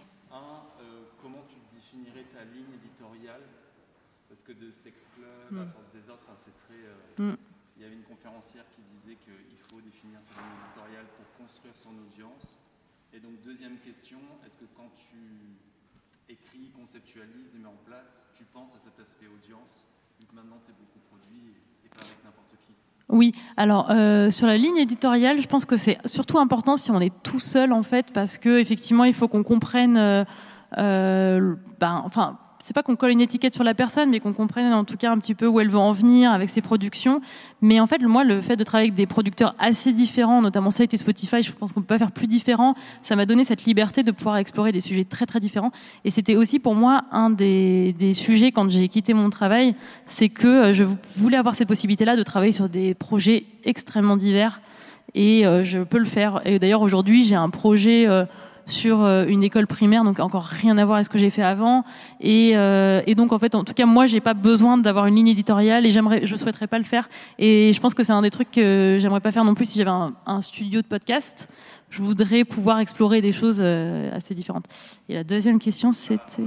La 5.56 5.64
mm. 5.64 5.72
force 5.72 5.90
des 5.92 6.04
autres, 6.10 6.26
c'est 6.44 6.56
très. 6.66 6.80
Euh, 6.82 7.32
mm. 7.32 7.36
Il 7.76 7.82
y 7.82 7.84
avait 7.84 7.94
une 7.94 8.08
conférencière 8.08 8.64
qui 8.74 8.80
disait 8.96 9.16
qu'il 9.20 9.60
faut 9.68 9.80
définir 9.84 10.18
sa 10.24 10.40
ligne 10.40 10.56
éditoriale 10.64 11.06
pour 11.16 11.28
construire 11.36 11.76
son 11.76 11.92
audience. 11.92 12.60
Et 13.12 13.20
donc, 13.20 13.32
deuxième 13.44 13.76
question, 13.84 14.18
est-ce 14.46 14.56
que 14.56 14.64
quand 14.74 14.88
tu 14.96 15.60
écris, 16.28 16.72
conceptualises 16.74 17.54
et 17.54 17.58
mets 17.58 17.68
en 17.68 17.80
place, 17.84 18.30
tu 18.36 18.44
penses 18.44 18.74
à 18.74 18.80
cet 18.80 18.98
aspect 18.98 19.26
audience, 19.28 19.86
vu 20.18 20.26
que 20.26 20.34
maintenant 20.34 20.56
tu 20.64 20.72
es 20.72 20.74
beaucoup 20.74 20.98
produit 21.10 21.52
et, 21.84 21.88
pas 21.88 22.02
avec 22.02 22.24
n'importe 22.24 22.56
qui? 22.66 22.72
Oui, 23.10 23.32
alors 23.56 23.90
euh, 23.90 24.30
sur 24.30 24.46
la 24.46 24.56
ligne 24.56 24.78
éditoriale, 24.78 25.40
je 25.40 25.46
pense 25.46 25.66
que 25.66 25.76
c'est 25.76 25.98
surtout 26.08 26.38
important 26.38 26.76
si 26.76 26.90
on 26.90 27.00
est 27.00 27.14
tout 27.22 27.38
seul 27.38 27.72
en 27.72 27.82
fait, 27.82 28.10
parce 28.12 28.38
que 28.38 28.58
effectivement, 28.58 29.04
il 29.04 29.14
faut 29.14 29.28
qu'on 29.28 29.44
comprenne, 29.44 29.98
euh 29.98 30.24
ben, 30.72 32.02
enfin, 32.04 32.38
c'est 32.66 32.74
pas 32.74 32.82
qu'on 32.82 32.96
colle 32.96 33.12
une 33.12 33.20
étiquette 33.20 33.54
sur 33.54 33.62
la 33.62 33.74
personne, 33.74 34.10
mais 34.10 34.18
qu'on 34.18 34.32
comprenne 34.32 34.72
en 34.72 34.82
tout 34.82 34.96
cas 34.96 35.12
un 35.12 35.18
petit 35.18 35.36
peu 35.36 35.46
où 35.46 35.60
elle 35.60 35.68
veut 35.68 35.78
en 35.78 35.92
venir 35.92 36.32
avec 36.32 36.50
ses 36.50 36.60
productions. 36.60 37.20
Mais 37.62 37.78
en 37.78 37.86
fait, 37.86 38.02
moi, 38.02 38.24
le 38.24 38.42
fait 38.42 38.56
de 38.56 38.64
travailler 38.64 38.88
avec 38.88 38.96
des 38.96 39.06
producteurs 39.06 39.54
assez 39.60 39.92
différents, 39.92 40.42
notamment 40.42 40.72
Slate 40.72 40.92
et 40.92 40.96
Spotify, 40.96 41.42
je 41.42 41.52
pense 41.52 41.72
qu'on 41.72 41.80
peut 41.80 41.86
pas 41.86 41.98
faire 41.98 42.10
plus 42.10 42.26
différent. 42.26 42.74
Ça 43.02 43.14
m'a 43.14 43.24
donné 43.24 43.44
cette 43.44 43.66
liberté 43.66 44.02
de 44.02 44.10
pouvoir 44.10 44.38
explorer 44.38 44.72
des 44.72 44.80
sujets 44.80 45.04
très 45.04 45.26
très 45.26 45.38
différents. 45.38 45.70
Et 46.04 46.10
c'était 46.10 46.34
aussi 46.34 46.58
pour 46.58 46.74
moi 46.74 47.04
un 47.12 47.30
des, 47.30 47.92
des 47.92 48.14
sujets 48.14 48.50
quand 48.50 48.68
j'ai 48.68 48.88
quitté 48.88 49.14
mon 49.14 49.30
travail, 49.30 49.76
c'est 50.06 50.28
que 50.28 50.48
euh, 50.48 50.72
je 50.72 50.82
voulais 51.20 51.36
avoir 51.36 51.54
cette 51.54 51.68
possibilité-là 51.68 52.16
de 52.16 52.24
travailler 52.24 52.50
sur 52.50 52.68
des 52.68 52.94
projets 52.94 53.44
extrêmement 53.62 54.16
divers. 54.16 54.60
Et 55.14 55.46
euh, 55.46 55.62
je 55.62 55.78
peux 55.78 55.98
le 55.98 56.04
faire. 56.04 56.40
Et 56.44 56.58
d'ailleurs, 56.58 56.82
aujourd'hui, 56.82 57.22
j'ai 57.22 57.36
un 57.36 57.50
projet 57.50 58.08
euh, 58.08 58.24
sur 58.66 59.02
euh, 59.02 59.24
une 59.26 59.44
école 59.44 59.66
primaire, 59.66 60.04
donc 60.04 60.18
encore 60.20 60.44
rien 60.44 60.76
à 60.76 60.84
voir 60.84 60.96
avec 60.96 61.06
ce 61.06 61.10
que 61.10 61.18
j'ai 61.18 61.30
fait 61.30 61.42
avant. 61.42 61.84
Et, 62.20 62.52
euh, 62.54 63.00
et, 63.06 63.14
donc 63.14 63.32
en 63.32 63.38
fait, 63.38 63.54
en 63.54 63.64
tout 63.64 63.72
cas, 63.72 63.86
moi, 63.86 64.06
j'ai 64.06 64.20
pas 64.20 64.34
besoin 64.34 64.76
d'avoir 64.76 65.06
une 65.06 65.14
ligne 65.14 65.28
éditoriale 65.28 65.86
et 65.86 65.90
j'aimerais, 65.90 66.26
je 66.26 66.36
souhaiterais 66.36 66.66
pas 66.66 66.78
le 66.78 66.84
faire. 66.84 67.08
Et 67.38 67.72
je 67.72 67.80
pense 67.80 67.94
que 67.94 68.02
c'est 68.02 68.12
un 68.12 68.22
des 68.22 68.30
trucs 68.30 68.50
que 68.50 68.98
j'aimerais 69.00 69.20
pas 69.20 69.30
faire 69.30 69.44
non 69.44 69.54
plus 69.54 69.70
si 69.70 69.78
j'avais 69.78 69.90
un, 70.26 70.40
studio 70.42 70.82
de 70.82 70.86
podcast. 70.86 71.48
Je 71.90 72.02
voudrais 72.02 72.44
pouvoir 72.44 72.80
explorer 72.80 73.20
des 73.20 73.32
choses 73.32 73.58
euh, 73.60 74.14
assez 74.14 74.34
différentes. 74.34 74.66
Et 75.08 75.14
la 75.14 75.24
deuxième 75.24 75.60
question, 75.60 75.92
c'était? 75.92 76.42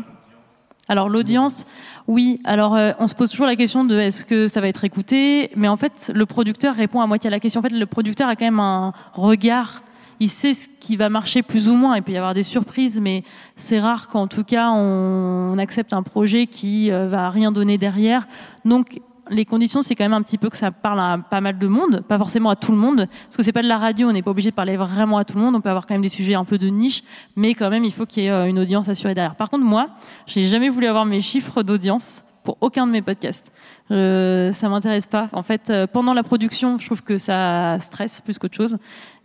Alors 0.89 1.07
l'audience, 1.07 1.67
oui. 2.07 2.41
Alors 2.45 2.75
on 2.99 3.05
se 3.05 3.13
pose 3.13 3.29
toujours 3.29 3.45
la 3.45 3.55
question 3.55 3.85
de 3.85 3.95
est-ce 3.95 4.25
que 4.25 4.47
ça 4.47 4.59
va 4.59 4.67
être 4.67 4.83
écouté, 4.83 5.51
mais 5.55 5.67
en 5.67 5.77
fait 5.77 6.11
le 6.15 6.25
producteur 6.25 6.73
répond 6.73 6.99
à 6.99 7.05
moitié 7.05 7.27
à 7.27 7.31
la 7.31 7.39
question. 7.39 7.59
En 7.59 7.61
fait, 7.61 7.69
le 7.69 7.85
producteur 7.85 8.27
a 8.27 8.35
quand 8.35 8.45
même 8.45 8.59
un 8.59 8.91
regard 9.13 9.83
il 10.19 10.29
sait 10.29 10.53
ce 10.53 10.67
qui 10.79 10.95
va 10.95 11.09
marcher 11.09 11.41
plus 11.41 11.69
ou 11.69 11.75
moins. 11.75 11.95
Il 11.95 12.03
peut 12.03 12.11
y 12.11 12.17
avoir 12.17 12.33
des 12.33 12.43
surprises, 12.43 12.99
mais 12.99 13.23
c'est 13.55 13.79
rare 13.79 14.07
qu'en 14.07 14.27
tout 14.27 14.43
cas 14.43 14.71
on, 14.71 15.57
accepte 15.59 15.91
un 15.91 16.03
projet 16.03 16.47
qui 16.47 16.89
euh, 16.89 17.07
va 17.09 17.29
rien 17.29 17.51
donner 17.51 17.77
derrière. 17.77 18.27
Donc 18.63 19.01
les 19.29 19.45
conditions, 19.45 19.81
c'est 19.81 19.95
quand 19.95 20.03
même 20.03 20.13
un 20.13 20.21
petit 20.21 20.37
peu 20.37 20.49
que 20.49 20.57
ça 20.57 20.71
parle 20.71 20.99
à 20.99 21.17
pas 21.17 21.41
mal 21.41 21.57
de 21.57 21.67
monde, 21.67 22.01
pas 22.07 22.17
forcément 22.17 22.49
à 22.49 22.55
tout 22.55 22.71
le 22.71 22.77
monde, 22.77 23.07
parce 23.25 23.37
que 23.37 23.43
c'est 23.43 23.51
pas 23.51 23.61
de 23.61 23.67
la 23.67 23.77
radio, 23.77 24.09
on 24.09 24.11
n'est 24.11 24.21
pas 24.21 24.31
obligé 24.31 24.49
de 24.49 24.55
parler 24.55 24.75
vraiment 24.75 25.17
à 25.17 25.23
tout 25.25 25.37
le 25.37 25.43
monde. 25.43 25.55
On 25.55 25.61
peut 25.61 25.69
avoir 25.69 25.85
quand 25.85 25.93
même 25.93 26.01
des 26.01 26.09
sujets 26.09 26.35
un 26.35 26.45
peu 26.45 26.57
de 26.57 26.67
niche, 26.67 27.03
mais 27.35 27.53
quand 27.53 27.69
même, 27.69 27.85
il 27.85 27.93
faut 27.93 28.05
qu'il 28.05 28.23
y 28.23 28.25
ait 28.27 28.31
euh, 28.31 28.47
une 28.47 28.59
audience 28.59 28.89
assurée 28.89 29.13
derrière. 29.13 29.35
Par 29.35 29.49
contre, 29.49 29.65
moi, 29.65 29.89
j'ai 30.25 30.43
jamais 30.43 30.69
voulu 30.69 30.87
avoir 30.87 31.05
mes 31.05 31.21
chiffres 31.21 31.63
d'audience 31.63 32.23
pour 32.43 32.57
aucun 32.61 32.87
de 32.87 32.91
mes 32.91 33.01
podcasts. 33.01 33.51
Euh, 33.91 34.51
ça 34.51 34.69
m'intéresse 34.69 35.07
pas. 35.07 35.29
En 35.33 35.43
fait, 35.43 35.69
euh, 35.69 35.87
pendant 35.87 36.13
la 36.13 36.23
production, 36.23 36.77
je 36.77 36.85
trouve 36.85 37.03
que 37.03 37.17
ça 37.17 37.77
stresse 37.79 38.21
plus 38.21 38.39
qu'autre 38.39 38.55
chose. 38.55 38.77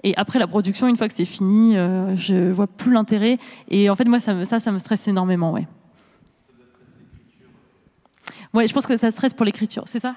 Et 0.05 0.15
après 0.19 0.39
la 0.39 0.47
production, 0.47 0.87
une 0.87 0.97
fois 0.97 1.09
que 1.09 1.15
c'est 1.15 1.25
fini, 1.25 1.77
euh, 1.77 2.15
je 2.15 2.51
vois 2.51 2.67
plus 2.67 2.93
l'intérêt. 2.93 3.39
Et 3.71 3.89
en 3.89 3.97
fait, 3.97 4.05
moi, 4.05 4.19
ça, 4.19 4.45
ça, 4.45 4.71
me 4.71 4.79
stresse 4.79 5.09
énormément, 5.09 5.51
ouais. 5.53 5.67
Ouais, 8.53 8.67
je 8.67 8.75
pense 8.75 8.87
que 8.87 8.99
ça 8.99 9.11
stresse 9.11 9.33
pour 9.33 9.47
l'écriture, 9.47 9.85
c'est 9.87 9.99
ça? 9.99 10.15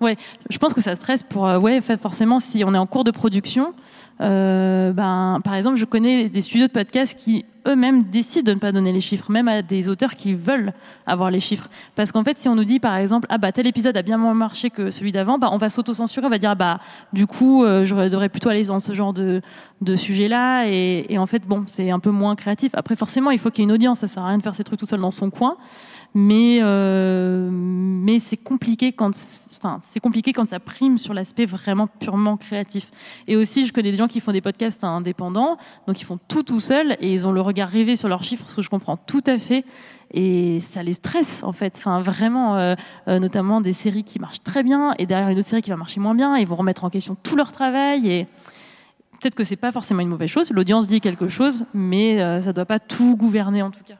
Ouais, 0.00 0.16
je 0.50 0.58
pense 0.58 0.74
que 0.74 0.82
ça 0.82 0.94
stresse 0.94 1.22
pour, 1.22 1.46
euh, 1.46 1.58
ouais, 1.58 1.80
forcément, 1.80 2.38
si 2.38 2.62
on 2.62 2.74
est 2.74 2.78
en 2.78 2.86
cours 2.86 3.04
de 3.04 3.10
production, 3.10 3.74
euh, 4.20 4.92
ben, 4.92 5.38
par 5.44 5.54
exemple, 5.54 5.76
je 5.76 5.84
connais 5.84 6.28
des 6.28 6.40
studios 6.40 6.66
de 6.66 6.72
podcast 6.72 7.18
qui 7.18 7.44
eux-mêmes 7.66 8.04
décident 8.04 8.44
de 8.44 8.54
ne 8.54 8.60
pas 8.60 8.72
donner 8.72 8.92
les 8.92 9.00
chiffres, 9.00 9.30
même 9.30 9.48
à 9.48 9.60
des 9.60 9.88
auteurs 9.88 10.14
qui 10.14 10.34
veulent 10.34 10.72
avoir 11.06 11.30
les 11.30 11.40
chiffres. 11.40 11.68
Parce 11.96 12.12
qu'en 12.12 12.22
fait, 12.22 12.38
si 12.38 12.48
on 12.48 12.54
nous 12.54 12.64
dit, 12.64 12.78
par 12.78 12.94
exemple, 12.96 13.26
ah 13.28 13.38
bah 13.38 13.52
tel 13.52 13.66
épisode 13.66 13.96
a 13.96 14.02
bien 14.02 14.18
moins 14.18 14.34
marché 14.34 14.70
que 14.70 14.90
celui 14.90 15.12
d'avant, 15.12 15.38
bah 15.38 15.48
on 15.52 15.58
va 15.58 15.68
s'auto-censurer, 15.68 16.26
on 16.26 16.30
va 16.30 16.38
dire, 16.38 16.50
ah, 16.50 16.54
bah 16.54 16.80
du 17.12 17.26
coup, 17.26 17.64
euh, 17.64 17.84
je 17.84 17.94
devrais 17.94 18.28
plutôt 18.28 18.48
aller 18.48 18.64
dans 18.64 18.78
ce 18.78 18.92
genre 18.92 19.12
de, 19.12 19.42
de 19.80 19.96
sujet-là. 19.96 20.66
Et, 20.68 21.06
et 21.08 21.18
en 21.18 21.26
fait, 21.26 21.46
bon, 21.46 21.64
c'est 21.66 21.90
un 21.90 21.98
peu 21.98 22.10
moins 22.10 22.36
créatif. 22.36 22.72
Après, 22.74 22.96
forcément, 22.96 23.30
il 23.30 23.38
faut 23.38 23.50
qu'il 23.50 23.62
y 23.62 23.62
ait 23.62 23.68
une 23.68 23.72
audience. 23.72 23.98
Ça 23.98 24.08
sert 24.08 24.22
à 24.22 24.28
rien 24.28 24.38
de 24.38 24.42
faire 24.42 24.54
ces 24.54 24.64
trucs 24.64 24.78
tout 24.78 24.86
seul 24.86 25.00
dans 25.00 25.10
son 25.10 25.30
coin 25.30 25.56
mais 26.16 26.60
euh, 26.62 27.50
mais 27.52 28.18
c'est 28.18 28.38
compliqué 28.38 28.92
quand 28.92 29.10
enfin 29.58 29.80
c'est 29.82 30.00
compliqué 30.00 30.32
quand 30.32 30.48
ça 30.48 30.58
prime 30.58 30.96
sur 30.96 31.12
l'aspect 31.12 31.44
vraiment 31.44 31.86
purement 31.86 32.38
créatif. 32.38 32.90
Et 33.26 33.36
aussi, 33.36 33.66
je 33.66 33.72
connais 33.72 33.90
des 33.90 33.98
gens 33.98 34.08
qui 34.08 34.20
font 34.20 34.32
des 34.32 34.40
podcasts 34.40 34.82
indépendants, 34.82 35.58
donc 35.86 36.00
ils 36.00 36.04
font 36.04 36.18
tout 36.26 36.42
tout 36.42 36.58
seuls 36.58 36.96
et 37.00 37.12
ils 37.12 37.26
ont 37.26 37.32
le 37.32 37.42
regard 37.42 37.68
rivé 37.68 37.96
sur 37.96 38.08
leurs 38.08 38.22
chiffres, 38.24 38.48
ce 38.48 38.56
que 38.56 38.62
je 38.62 38.70
comprends 38.70 38.96
tout 38.96 39.22
à 39.26 39.38
fait. 39.38 39.66
Et 40.10 40.58
ça 40.58 40.82
les 40.82 40.94
stresse 40.94 41.42
en 41.42 41.52
fait, 41.52 41.74
enfin 41.76 42.00
vraiment, 42.00 42.56
euh, 42.56 42.74
euh, 43.08 43.18
notamment 43.18 43.60
des 43.60 43.74
séries 43.74 44.04
qui 44.04 44.18
marchent 44.18 44.42
très 44.42 44.62
bien 44.62 44.94
et 44.98 45.04
derrière 45.04 45.28
une 45.28 45.36
autre 45.36 45.46
série 45.46 45.60
qui 45.60 45.70
va 45.70 45.76
marcher 45.76 46.00
moins 46.00 46.14
bien, 46.14 46.38
ils 46.38 46.46
vont 46.46 46.56
remettre 46.56 46.84
en 46.84 46.88
question 46.88 47.14
tout 47.22 47.36
leur 47.36 47.52
travail 47.52 48.08
et 48.08 48.26
peut-être 49.20 49.34
que 49.34 49.44
c'est 49.44 49.56
pas 49.56 49.70
forcément 49.70 50.00
une 50.00 50.08
mauvaise 50.08 50.30
chose. 50.30 50.50
L'audience 50.50 50.86
dit 50.86 51.02
quelque 51.02 51.28
chose, 51.28 51.66
mais 51.74 52.40
ça 52.40 52.54
doit 52.54 52.64
pas 52.64 52.78
tout 52.78 53.16
gouverner 53.16 53.60
en 53.60 53.70
tout 53.70 53.84
cas 53.84 53.96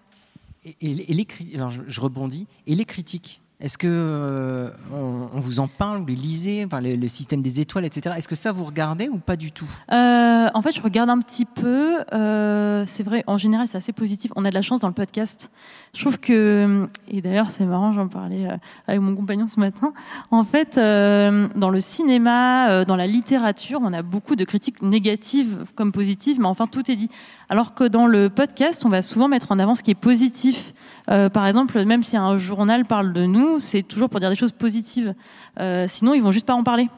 et, 0.80 0.94
les, 1.14 1.26
alors 1.54 1.70
je, 1.70 2.00
rebondis, 2.00 2.46
et 2.66 2.74
les 2.74 2.84
critiques 2.84 3.40
Est-ce 3.58 3.78
que 3.78 3.86
euh, 3.88 4.68
on, 4.92 5.40
vous 5.40 5.60
en 5.60 5.66
parle, 5.66 6.00
vous 6.00 6.06
les 6.06 6.14
lisez, 6.14 6.66
le, 6.70 7.08
système 7.08 7.40
des 7.40 7.58
étoiles, 7.58 7.86
etc. 7.86 8.14
Est-ce 8.18 8.28
que 8.28 8.34
ça 8.34 8.52
vous 8.52 8.64
regardez 8.64 9.08
ou 9.08 9.16
pas 9.16 9.36
du 9.36 9.50
tout? 9.50 9.68
Euh, 9.92 10.48
En 10.52 10.60
fait, 10.60 10.76
je 10.76 10.82
regarde 10.82 11.08
un 11.08 11.18
petit 11.20 11.46
peu. 11.46 12.00
Euh, 12.12 12.84
c'est 12.86 13.02
vrai, 13.02 13.24
en 13.26 13.38
général, 13.38 13.66
c'est 13.66 13.78
assez 13.78 13.94
positif. 13.94 14.30
On 14.36 14.44
a 14.44 14.50
de 14.50 14.54
la 14.54 14.60
chance 14.60 14.80
dans 14.80 14.88
le 14.88 14.94
podcast. 14.94 15.50
Je 15.94 16.02
trouve 16.02 16.18
que, 16.18 16.86
et 17.08 17.22
d'ailleurs, 17.22 17.50
c'est 17.50 17.64
marrant, 17.64 17.94
j'en 17.94 18.08
parlais 18.08 18.46
avec 18.86 19.00
mon 19.00 19.16
compagnon 19.16 19.48
ce 19.48 19.58
matin. 19.58 19.94
En 20.30 20.44
fait, 20.44 20.76
dans 20.76 21.70
le 21.70 21.80
cinéma, 21.80 22.84
dans 22.84 22.96
la 22.96 23.06
littérature, 23.06 23.80
on 23.82 23.94
a 23.94 24.02
beaucoup 24.02 24.36
de 24.36 24.44
critiques 24.44 24.82
négatives 24.82 25.64
comme 25.74 25.92
positives, 25.92 26.38
mais 26.38 26.46
enfin, 26.46 26.66
tout 26.66 26.90
est 26.90 26.96
dit. 26.96 27.08
Alors 27.48 27.72
que 27.72 27.84
dans 27.84 28.06
le 28.06 28.28
podcast, 28.28 28.84
on 28.84 28.90
va 28.90 29.00
souvent 29.00 29.28
mettre 29.28 29.50
en 29.52 29.58
avant 29.58 29.74
ce 29.74 29.82
qui 29.82 29.92
est 29.92 29.94
positif. 29.94 30.74
Par 31.06 31.46
exemple, 31.46 31.82
même 31.86 32.02
si 32.02 32.18
un 32.18 32.36
journal 32.36 32.84
parle 32.84 33.14
de 33.14 33.24
nous, 33.24 33.45
c'est 33.58 33.82
toujours 33.82 34.08
pour 34.08 34.20
dire 34.20 34.30
des 34.30 34.36
choses 34.36 34.52
positives. 34.52 35.14
Euh, 35.60 35.86
sinon, 35.88 36.14
ils 36.14 36.22
vont 36.22 36.32
juste 36.32 36.46
pas 36.46 36.54
en 36.54 36.64
parler. 36.64 36.88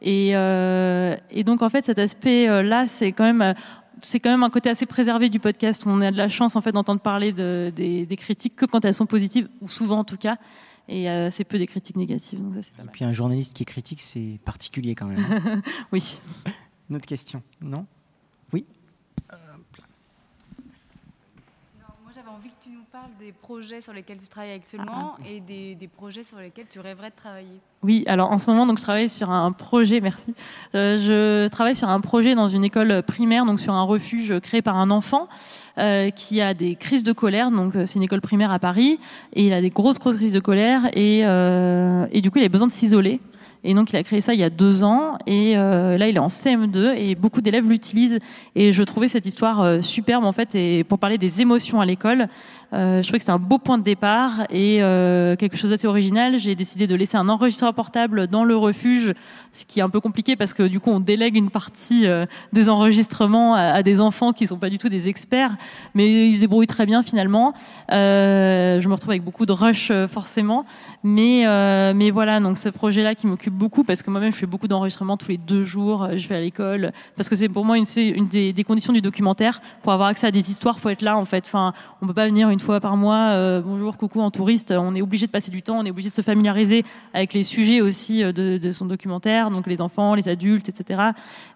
Et, 0.00 0.36
euh, 0.36 1.16
et 1.30 1.44
donc, 1.44 1.62
en 1.62 1.68
fait, 1.68 1.84
cet 1.84 1.98
aspect-là, 1.98 2.86
c'est 2.86 3.12
quand 3.12 3.24
même 3.24 3.54
c'est 4.04 4.18
quand 4.18 4.30
même 4.30 4.42
un 4.42 4.50
côté 4.50 4.68
assez 4.68 4.84
préservé 4.84 5.28
du 5.28 5.38
podcast. 5.38 5.84
On 5.86 6.00
a 6.00 6.10
de 6.10 6.16
la 6.16 6.28
chance 6.28 6.56
en 6.56 6.60
fait 6.60 6.72
d'entendre 6.72 7.00
parler 7.00 7.32
de, 7.32 7.72
des, 7.74 8.04
des, 8.04 8.16
critiques 8.16 8.56
que 8.56 8.66
quand 8.66 8.84
elles 8.84 8.94
sont 8.94 9.06
positives, 9.06 9.48
ou 9.60 9.68
souvent 9.68 10.00
en 10.00 10.04
tout 10.04 10.16
cas, 10.16 10.38
et 10.88 11.08
euh, 11.08 11.30
c'est 11.30 11.44
peu 11.44 11.56
des 11.56 11.68
critiques 11.68 11.96
négatives. 11.96 12.40
Donc 12.42 12.54
ça, 12.54 12.82
et 12.82 12.86
puis 12.90 13.04
un 13.04 13.12
journaliste 13.12 13.54
qui 13.54 13.62
est 13.62 13.66
critique, 13.66 14.00
c'est 14.00 14.40
particulier 14.44 14.96
quand 14.96 15.06
même. 15.06 15.24
oui. 15.92 16.18
Une 16.90 16.96
autre 16.96 17.06
question, 17.06 17.42
non? 17.60 17.86
Des 23.18 23.32
projets 23.32 23.80
sur 23.80 23.92
lesquels 23.92 24.18
tu 24.18 24.28
travailles 24.28 24.52
actuellement 24.52 25.14
ah. 25.18 25.28
et 25.28 25.40
des, 25.40 25.74
des, 25.74 25.88
projets 25.88 26.24
sur 26.24 26.38
lesquels 26.38 26.66
tu 26.68 26.80
rêverais 26.80 27.10
de 27.10 27.16
travailler. 27.16 27.60
Oui, 27.82 28.04
alors 28.06 28.30
en 28.30 28.38
ce 28.38 28.50
moment, 28.50 28.66
donc 28.66 28.78
je 28.78 28.82
travaille 28.82 29.08
sur 29.08 29.30
un 29.30 29.52
projet. 29.52 30.00
Merci. 30.00 30.34
Euh, 30.74 30.98
je 30.98 31.48
travaille 31.48 31.74
sur 31.74 31.88
un 31.88 32.00
projet 32.00 32.34
dans 32.34 32.48
une 32.48 32.64
école 32.64 33.02
primaire, 33.02 33.44
donc 33.44 33.60
sur 33.60 33.74
un 33.74 33.82
refuge 33.82 34.38
créé 34.40 34.62
par 34.62 34.76
un 34.76 34.90
enfant 34.90 35.28
euh, 35.78 36.10
qui 36.10 36.40
a 36.40 36.54
des 36.54 36.76
crises 36.76 37.02
de 37.02 37.12
colère. 37.12 37.50
Donc 37.50 37.76
euh, 37.76 37.86
c'est 37.86 37.96
une 37.96 38.04
école 38.04 38.20
primaire 38.20 38.52
à 38.52 38.58
Paris 38.58 38.98
et 39.32 39.46
il 39.46 39.52
a 39.52 39.60
des 39.60 39.70
grosses 39.70 39.98
grosses 39.98 40.16
crises 40.16 40.34
de 40.34 40.40
colère 40.40 40.82
et, 40.92 41.22
euh, 41.24 42.06
et 42.12 42.20
du 42.20 42.30
coup 42.30 42.38
il 42.38 42.44
a 42.44 42.48
besoin 42.48 42.68
de 42.68 42.72
s'isoler. 42.72 43.20
Et 43.64 43.74
donc 43.74 43.92
il 43.92 43.96
a 43.96 44.02
créé 44.02 44.20
ça 44.20 44.34
il 44.34 44.40
y 44.40 44.44
a 44.44 44.50
deux 44.50 44.82
ans 44.82 45.16
et 45.26 45.56
euh, 45.56 45.96
là 45.96 46.08
il 46.08 46.16
est 46.16 46.20
en 46.20 46.26
CM2 46.26 46.94
et 46.96 47.14
beaucoup 47.14 47.40
d'élèves 47.40 47.68
l'utilisent 47.68 48.18
et 48.56 48.72
je 48.72 48.82
trouvais 48.82 49.06
cette 49.06 49.26
histoire 49.26 49.60
euh, 49.60 49.80
superbe 49.80 50.24
en 50.24 50.32
fait 50.32 50.54
et 50.54 50.82
pour 50.82 50.98
parler 50.98 51.18
des 51.18 51.40
émotions 51.40 51.80
à 51.80 51.86
l'école. 51.86 52.28
Euh, 52.72 53.02
je 53.02 53.06
trouvais 53.06 53.18
que 53.18 53.22
c'était 53.22 53.32
un 53.32 53.38
beau 53.38 53.58
point 53.58 53.76
de 53.76 53.82
départ 53.82 54.46
et 54.48 54.82
euh, 54.82 55.36
quelque 55.36 55.56
chose 55.56 55.70
d'assez 55.70 55.86
original. 55.86 56.38
J'ai 56.38 56.54
décidé 56.54 56.86
de 56.86 56.94
laisser 56.94 57.16
un 57.16 57.28
enregistreur 57.28 57.74
portable 57.74 58.28
dans 58.28 58.44
le 58.44 58.56
refuge, 58.56 59.12
ce 59.52 59.64
qui 59.66 59.80
est 59.80 59.82
un 59.82 59.90
peu 59.90 60.00
compliqué 60.00 60.36
parce 60.36 60.54
que 60.54 60.62
du 60.62 60.80
coup 60.80 60.90
on 60.90 61.00
délègue 61.00 61.36
une 61.36 61.50
partie 61.50 62.06
euh, 62.06 62.24
des 62.52 62.70
enregistrements 62.70 63.54
à, 63.54 63.82
des 63.82 64.00
enfants 64.00 64.32
qui 64.32 64.46
sont 64.46 64.56
pas 64.56 64.70
du 64.70 64.78
tout 64.78 64.88
des 64.88 65.08
experts, 65.08 65.54
mais 65.94 66.28
ils 66.28 66.36
se 66.36 66.40
débrouillent 66.40 66.66
très 66.66 66.86
bien 66.86 67.02
finalement. 67.02 67.52
je 67.90 68.88
me 68.88 68.92
retrouve 68.92 69.10
avec 69.10 69.24
beaucoup 69.24 69.44
de 69.44 69.52
rush 69.52 69.92
forcément, 70.08 70.64
mais 71.02 71.44
mais 71.94 72.10
voilà 72.10 72.40
donc 72.40 72.56
ce 72.56 72.68
projet-là 72.68 73.14
qui 73.14 73.26
m'occupe 73.26 73.54
beaucoup 73.54 73.84
parce 73.84 74.02
que 74.02 74.10
moi-même 74.10 74.32
je 74.32 74.38
fais 74.38 74.46
beaucoup 74.46 74.68
d'enregistrements 74.68 75.16
tous 75.16 75.28
les 75.28 75.38
deux 75.38 75.64
jours. 75.64 76.08
Je 76.14 76.28
vais 76.28 76.36
à 76.36 76.40
l'école 76.40 76.92
parce 77.16 77.28
que 77.28 77.36
c'est 77.36 77.48
pour 77.48 77.64
moi 77.64 77.76
une, 77.76 77.84
des, 78.28 78.64
conditions 78.64 78.92
du 78.92 79.00
documentaire 79.00 79.60
pour 79.82 79.92
avoir 79.92 80.08
accès 80.08 80.26
à 80.26 80.30
des 80.30 80.50
histoires. 80.50 80.78
Faut 80.78 80.88
être 80.88 81.02
là 81.02 81.18
en 81.18 81.24
fait. 81.24 81.44
Enfin, 81.46 81.72
on 82.00 82.06
peut 82.06 82.14
pas 82.14 82.26
venir 82.26 82.48
une 82.48 82.60
fois 82.62 82.80
par 82.80 82.96
mois, 82.96 83.32
euh, 83.32 83.60
bonjour, 83.60 83.96
coucou, 83.96 84.20
en 84.20 84.30
touriste. 84.30 84.70
On 84.70 84.94
est 84.94 85.02
obligé 85.02 85.26
de 85.26 85.32
passer 85.32 85.50
du 85.50 85.62
temps, 85.62 85.80
on 85.80 85.84
est 85.84 85.90
obligé 85.90 86.10
de 86.10 86.14
se 86.14 86.22
familiariser 86.22 86.84
avec 87.12 87.34
les 87.34 87.42
sujets 87.42 87.80
aussi 87.80 88.22
euh, 88.22 88.32
de, 88.32 88.72
son 88.72 88.86
documentaire, 88.86 89.50
donc 89.50 89.66
les 89.66 89.80
enfants, 89.80 90.14
les 90.14 90.28
adultes, 90.28 90.68
etc. 90.68 91.02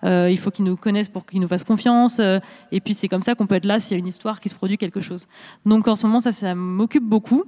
Euh, 0.03 0.29
il 0.31 0.37
faut 0.37 0.51
qu'ils 0.51 0.64
nous 0.64 0.77
connaissent 0.77 1.09
pour 1.09 1.25
qu'ils 1.25 1.40
nous 1.40 1.47
fassent 1.47 1.64
confiance. 1.64 2.21
et 2.73 2.81
puis 2.81 2.92
c'est 2.92 3.09
comme 3.09 3.23
ça 3.23 3.35
qu'on 3.37 3.47
peut 3.47 3.55
être 3.55 3.64
là 3.64 3.79
s'il 3.79 3.97
y 3.97 3.99
a 3.99 4.01
une 4.01 4.09
histoire 4.09 4.40
qui 4.40 4.49
se 4.49 4.55
produit 4.57 4.79
quelque 4.79 5.01
chose. 5.01 5.27
Donc 5.64 5.87
en 5.87 5.95
ce 5.95 6.07
moment, 6.07 6.19
ça, 6.19 6.33
ça 6.33 6.55
m'occupe 6.57 7.05
beaucoup. 7.05 7.45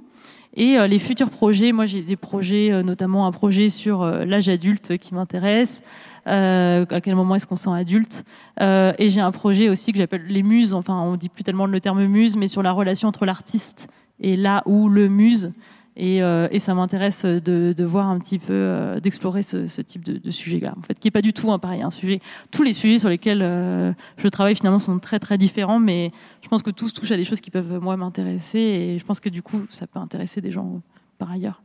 Et 0.55 0.77
les 0.87 0.99
futurs 0.99 1.29
projets, 1.29 1.71
moi 1.71 1.85
j'ai 1.85 2.01
des 2.01 2.15
projets, 2.15 2.81
notamment 2.83 3.27
un 3.27 3.31
projet 3.31 3.69
sur 3.69 4.03
l'âge 4.03 4.49
adulte 4.49 4.97
qui 4.97 5.13
m'intéresse. 5.13 5.83
À 6.29 7.01
quel 7.01 7.15
moment 7.15 7.35
est-ce 7.35 7.47
qu'on 7.47 7.55
sent 7.55 7.71
adulte 7.71 8.23
Et 8.59 9.09
j'ai 9.09 9.21
un 9.21 9.31
projet 9.31 9.69
aussi 9.69 9.91
que 9.91 9.97
j'appelle 9.97 10.25
les 10.27 10.43
muses. 10.43 10.73
Enfin, 10.73 10.99
on 11.01 11.15
dit 11.15 11.29
plus 11.29 11.43
tellement 11.43 11.65
le 11.65 11.79
terme 11.79 12.05
muse, 12.05 12.37
mais 12.37 12.47
sur 12.47 12.63
la 12.63 12.71
relation 12.71 13.07
entre 13.07 13.25
l'artiste 13.25 13.89
et 14.19 14.35
là 14.35 14.63
où 14.65 14.89
le 14.89 15.07
muse. 15.07 15.51
Et, 15.95 16.23
euh, 16.23 16.47
ça 16.59 16.73
m'intéresse 16.73 17.25
de, 17.25 17.83
voir 17.83 18.07
un 18.07 18.19
petit 18.19 18.39
peu, 18.39 18.53
euh, 18.53 18.99
d'explorer 19.01 19.43
ce, 19.43 19.81
type 19.81 20.05
de, 20.05 20.31
sujet-là, 20.31 20.73
en 20.77 20.81
fait, 20.81 20.97
qui 20.97 21.09
est 21.09 21.11
pas 21.11 21.21
du 21.21 21.33
tout 21.33 21.51
un 21.51 21.59
pareil. 21.59 21.81
Un 21.81 21.91
sujet, 21.91 22.19
tous 22.51 22.63
les 22.63 22.73
sujets 22.73 22.99
sur 22.99 23.09
lesquels 23.09 23.41
euh, 23.41 23.91
je 24.17 24.27
travaille 24.29 24.55
finalement 24.55 24.79
sont 24.79 24.97
très 24.99 25.19
très 25.19 25.37
différents, 25.37 25.79
mais 25.79 26.11
je 26.41 26.47
pense 26.47 26.63
que 26.63 26.71
tous 26.71 26.93
touchent 26.93 27.11
à 27.11 27.17
des 27.17 27.25
choses 27.25 27.41
qui 27.41 27.51
peuvent 27.51 27.79
moi 27.81 27.97
m'intéresser, 27.97 28.59
et 28.59 28.97
je 28.97 29.03
pense 29.03 29.19
que 29.19 29.29
du 29.29 29.41
coup, 29.41 29.61
ça 29.71 29.87
peut 29.87 29.99
intéresser 29.99 30.39
des 30.39 30.51
gens 30.51 30.81
par 31.17 31.31
ailleurs. 31.31 31.61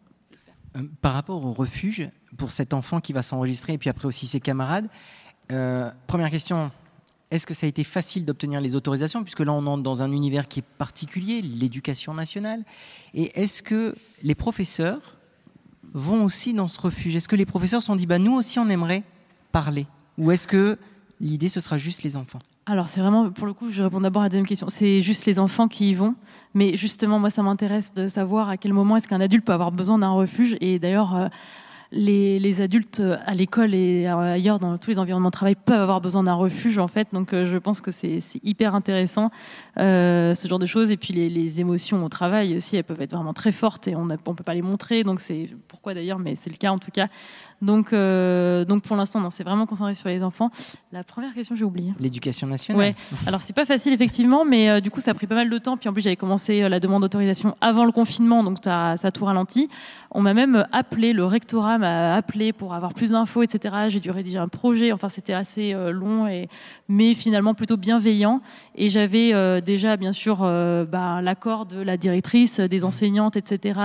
Par 1.00 1.12
rapport 1.12 1.44
au 1.44 1.52
refuge, 1.52 2.08
pour 2.36 2.50
cet 2.50 2.74
enfant 2.74 3.00
qui 3.00 3.12
va 3.12 3.22
s'enregistrer, 3.22 3.74
et 3.74 3.78
puis 3.78 3.90
après 3.90 4.06
aussi 4.06 4.26
ses 4.26 4.40
camarades, 4.40 4.88
première 5.48 6.30
question, 6.30 6.70
est-ce 7.30 7.46
que 7.46 7.54
ça 7.54 7.66
a 7.66 7.68
été 7.68 7.84
facile 7.84 8.24
d'obtenir 8.24 8.60
les 8.60 8.76
autorisations 8.76 9.22
Puisque 9.24 9.40
là, 9.40 9.52
on 9.52 9.66
entre 9.66 9.82
dans 9.82 10.02
un 10.02 10.12
univers 10.12 10.46
qui 10.46 10.60
est 10.60 10.64
particulier, 10.78 11.42
l'éducation 11.42 12.14
nationale? 12.14 12.64
Et 13.12 13.40
est-ce 13.40 13.62
que 13.62 13.96
les 14.22 14.34
professeurs 14.34 15.16
vont 15.94 16.24
aussi 16.24 16.54
dans 16.54 16.68
ce 16.68 16.80
refuge? 16.80 17.16
Est-ce 17.16 17.28
que 17.28 17.36
les 17.36 17.46
professeurs 17.46 17.80
se 17.80 17.86
sont 17.86 17.96
dit, 17.96 18.06
bah, 18.06 18.18
nous 18.18 18.34
aussi, 18.34 18.58
on 18.58 18.68
aimerait 18.68 19.02
parler? 19.52 19.86
Ou 20.18 20.30
est-ce 20.30 20.46
que 20.46 20.78
l'idée, 21.20 21.48
ce 21.48 21.60
sera 21.60 21.78
juste 21.78 22.02
les 22.02 22.16
enfants? 22.16 22.38
Alors 22.66 22.88
c'est 22.88 23.00
vraiment, 23.00 23.30
pour 23.30 23.46
le 23.46 23.52
coup, 23.52 23.70
je 23.70 23.82
réponds 23.82 24.00
d'abord 24.00 24.22
à 24.22 24.26
la 24.26 24.28
deuxième 24.30 24.46
question. 24.46 24.68
C'est 24.70 25.02
juste 25.02 25.26
les 25.26 25.38
enfants 25.38 25.68
qui 25.68 25.90
y 25.90 25.94
vont. 25.94 26.14
Mais 26.54 26.76
justement, 26.76 27.18
moi, 27.18 27.28
ça 27.28 27.42
m'intéresse 27.42 27.92
de 27.92 28.08
savoir 28.08 28.48
à 28.48 28.56
quel 28.56 28.72
moment 28.72 28.96
est-ce 28.96 29.06
qu'un 29.06 29.20
adulte 29.20 29.44
peut 29.44 29.52
avoir 29.52 29.70
besoin 29.70 29.98
d'un 29.98 30.12
refuge. 30.12 30.56
Et 30.62 30.78
d'ailleurs, 30.78 31.14
euh, 31.14 31.28
les, 31.92 32.38
les, 32.40 32.60
adultes 32.60 33.02
à 33.26 33.34
l'école 33.34 33.74
et 33.74 34.06
ailleurs 34.06 34.58
dans 34.58 34.76
tous 34.78 34.90
les 34.90 34.98
environnements 34.98 35.28
de 35.28 35.34
travail 35.34 35.54
peuvent 35.54 35.80
avoir 35.80 36.00
besoin 36.00 36.24
d'un 36.24 36.34
refuge 36.34 36.78
en 36.78 36.88
fait. 36.88 37.08
Donc 37.12 37.32
euh, 37.32 37.46
je 37.46 37.56
pense 37.56 37.80
que 37.80 37.90
c'est 37.90 38.18
hyper 38.42 38.74
intéressant 38.74 39.30
euh, 39.78 40.34
ce 40.34 40.48
genre 40.48 40.58
de 40.58 40.66
choses. 40.66 40.90
Et 40.90 40.96
puis 40.96 41.14
les, 41.14 41.28
les, 41.28 41.60
émotions 41.60 42.04
au 42.04 42.08
travail 42.08 42.56
aussi, 42.56 42.76
elles 42.76 42.84
peuvent 42.84 43.00
être 43.00 43.14
vraiment 43.14 43.32
très 43.32 43.52
fortes 43.52 43.86
et 43.86 43.94
on 43.94 44.06
ne 44.06 44.16
peut 44.16 44.42
pas 44.44 44.54
les 44.54 44.62
montrer. 44.62 45.04
Donc 45.04 45.20
c'est 45.20 45.48
pourquoi 45.68 45.94
d'ailleurs, 45.94 46.18
mais 46.18 46.34
c'est 46.34 46.50
le 46.50 46.56
cas 46.56 46.72
en 46.72 46.78
tout 46.78 46.90
cas. 46.90 47.08
Donc, 47.64 47.92
euh, 47.92 48.64
donc 48.64 48.82
pour 48.82 48.96
l'instant, 48.96 49.20
non, 49.20 49.30
c'est 49.30 49.42
vraiment 49.42 49.66
concentré 49.66 49.94
sur 49.94 50.08
les 50.08 50.22
enfants. 50.22 50.50
La 50.92 51.02
première 51.02 51.32
question, 51.32 51.56
j'ai 51.56 51.64
oublié. 51.64 51.94
L'éducation 51.98 52.46
nationale. 52.46 52.78
Ouais. 52.78 52.94
Alors 53.26 53.40
c'est 53.40 53.54
pas 53.54 53.64
facile 53.64 53.92
effectivement, 53.92 54.44
mais 54.44 54.68
euh, 54.68 54.80
du 54.80 54.90
coup 54.90 55.00
ça 55.00 55.12
a 55.12 55.14
pris 55.14 55.26
pas 55.26 55.34
mal 55.34 55.48
de 55.48 55.58
temps. 55.58 55.76
Puis 55.76 55.88
en 55.88 55.92
plus 55.92 56.02
j'avais 56.02 56.16
commencé 56.16 56.62
euh, 56.62 56.68
la 56.68 56.78
demande 56.78 57.02
d'autorisation 57.02 57.56
avant 57.60 57.84
le 57.84 57.92
confinement, 57.92 58.44
donc 58.44 58.58
ça, 58.62 58.92
a 58.92 59.10
tout 59.10 59.24
ralenti. 59.24 59.68
On 60.10 60.20
m'a 60.20 60.34
même 60.34 60.66
appelé, 60.72 61.12
le 61.12 61.24
rectorat 61.24 61.78
m'a 61.78 62.14
appelé 62.14 62.52
pour 62.52 62.74
avoir 62.74 62.92
plus 62.92 63.10
d'infos, 63.10 63.42
etc. 63.42 63.74
J'ai 63.88 64.00
dû 64.00 64.10
rédiger 64.10 64.38
un 64.38 64.48
projet. 64.48 64.92
Enfin 64.92 65.08
c'était 65.08 65.32
assez 65.32 65.74
long 65.92 66.28
et 66.28 66.48
mais 66.88 67.14
finalement 67.14 67.54
plutôt 67.54 67.76
bienveillant. 67.76 68.40
Et 68.76 68.88
j'avais 68.88 69.32
euh, 69.32 69.60
déjà 69.60 69.96
bien 69.96 70.12
sûr 70.12 70.38
bah, 70.38 71.22
l'accord 71.22 71.66
de 71.66 71.80
la 71.80 71.96
directrice, 71.96 72.60
des 72.60 72.84
enseignantes, 72.84 73.36
etc. 73.36 73.80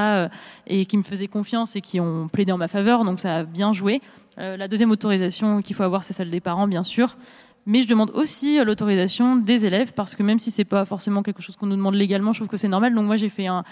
et 0.68 0.86
qui 0.86 0.98
me 0.98 1.04
faisaient 1.04 1.28
confiance 1.28 1.76
et 1.76 1.82
qui 1.82 2.00
ont 2.00 2.28
plaidé 2.28 2.52
en 2.52 2.58
ma 2.58 2.68
faveur. 2.68 3.06
Donc 3.06 3.20
ça 3.20 3.38
a 3.38 3.44
bien 3.44 3.68
joué. 3.73 4.01
Euh, 4.38 4.58
la 4.58 4.67
deuxième 4.67 4.91
autorisation 4.91 5.62
qu'il 5.62 5.75
faut 5.75 5.84
avoir, 5.84 6.03
c'est 6.03 6.13
celle 6.13 6.29
des 6.29 6.39
parents, 6.39 6.67
bien 6.67 6.84
sûr. 6.84 7.17
Mais 7.65 7.82
je 7.82 7.88
demande 7.88 8.12
aussi 8.15 8.60
euh, 8.60 8.63
l'autorisation 8.63 9.36
des 9.36 9.65
élèves 9.65 9.93
parce 9.93 10.15
que 10.15 10.23
même 10.23 10.39
si 10.39 10.51
c'est 10.51 10.65
pas 10.65 10.86
forcément 10.86 11.21
quelque 11.23 11.41
chose 11.41 11.55
qu'on 11.55 11.67
nous 11.67 11.75
demande 11.75 11.95
légalement, 11.95 12.34
je 12.34 12.39
trouve 12.39 12.47
que 12.47 12.58
c'est 12.58 12.67
normal. 12.67 12.95
Donc 12.95 13.05
moi, 13.05 13.15
j'ai 13.15 13.29
fait 13.29 13.47
un, 13.47 13.63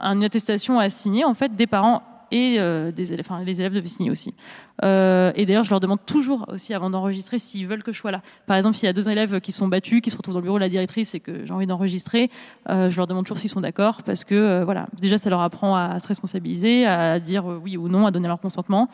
une 0.00 0.24
attestation 0.24 0.78
à 0.78 0.88
signer 0.88 1.24
en 1.24 1.34
fait 1.34 1.54
des 1.54 1.66
parents 1.66 2.02
et 2.30 2.56
euh, 2.58 2.90
des 2.92 3.12
élèves, 3.12 3.26
enfin 3.28 3.44
les 3.44 3.60
élèves 3.60 3.74
devaient 3.74 3.86
signer 3.88 4.10
aussi. 4.10 4.34
Euh, 4.82 5.32
et 5.34 5.44
d'ailleurs, 5.44 5.64
je 5.64 5.70
leur 5.70 5.80
demande 5.80 5.98
toujours 6.06 6.46
aussi 6.48 6.72
avant 6.72 6.88
d'enregistrer 6.88 7.38
s'ils 7.38 7.66
veulent 7.66 7.82
que 7.82 7.92
je 7.92 7.98
sois 7.98 8.10
là. 8.10 8.22
Par 8.46 8.56
exemple, 8.56 8.74
s'il 8.74 8.86
y 8.86 8.88
a 8.88 8.94
deux 8.94 9.10
élèves 9.10 9.40
qui 9.40 9.52
sont 9.52 9.68
battus, 9.68 10.00
qui 10.00 10.10
se 10.10 10.16
retrouvent 10.16 10.32
dans 10.32 10.40
le 10.40 10.44
bureau 10.44 10.56
de 10.56 10.62
la 10.62 10.70
directrice 10.70 11.14
et 11.14 11.20
que 11.20 11.44
j'ai 11.44 11.52
envie 11.52 11.66
d'enregistrer, 11.66 12.30
je 12.70 12.96
leur 12.96 13.06
demande 13.06 13.26
toujours 13.26 13.36
s'ils 13.36 13.50
sont 13.50 13.60
d'accord 13.60 14.02
parce 14.02 14.24
que 14.24 14.64
voilà, 14.64 14.86
déjà 14.98 15.18
ça 15.18 15.28
leur 15.28 15.42
apprend 15.42 15.76
à 15.76 15.98
se 15.98 16.08
responsabiliser, 16.08 16.86
à 16.86 17.20
dire 17.20 17.44
oui 17.44 17.76
ou 17.76 17.88
non, 17.88 18.06
à 18.06 18.10
donner 18.10 18.28
leur 18.28 18.40
consentement. 18.40 18.88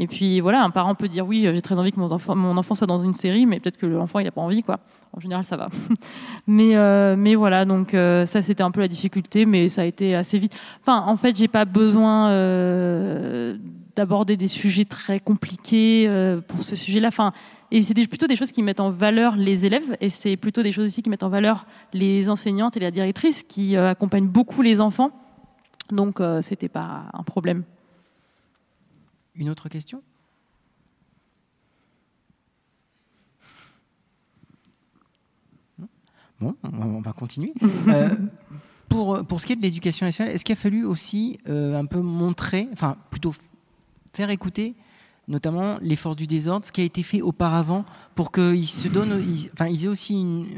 Et 0.00 0.06
puis 0.06 0.40
voilà, 0.40 0.62
un 0.62 0.70
parent 0.70 0.94
peut 0.94 1.08
dire 1.08 1.26
oui, 1.26 1.42
j'ai 1.42 1.60
très 1.60 1.78
envie 1.78 1.92
que 1.92 2.00
mon 2.00 2.56
enfant, 2.56 2.74
soit 2.74 2.86
dans 2.86 3.00
une 3.00 3.12
série, 3.12 3.44
mais 3.44 3.60
peut-être 3.60 3.76
que 3.76 3.84
l'enfant 3.84 4.18
il 4.18 4.26
a 4.26 4.30
pas 4.30 4.40
envie 4.40 4.62
quoi. 4.62 4.80
En 5.14 5.20
général, 5.20 5.44
ça 5.44 5.58
va. 5.58 5.68
mais 6.46 6.74
euh, 6.74 7.16
mais 7.18 7.34
voilà, 7.34 7.66
donc 7.66 7.92
euh, 7.92 8.24
ça 8.24 8.40
c'était 8.40 8.62
un 8.62 8.70
peu 8.70 8.80
la 8.80 8.88
difficulté, 8.88 9.44
mais 9.44 9.68
ça 9.68 9.82
a 9.82 9.84
été 9.84 10.14
assez 10.14 10.38
vite. 10.38 10.56
Enfin, 10.80 11.04
en 11.06 11.16
fait, 11.16 11.36
j'ai 11.36 11.48
pas 11.48 11.66
besoin 11.66 12.30
euh, 12.30 13.58
d'aborder 13.94 14.38
des 14.38 14.48
sujets 14.48 14.86
très 14.86 15.20
compliqués 15.20 16.06
euh, 16.08 16.40
pour 16.40 16.62
ce 16.62 16.76
sujet-là. 16.76 17.08
Enfin, 17.08 17.32
et 17.70 17.82
c'est 17.82 17.94
plutôt 18.06 18.26
des 18.26 18.36
choses 18.36 18.52
qui 18.52 18.62
mettent 18.62 18.80
en 18.80 18.90
valeur 18.90 19.36
les 19.36 19.66
élèves, 19.66 19.98
et 20.00 20.08
c'est 20.08 20.38
plutôt 20.38 20.62
des 20.62 20.72
choses 20.72 20.88
aussi 20.88 21.02
qui 21.02 21.10
mettent 21.10 21.24
en 21.24 21.28
valeur 21.28 21.66
les 21.92 22.30
enseignantes 22.30 22.74
et 22.78 22.80
la 22.80 22.90
directrice 22.90 23.42
qui 23.42 23.76
accompagnent 23.76 24.28
beaucoup 24.28 24.62
les 24.62 24.80
enfants. 24.80 25.10
Donc, 25.90 26.20
c'était 26.40 26.68
pas 26.68 27.02
un 27.12 27.22
problème. 27.22 27.64
Une 29.40 29.48
autre 29.48 29.70
question? 29.70 30.02
Bon, 36.38 36.54
on 36.62 37.00
va 37.00 37.12
continuer. 37.12 37.52
Euh, 37.88 38.14
pour, 38.90 39.24
pour 39.24 39.40
ce 39.40 39.46
qui 39.46 39.52
est 39.54 39.56
de 39.56 39.62
l'éducation 39.62 40.04
nationale, 40.04 40.34
est-ce 40.34 40.44
qu'il 40.44 40.52
a 40.52 40.56
fallu 40.56 40.84
aussi 40.84 41.38
euh, 41.48 41.78
un 41.78 41.86
peu 41.86 42.00
montrer, 42.00 42.68
enfin 42.72 42.96
plutôt 43.10 43.32
faire 44.12 44.30
écouter 44.30 44.74
notamment 45.28 45.78
les 45.80 45.94
forces 45.94 46.16
du 46.16 46.26
désordre, 46.26 46.66
ce 46.66 46.72
qui 46.72 46.80
a 46.80 46.84
été 46.84 47.04
fait 47.04 47.22
auparavant 47.22 47.84
pour 48.16 48.32
qu'ils 48.32 48.66
se 48.66 48.88
donnent, 48.88 49.22
enfin 49.52 49.68
ils 49.68 49.84
aient 49.84 49.88
aussi 49.88 50.48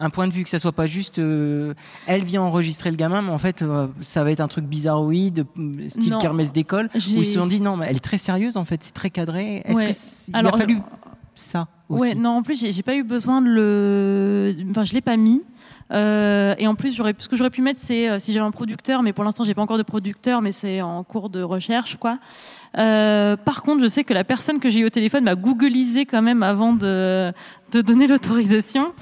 un 0.00 0.10
point 0.10 0.26
de 0.26 0.32
vue, 0.32 0.42
que 0.44 0.50
ça 0.50 0.58
soit 0.58 0.72
pas 0.72 0.86
juste 0.86 1.18
euh, 1.18 1.74
elle 2.06 2.24
vient 2.24 2.42
enregistrer 2.42 2.90
le 2.90 2.96
gamin, 2.96 3.22
mais 3.22 3.30
en 3.30 3.38
fait 3.38 3.64
ça 4.00 4.24
va 4.24 4.32
être 4.32 4.40
un 4.40 4.48
truc 4.48 4.64
bizarroïde, 4.64 5.46
style 5.88 6.16
kermesse 6.20 6.52
d'école, 6.52 6.90
où 6.94 6.98
ils 6.98 7.24
se 7.24 7.34
sont 7.34 7.46
dit 7.46 7.60
non, 7.60 7.76
mais 7.76 7.86
elle 7.88 7.96
est 7.96 8.00
très 8.00 8.18
sérieuse 8.18 8.56
en 8.56 8.64
fait, 8.64 8.82
c'est 8.82 8.94
très 8.94 9.10
cadré. 9.10 9.62
Est-ce 9.64 10.26
qu'il 10.26 10.34
a 10.34 10.52
fallu 10.52 10.78
ça 11.34 11.68
aussi. 11.88 12.02
Ouais, 12.02 12.14
non, 12.14 12.30
en 12.30 12.42
plus, 12.42 12.64
j'ai 12.70 12.82
pas 12.82 12.94
eu 12.94 13.02
besoin 13.02 13.40
de 13.40 13.48
le. 13.48 14.54
Enfin, 14.70 14.84
je 14.84 14.94
l'ai 14.94 15.00
pas 15.00 15.16
mis. 15.16 15.42
Euh, 15.92 16.54
et 16.58 16.68
en 16.68 16.76
plus, 16.76 16.92
ce 16.92 17.28
que 17.28 17.36
j'aurais 17.36 17.50
pu 17.50 17.62
mettre, 17.62 17.80
c'est 17.82 18.08
euh, 18.08 18.18
si 18.20 18.32
j'avais 18.32 18.46
un 18.46 18.52
producteur, 18.52 19.02
mais 19.02 19.12
pour 19.12 19.24
l'instant, 19.24 19.42
j'ai 19.42 19.54
pas 19.54 19.62
encore 19.62 19.78
de 19.78 19.82
producteur, 19.82 20.40
mais 20.40 20.52
c'est 20.52 20.82
en 20.82 21.02
cours 21.02 21.30
de 21.30 21.42
recherche, 21.42 21.96
quoi. 21.96 22.18
Euh, 22.78 23.36
par 23.36 23.62
contre, 23.62 23.82
je 23.82 23.88
sais 23.88 24.04
que 24.04 24.14
la 24.14 24.22
personne 24.22 24.60
que 24.60 24.68
j'ai 24.68 24.80
eu 24.80 24.84
au 24.86 24.90
téléphone 24.90 25.24
m'a 25.24 25.34
googlisé 25.34 26.06
quand 26.06 26.22
même 26.22 26.44
avant 26.44 26.74
de, 26.74 27.32
de 27.72 27.80
donner 27.80 28.06
l'autorisation. 28.06 28.92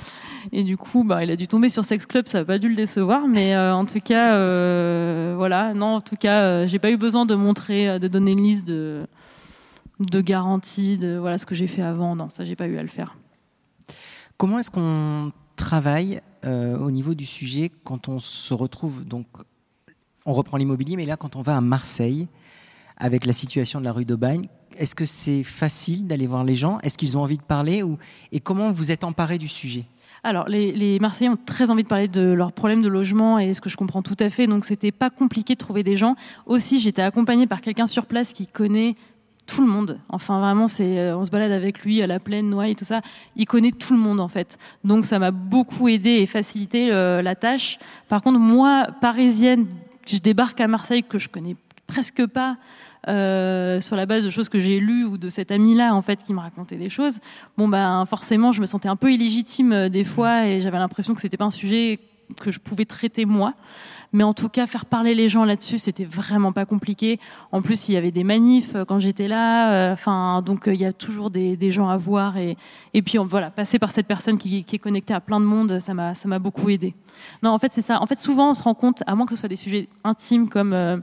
Et 0.52 0.64
du 0.64 0.76
coup, 0.76 1.04
bah, 1.04 1.22
il 1.22 1.30
a 1.30 1.36
dû 1.36 1.46
tomber 1.46 1.68
sur 1.68 1.84
Sex 1.84 2.06
Club, 2.06 2.26
ça 2.26 2.38
n'a 2.38 2.44
pas 2.44 2.58
dû 2.58 2.68
le 2.68 2.74
décevoir. 2.74 3.28
Mais 3.28 3.54
euh, 3.54 3.74
en 3.74 3.84
tout 3.84 4.00
cas, 4.00 4.34
euh, 4.34 5.34
voilà, 5.36 5.74
non, 5.74 5.96
en 5.96 6.00
tout 6.00 6.16
cas, 6.16 6.42
euh, 6.42 6.66
j'ai 6.66 6.78
pas 6.78 6.90
eu 6.90 6.96
besoin 6.96 7.26
de 7.26 7.34
montrer, 7.34 7.98
de 7.98 8.08
donner 8.08 8.32
une 8.32 8.42
liste 8.42 8.66
de, 8.66 9.06
de 10.10 10.20
garantie, 10.20 10.98
de 10.98 11.16
voilà 11.16 11.38
ce 11.38 11.46
que 11.46 11.54
j'ai 11.54 11.66
fait 11.66 11.82
avant. 11.82 12.16
Non, 12.16 12.28
ça, 12.28 12.44
j'ai 12.44 12.56
pas 12.56 12.66
eu 12.66 12.78
à 12.78 12.82
le 12.82 12.88
faire. 12.88 13.16
Comment 14.36 14.58
est-ce 14.58 14.70
qu'on 14.70 15.32
travaille 15.56 16.20
au 16.44 16.92
niveau 16.92 17.14
du 17.14 17.26
sujet 17.26 17.70
quand 17.82 18.08
on 18.08 18.20
se 18.20 18.54
retrouve 18.54 19.04
donc 19.04 19.26
on 20.24 20.32
reprend 20.32 20.56
l'immobilier, 20.56 20.94
mais 20.94 21.04
là 21.04 21.16
quand 21.16 21.34
on 21.34 21.42
va 21.42 21.56
à 21.56 21.60
Marseille 21.60 22.28
avec 22.96 23.26
la 23.26 23.32
situation 23.32 23.80
de 23.80 23.84
la 23.84 23.92
rue 23.92 24.04
d'Aubagne, 24.04 24.46
est-ce 24.78 24.94
que 24.94 25.04
c'est 25.04 25.42
facile 25.42 26.06
d'aller 26.06 26.28
voir 26.28 26.44
les 26.44 26.54
gens? 26.54 26.78
Est-ce 26.80 26.96
qu'ils 26.96 27.18
ont 27.18 27.22
envie 27.22 27.38
de 27.38 27.42
parler 27.42 27.82
ou 27.82 27.98
et 28.30 28.38
comment 28.38 28.70
vous 28.70 28.92
êtes 28.92 29.02
emparé 29.02 29.38
du 29.38 29.48
sujet? 29.48 29.84
Alors, 30.28 30.48
les, 30.48 30.98
Marseillais 31.00 31.30
ont 31.30 31.36
très 31.36 31.70
envie 31.70 31.82
de 31.82 31.88
parler 31.88 32.08
de 32.08 32.32
leurs 32.32 32.52
problèmes 32.52 32.82
de 32.82 32.88
logement 32.88 33.38
et 33.38 33.54
ce 33.54 33.60
que 33.60 33.68
je 33.68 33.76
comprends 33.76 34.02
tout 34.02 34.16
à 34.20 34.28
fait. 34.28 34.46
Donc, 34.46 34.64
c'était 34.64 34.92
pas 34.92 35.10
compliqué 35.10 35.54
de 35.54 35.58
trouver 35.58 35.82
des 35.82 35.96
gens. 35.96 36.16
Aussi, 36.46 36.78
j'étais 36.78 37.02
accompagnée 37.02 37.46
par 37.46 37.60
quelqu'un 37.60 37.86
sur 37.86 38.06
place 38.06 38.32
qui 38.32 38.46
connaît 38.46 38.94
tout 39.46 39.62
le 39.62 39.66
monde. 39.66 39.98
Enfin, 40.10 40.38
vraiment, 40.40 40.68
c'est, 40.68 40.98
euh, 40.98 41.16
on 41.16 41.24
se 41.24 41.30
balade 41.30 41.52
avec 41.52 41.82
lui 41.82 42.02
à 42.02 42.06
la 42.06 42.20
plaine, 42.20 42.50
Noailles, 42.50 42.76
tout 42.76 42.84
ça. 42.84 43.00
Il 43.36 43.46
connaît 43.46 43.70
tout 43.70 43.94
le 43.94 43.98
monde, 43.98 44.20
en 44.20 44.28
fait. 44.28 44.58
Donc, 44.84 45.04
ça 45.04 45.18
m'a 45.18 45.30
beaucoup 45.30 45.88
aidé 45.88 46.10
et 46.10 46.26
facilité 46.26 46.92
euh, 46.92 47.22
la 47.22 47.34
tâche. 47.34 47.78
Par 48.08 48.20
contre, 48.22 48.38
moi, 48.38 48.86
parisienne, 49.00 49.66
je 50.06 50.18
débarque 50.18 50.60
à 50.60 50.68
Marseille 50.68 51.02
que 51.02 51.18
je 51.18 51.28
connais 51.28 51.56
presque 51.86 52.26
pas. 52.26 52.56
Euh, 53.06 53.80
sur 53.80 53.94
la 53.94 54.06
base 54.06 54.24
de 54.24 54.30
choses 54.30 54.48
que 54.48 54.58
j'ai 54.58 54.80
lues 54.80 55.04
ou 55.04 55.18
de 55.18 55.28
cet 55.28 55.52
ami-là 55.52 55.94
en 55.94 56.02
fait 56.02 56.24
qui 56.24 56.34
me 56.34 56.40
racontait 56.40 56.76
des 56.76 56.90
choses. 56.90 57.20
Bon 57.56 57.68
ben 57.68 58.04
forcément 58.06 58.50
je 58.50 58.60
me 58.60 58.66
sentais 58.66 58.88
un 58.88 58.96
peu 58.96 59.12
illégitime 59.12 59.72
euh, 59.72 59.88
des 59.88 60.02
fois 60.02 60.46
et 60.46 60.60
j'avais 60.60 60.78
l'impression 60.78 61.14
que 61.14 61.20
c'était 61.20 61.36
pas 61.36 61.44
un 61.44 61.50
sujet 61.50 62.00
que 62.40 62.50
je 62.50 62.58
pouvais 62.58 62.84
traiter 62.84 63.24
moi. 63.24 63.54
Mais 64.12 64.24
en 64.24 64.32
tout 64.32 64.48
cas, 64.48 64.66
faire 64.66 64.86
parler 64.86 65.14
les 65.14 65.28
gens 65.28 65.44
là-dessus, 65.44 65.76
c'était 65.76 66.06
vraiment 66.06 66.50
pas 66.50 66.64
compliqué. 66.64 67.20
En 67.52 67.60
plus, 67.60 67.88
il 67.88 67.92
y 67.92 67.96
avait 67.98 68.10
des 68.10 68.24
manifs 68.24 68.74
euh, 68.74 68.86
quand 68.86 68.98
j'étais 68.98 69.28
là. 69.28 69.92
Enfin, 69.92 70.40
donc 70.40 70.64
il 70.66 70.80
y 70.80 70.86
a 70.86 70.92
toujours 70.92 71.30
des, 71.30 71.70
gens 71.70 71.88
à 71.88 71.96
voir. 71.98 72.36
Et, 72.38 72.56
et 72.94 73.02
puis 73.02 73.18
voilà, 73.18 73.50
passer 73.50 73.78
par 73.78 73.92
cette 73.92 74.06
personne 74.06 74.38
qui, 74.38 74.64
qui 74.64 74.76
est 74.76 74.78
connectée 74.78 75.12
à 75.14 75.20
plein 75.20 75.40
de 75.40 75.44
monde, 75.44 75.78
ça 75.78 75.92
m'a 75.94 76.14
ça 76.14 76.26
m'a 76.26 76.38
beaucoup 76.38 76.68
aidé. 76.70 76.94
Non, 77.42 77.50
en 77.50 77.58
fait, 77.58 77.70
c'est 77.72 77.82
ça. 77.82 78.00
En 78.00 78.06
fait, 78.06 78.18
souvent, 78.18 78.50
on 78.50 78.54
se 78.54 78.62
rend 78.62 78.74
compte, 78.74 79.02
à 79.06 79.14
moins 79.14 79.26
que 79.26 79.34
ce 79.34 79.40
soit 79.40 79.48
des 79.48 79.56
sujets 79.56 79.88
intimes 80.04 80.48
comme 80.48 81.02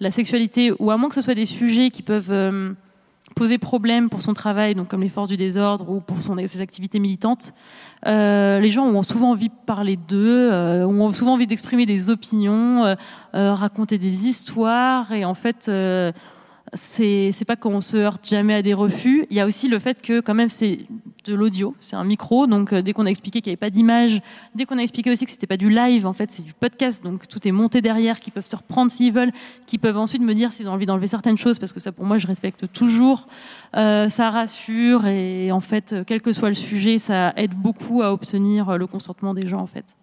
la 0.00 0.10
sexualité, 0.10 0.72
ou 0.78 0.90
à 0.90 0.96
moins 0.96 1.08
que 1.08 1.14
ce 1.14 1.22
soit 1.22 1.34
des 1.34 1.46
sujets 1.46 1.90
qui 1.90 2.02
peuvent 2.02 2.74
poser 3.34 3.58
problème 3.58 4.08
pour 4.08 4.22
son 4.22 4.32
travail, 4.32 4.74
donc 4.74 4.88
comme 4.88 5.02
les 5.02 5.08
forces 5.08 5.28
du 5.28 5.36
désordre 5.36 5.90
ou 5.90 6.00
pour 6.00 6.18
ses 6.22 6.60
activités 6.60 6.98
militantes, 6.98 7.52
euh, 8.06 8.60
les 8.60 8.70
gens 8.70 8.86
ont 8.86 9.02
souvent 9.02 9.30
envie 9.30 9.48
de 9.48 9.54
parler 9.66 9.96
d'eux, 9.96 10.52
euh, 10.52 10.86
ont 10.86 11.12
souvent 11.12 11.34
envie 11.34 11.46
d'exprimer 11.46 11.86
des 11.86 12.10
opinions, 12.10 12.84
euh, 12.84 12.94
euh 13.34 13.52
raconter 13.54 13.98
des 13.98 14.26
histoires, 14.26 15.12
et 15.12 15.24
en 15.24 15.34
fait, 15.34 15.66
euh, 15.68 16.12
c'est 16.74 17.30
c'est 17.32 17.44
pas 17.44 17.56
qu'on 17.56 17.80
se 17.80 17.96
heurte 17.96 18.28
jamais 18.28 18.54
à 18.54 18.62
des 18.62 18.74
refus. 18.74 19.26
Il 19.30 19.36
y 19.36 19.40
a 19.40 19.46
aussi 19.46 19.68
le 19.68 19.78
fait 19.78 20.02
que 20.02 20.20
quand 20.20 20.34
même 20.34 20.48
c'est 20.48 20.80
de 21.24 21.34
l'audio, 21.34 21.74
c'est 21.80 21.96
un 21.96 22.04
micro, 22.04 22.46
donc 22.46 22.72
euh, 22.72 22.82
dès 22.82 22.92
qu'on 22.92 23.06
a 23.06 23.10
expliqué 23.10 23.40
qu'il 23.40 23.50
n'y 23.50 23.54
avait 23.54 23.56
pas 23.56 23.70
d'image, 23.70 24.20
dès 24.54 24.66
qu'on 24.66 24.78
a 24.78 24.82
expliqué 24.82 25.10
aussi 25.10 25.24
que 25.24 25.30
c'était 25.30 25.46
pas 25.46 25.56
du 25.56 25.70
live, 25.70 26.06
en 26.06 26.12
fait 26.12 26.30
c'est 26.30 26.44
du 26.44 26.52
podcast, 26.52 27.02
donc 27.02 27.26
tout 27.28 27.46
est 27.48 27.52
monté 27.52 27.80
derrière, 27.80 28.20
qui 28.20 28.30
peuvent 28.30 28.46
se 28.46 28.56
reprendre 28.56 28.90
s'ils 28.90 29.12
veulent, 29.12 29.32
qui 29.66 29.78
peuvent 29.78 29.96
ensuite 29.96 30.22
me 30.22 30.34
dire 30.34 30.52
s'ils 30.52 30.68
ont 30.68 30.72
envie 30.72 30.86
d'enlever 30.86 31.06
certaines 31.06 31.38
choses, 31.38 31.58
parce 31.58 31.72
que 31.72 31.80
ça 31.80 31.92
pour 31.92 32.04
moi 32.04 32.18
je 32.18 32.26
respecte 32.26 32.70
toujours, 32.72 33.26
euh, 33.76 34.08
ça 34.08 34.30
rassure 34.30 35.06
et 35.06 35.50
en 35.50 35.60
fait 35.60 35.94
quel 36.06 36.20
que 36.20 36.32
soit 36.32 36.48
le 36.50 36.54
sujet, 36.54 36.98
ça 36.98 37.32
aide 37.36 37.54
beaucoup 37.54 38.02
à 38.02 38.12
obtenir 38.12 38.76
le 38.76 38.86
consentement 38.86 39.32
des 39.32 39.46
gens 39.46 39.60
en 39.60 39.66
fait. 39.66 39.96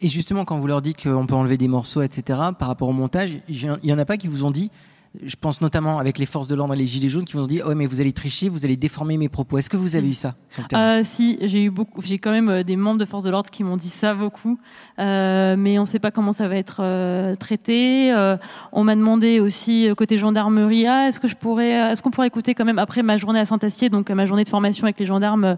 Et 0.00 0.08
justement, 0.08 0.44
quand 0.44 0.58
vous 0.58 0.66
leur 0.66 0.82
dites 0.82 1.02
qu'on 1.02 1.26
peut 1.26 1.34
enlever 1.34 1.56
des 1.56 1.66
morceaux, 1.66 2.02
etc., 2.02 2.38
par 2.58 2.68
rapport 2.68 2.88
au 2.88 2.92
montage, 2.92 3.38
il 3.48 3.78
y 3.82 3.92
en 3.92 3.98
a 3.98 4.04
pas 4.04 4.18
qui 4.18 4.28
vous 4.28 4.44
ont 4.44 4.50
dit 4.50 4.70
je 5.24 5.34
pense 5.34 5.60
notamment 5.60 5.98
avec 5.98 6.18
les 6.18 6.26
forces 6.26 6.46
de 6.46 6.54
l'ordre 6.54 6.74
et 6.74 6.76
les 6.76 6.86
gilets 6.86 7.08
jaunes 7.08 7.24
qui 7.24 7.32
vont 7.32 7.42
se 7.42 7.48
dire 7.48 7.66
oh 7.68 7.74
mais 7.74 7.86
vous 7.86 8.00
allez 8.00 8.12
tricher, 8.12 8.48
vous 8.48 8.64
allez 8.64 8.76
déformer 8.76 9.16
mes 9.16 9.28
propos. 9.28 9.58
Est-ce 9.58 9.68
que 9.68 9.76
vous 9.76 9.96
avez 9.96 10.08
eu 10.08 10.14
ça 10.14 10.34
sur 10.48 10.62
le 10.62 10.68
terrain 10.68 11.00
euh, 11.00 11.02
Si, 11.04 11.38
j'ai 11.42 11.64
eu 11.64 11.70
beaucoup, 11.70 12.00
j'ai 12.00 12.18
quand 12.18 12.30
même 12.30 12.48
euh, 12.48 12.62
des 12.62 12.76
membres 12.76 12.98
de 12.98 13.04
forces 13.04 13.24
de 13.24 13.30
l'ordre 13.30 13.50
qui 13.50 13.64
m'ont 13.64 13.76
dit 13.76 13.88
ça 13.88 14.14
beaucoup, 14.14 14.58
euh, 14.98 15.56
mais 15.58 15.78
on 15.78 15.82
ne 15.82 15.86
sait 15.86 15.98
pas 15.98 16.12
comment 16.12 16.32
ça 16.32 16.46
va 16.46 16.56
être 16.56 16.80
euh, 16.80 17.34
traité. 17.34 18.14
On 18.72 18.84
m'a 18.84 18.94
demandé 18.94 19.40
aussi 19.40 19.88
côté 19.96 20.16
gendarmerie, 20.16 20.86
ah, 20.86 21.08
est-ce 21.08 21.18
que 21.18 21.28
je 21.28 21.36
pourrais, 21.36 21.70
est-ce 21.70 22.02
qu'on 22.02 22.10
pourrait 22.10 22.28
écouter 22.28 22.54
quand 22.54 22.64
même 22.64 22.78
après 22.78 23.02
ma 23.02 23.16
journée 23.16 23.40
à 23.40 23.44
Saint-Astier, 23.44 23.88
donc 23.88 24.10
ma 24.10 24.26
journée 24.26 24.44
de 24.44 24.48
formation 24.48 24.84
avec 24.84 24.98
les 24.98 25.06
gendarmes 25.06 25.56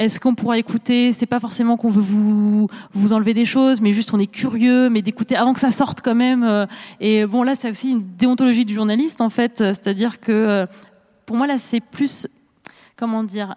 est-ce 0.00 0.18
qu'on 0.18 0.34
pourra 0.34 0.56
écouter 0.56 1.12
C'est 1.12 1.26
pas 1.26 1.40
forcément 1.40 1.76
qu'on 1.76 1.90
veut 1.90 2.00
vous 2.00 2.68
vous 2.92 3.12
enlever 3.12 3.34
des 3.34 3.44
choses, 3.44 3.82
mais 3.82 3.92
juste 3.92 4.14
on 4.14 4.18
est 4.18 4.26
curieux, 4.26 4.88
mais 4.88 5.02
d'écouter 5.02 5.36
avant 5.36 5.52
que 5.52 5.60
ça 5.60 5.70
sorte 5.70 6.00
quand 6.00 6.14
même. 6.14 6.42
Euh, 6.42 6.64
et 7.00 7.26
bon, 7.26 7.42
là, 7.42 7.54
c'est 7.54 7.68
aussi 7.68 7.90
une 7.90 8.16
déontologie 8.16 8.64
du 8.64 8.72
journaliste 8.72 9.20
en 9.20 9.28
fait, 9.28 9.58
c'est-à-dire 9.58 10.18
que 10.18 10.32
euh, 10.32 10.66
pour 11.26 11.36
moi 11.36 11.46
là, 11.46 11.58
c'est 11.58 11.80
plus 11.80 12.26
comment 12.96 13.22
dire 13.22 13.56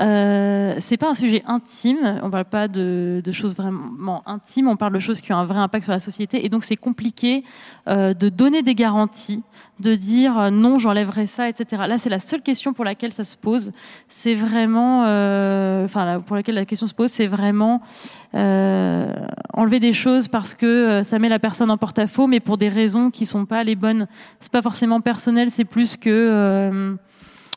euh, 0.00 0.74
c'est 0.80 0.96
pas 0.96 1.10
un 1.10 1.14
sujet 1.14 1.42
intime, 1.46 2.20
on 2.22 2.30
parle 2.30 2.46
pas 2.46 2.66
de, 2.66 3.22
de, 3.24 3.32
choses 3.32 3.54
vraiment 3.54 4.22
intimes, 4.26 4.66
on 4.66 4.76
parle 4.76 4.92
de 4.92 4.98
choses 4.98 5.20
qui 5.20 5.32
ont 5.32 5.36
un 5.36 5.44
vrai 5.44 5.60
impact 5.60 5.84
sur 5.84 5.92
la 5.92 6.00
société, 6.00 6.44
et 6.44 6.48
donc 6.48 6.64
c'est 6.64 6.76
compliqué 6.76 7.44
euh, 7.88 8.12
de 8.12 8.28
donner 8.28 8.62
des 8.62 8.74
garanties, 8.74 9.42
de 9.78 9.94
dire 9.94 10.38
euh, 10.38 10.50
non, 10.50 10.78
j'enlèverai 10.78 11.26
ça, 11.26 11.48
etc. 11.48 11.84
Là, 11.86 11.98
c'est 11.98 12.08
la 12.08 12.18
seule 12.18 12.42
question 12.42 12.72
pour 12.72 12.84
laquelle 12.84 13.12
ça 13.12 13.24
se 13.24 13.36
pose. 13.36 13.72
C'est 14.08 14.34
vraiment, 14.34 15.04
euh, 15.06 15.84
enfin, 15.84 16.20
pour 16.20 16.34
laquelle 16.34 16.56
la 16.56 16.64
question 16.64 16.88
se 16.88 16.94
pose, 16.94 17.10
c'est 17.10 17.28
vraiment 17.28 17.80
euh, 18.34 19.12
enlever 19.52 19.78
des 19.78 19.92
choses 19.92 20.26
parce 20.26 20.56
que 20.56 21.02
ça 21.04 21.20
met 21.20 21.28
la 21.28 21.38
personne 21.38 21.70
en 21.70 21.76
porte-à-faux, 21.76 22.26
mais 22.26 22.40
pour 22.40 22.58
des 22.58 22.68
raisons 22.68 23.10
qui 23.10 23.26
sont 23.26 23.46
pas 23.46 23.62
les 23.62 23.76
bonnes. 23.76 24.08
C'est 24.40 24.52
pas 24.52 24.62
forcément 24.62 25.00
personnel, 25.00 25.52
c'est 25.52 25.64
plus 25.64 25.96
que 25.96 26.96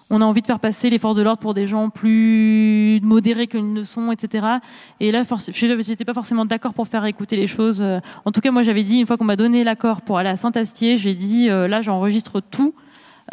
on 0.09 0.21
a 0.21 0.25
envie 0.25 0.41
de 0.41 0.47
faire 0.47 0.59
passer 0.59 0.89
les 0.89 0.97
forces 0.97 1.15
de 1.15 1.21
l'ordre 1.21 1.39
pour 1.39 1.53
des 1.53 1.67
gens 1.67 1.89
plus 1.89 2.99
modérés 3.03 3.47
qu'ils 3.47 3.73
ne 3.73 3.83
sont, 3.83 4.11
etc. 4.11 4.45
Et 4.99 5.11
là, 5.11 5.23
je 5.23 5.89
n'étais 5.89 6.05
pas 6.05 6.13
forcément 6.13 6.45
d'accord 6.45 6.73
pour 6.73 6.87
faire 6.87 7.05
écouter 7.05 7.35
les 7.35 7.47
choses. 7.47 7.83
En 8.25 8.31
tout 8.31 8.41
cas, 8.41 8.51
moi, 8.51 8.63
j'avais 8.63 8.83
dit, 8.83 8.99
une 8.99 9.05
fois 9.05 9.17
qu'on 9.17 9.25
m'a 9.25 9.35
donné 9.35 9.63
l'accord 9.63 10.01
pour 10.01 10.17
aller 10.17 10.29
à 10.29 10.37
Saint-Astier, 10.37 10.97
j'ai 10.97 11.13
dit, 11.13 11.49
euh, 11.49 11.67
là, 11.67 11.81
j'enregistre 11.81 12.39
tout. 12.39 12.73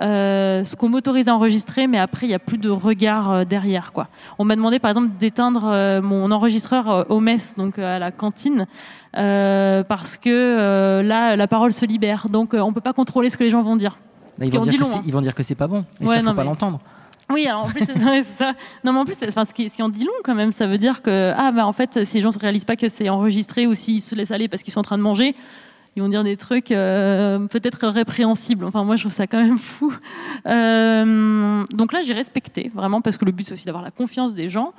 Euh, 0.01 0.65
ce 0.65 0.75
qu'on 0.75 0.89
m'autorise 0.89 1.29
à 1.29 1.35
enregistrer, 1.35 1.87
mais 1.87 1.99
après 1.99 2.27
il 2.27 2.31
n'y 2.31 2.35
a 2.35 2.41
plus 2.41 2.59
de 2.59 2.69
regard 2.69 3.31
euh, 3.31 3.45
derrière. 3.45 3.93
Quoi. 3.93 4.09
On 4.39 4.45
m'a 4.45 4.57
demandé 4.57 4.81
par 4.81 4.91
exemple 4.91 5.11
d'éteindre 5.19 5.67
euh, 5.67 6.03
mon 6.03 6.33
enregistreur 6.33 6.91
euh, 6.91 7.05
au 7.09 7.21
mess, 7.21 7.55
donc 7.57 7.79
à 7.79 8.01
la 8.01 8.11
cantine, 8.11 8.67
parce 9.13 10.17
que 10.17 11.01
là 11.05 11.37
la 11.37 11.47
parole 11.47 11.73
se 11.73 11.87
libère, 11.87 12.27
donc 12.29 12.55
on 12.55 12.73
peut 12.73 12.81
pas 12.81 12.93
contrôler 12.93 13.31
ce 13.31 13.37
que 13.37 13.45
les 13.45 13.51
gens 13.51 13.63
vont 13.63 13.77
dire. 13.77 13.99
Ils 14.41 14.51
vont, 14.53 14.65
dire 14.65 14.81
ils 15.07 15.13
vont, 15.13 15.21
dire 15.21 15.35
que 15.35 15.43
c'est 15.43 15.55
pas 15.55 15.69
bon. 15.69 15.85
Et 16.01 16.07
ouais, 16.07 16.17
ça, 16.17 16.21
faut 16.21 16.27
non, 16.27 16.35
pas 16.35 16.45
l'entendre. 16.45 16.81
Oui, 17.33 17.47
alors 17.47 17.65
en 17.65 17.69
plus, 17.69 17.85
ça. 18.39 18.55
Non, 18.85 18.93
mais 18.93 18.99
en 18.99 19.05
plus, 19.05 19.17
enfin, 19.27 19.45
ce 19.45 19.55
qui, 19.55 19.71
ce 19.71 19.77
qui 19.77 19.83
en 19.83 19.89
dit 19.89 20.05
long 20.05 20.13
quand 20.25 20.35
même, 20.35 20.53
ça 20.53 20.67
veut 20.67 20.79
dire 20.79 21.03
que 21.03 21.33
ah 21.37 21.53
bah 21.53 21.67
en 21.67 21.73
fait, 21.73 22.05
si 22.05 22.17
les 22.17 22.23
gens 22.23 22.31
ne 22.31 22.39
réalisent 22.39 22.65
pas 22.65 22.77
que 22.77 22.89
c'est 22.89 23.09
enregistré 23.09 23.67
ou 23.67 23.75
s'ils 23.75 24.03
se 24.03 24.15
laissent 24.15 24.31
aller 24.31 24.49
parce 24.49 24.63
qu'ils 24.63 24.73
sont 24.73 24.81
en 24.81 24.85
train 24.85 24.99
de 24.99 25.03
manger, 25.03 25.35
ils 25.97 26.03
vont 26.03 26.09
dire 26.09 26.25
des 26.25 26.37
trucs 26.37 26.71
euh, 26.73 27.47
peut-être 27.47 27.87
répréhensibles. 27.87 28.65
Enfin, 28.65 28.85
moi, 28.85 28.97
je 28.97 29.03
trouve 29.03 29.13
ça 29.13 29.27
quand 29.27 29.43
même 29.43 29.59
fou. 29.59 29.95
Euh, 30.47 31.65
donc 31.73 31.93
là, 31.93 32.03
j'ai 32.03 32.15
respecté 32.15 32.71
vraiment 32.75 33.01
parce 33.01 33.17
que 33.17 33.25
le 33.25 33.33
but 33.33 33.47
c'est 33.47 33.53
aussi 33.53 33.67
d'avoir 33.67 33.85
la 33.85 33.91
confiance 33.91 34.35
des 34.35 34.49
gens. 34.49 34.73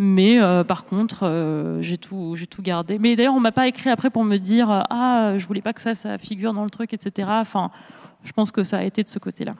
Mais 0.00 0.40
euh, 0.40 0.62
par 0.62 0.84
contre, 0.84 1.78
j'ai 1.80 1.98
tout, 1.98 2.36
j'ai 2.36 2.46
tout 2.46 2.62
gardé. 2.62 2.98
Mais 3.00 3.16
d'ailleurs, 3.16 3.34
on 3.34 3.40
m'a 3.40 3.50
pas 3.50 3.66
écrit 3.66 3.90
après 3.90 4.10
pour 4.10 4.24
me 4.24 4.36
dire 4.36 4.68
ah, 4.70 5.32
je 5.36 5.46
voulais 5.46 5.62
pas 5.62 5.72
que 5.72 5.80
ça, 5.80 5.96
ça 5.96 6.18
figure 6.18 6.52
dans 6.52 6.62
le 6.64 6.70
truc, 6.70 6.92
etc. 6.92 7.28
Enfin, 7.32 7.70
je 8.24 8.32
pense 8.32 8.50
que 8.50 8.62
ça 8.62 8.78
a 8.78 8.82
été 8.84 9.02
de 9.02 9.08
ce 9.08 9.18
côté-là. 9.18 9.54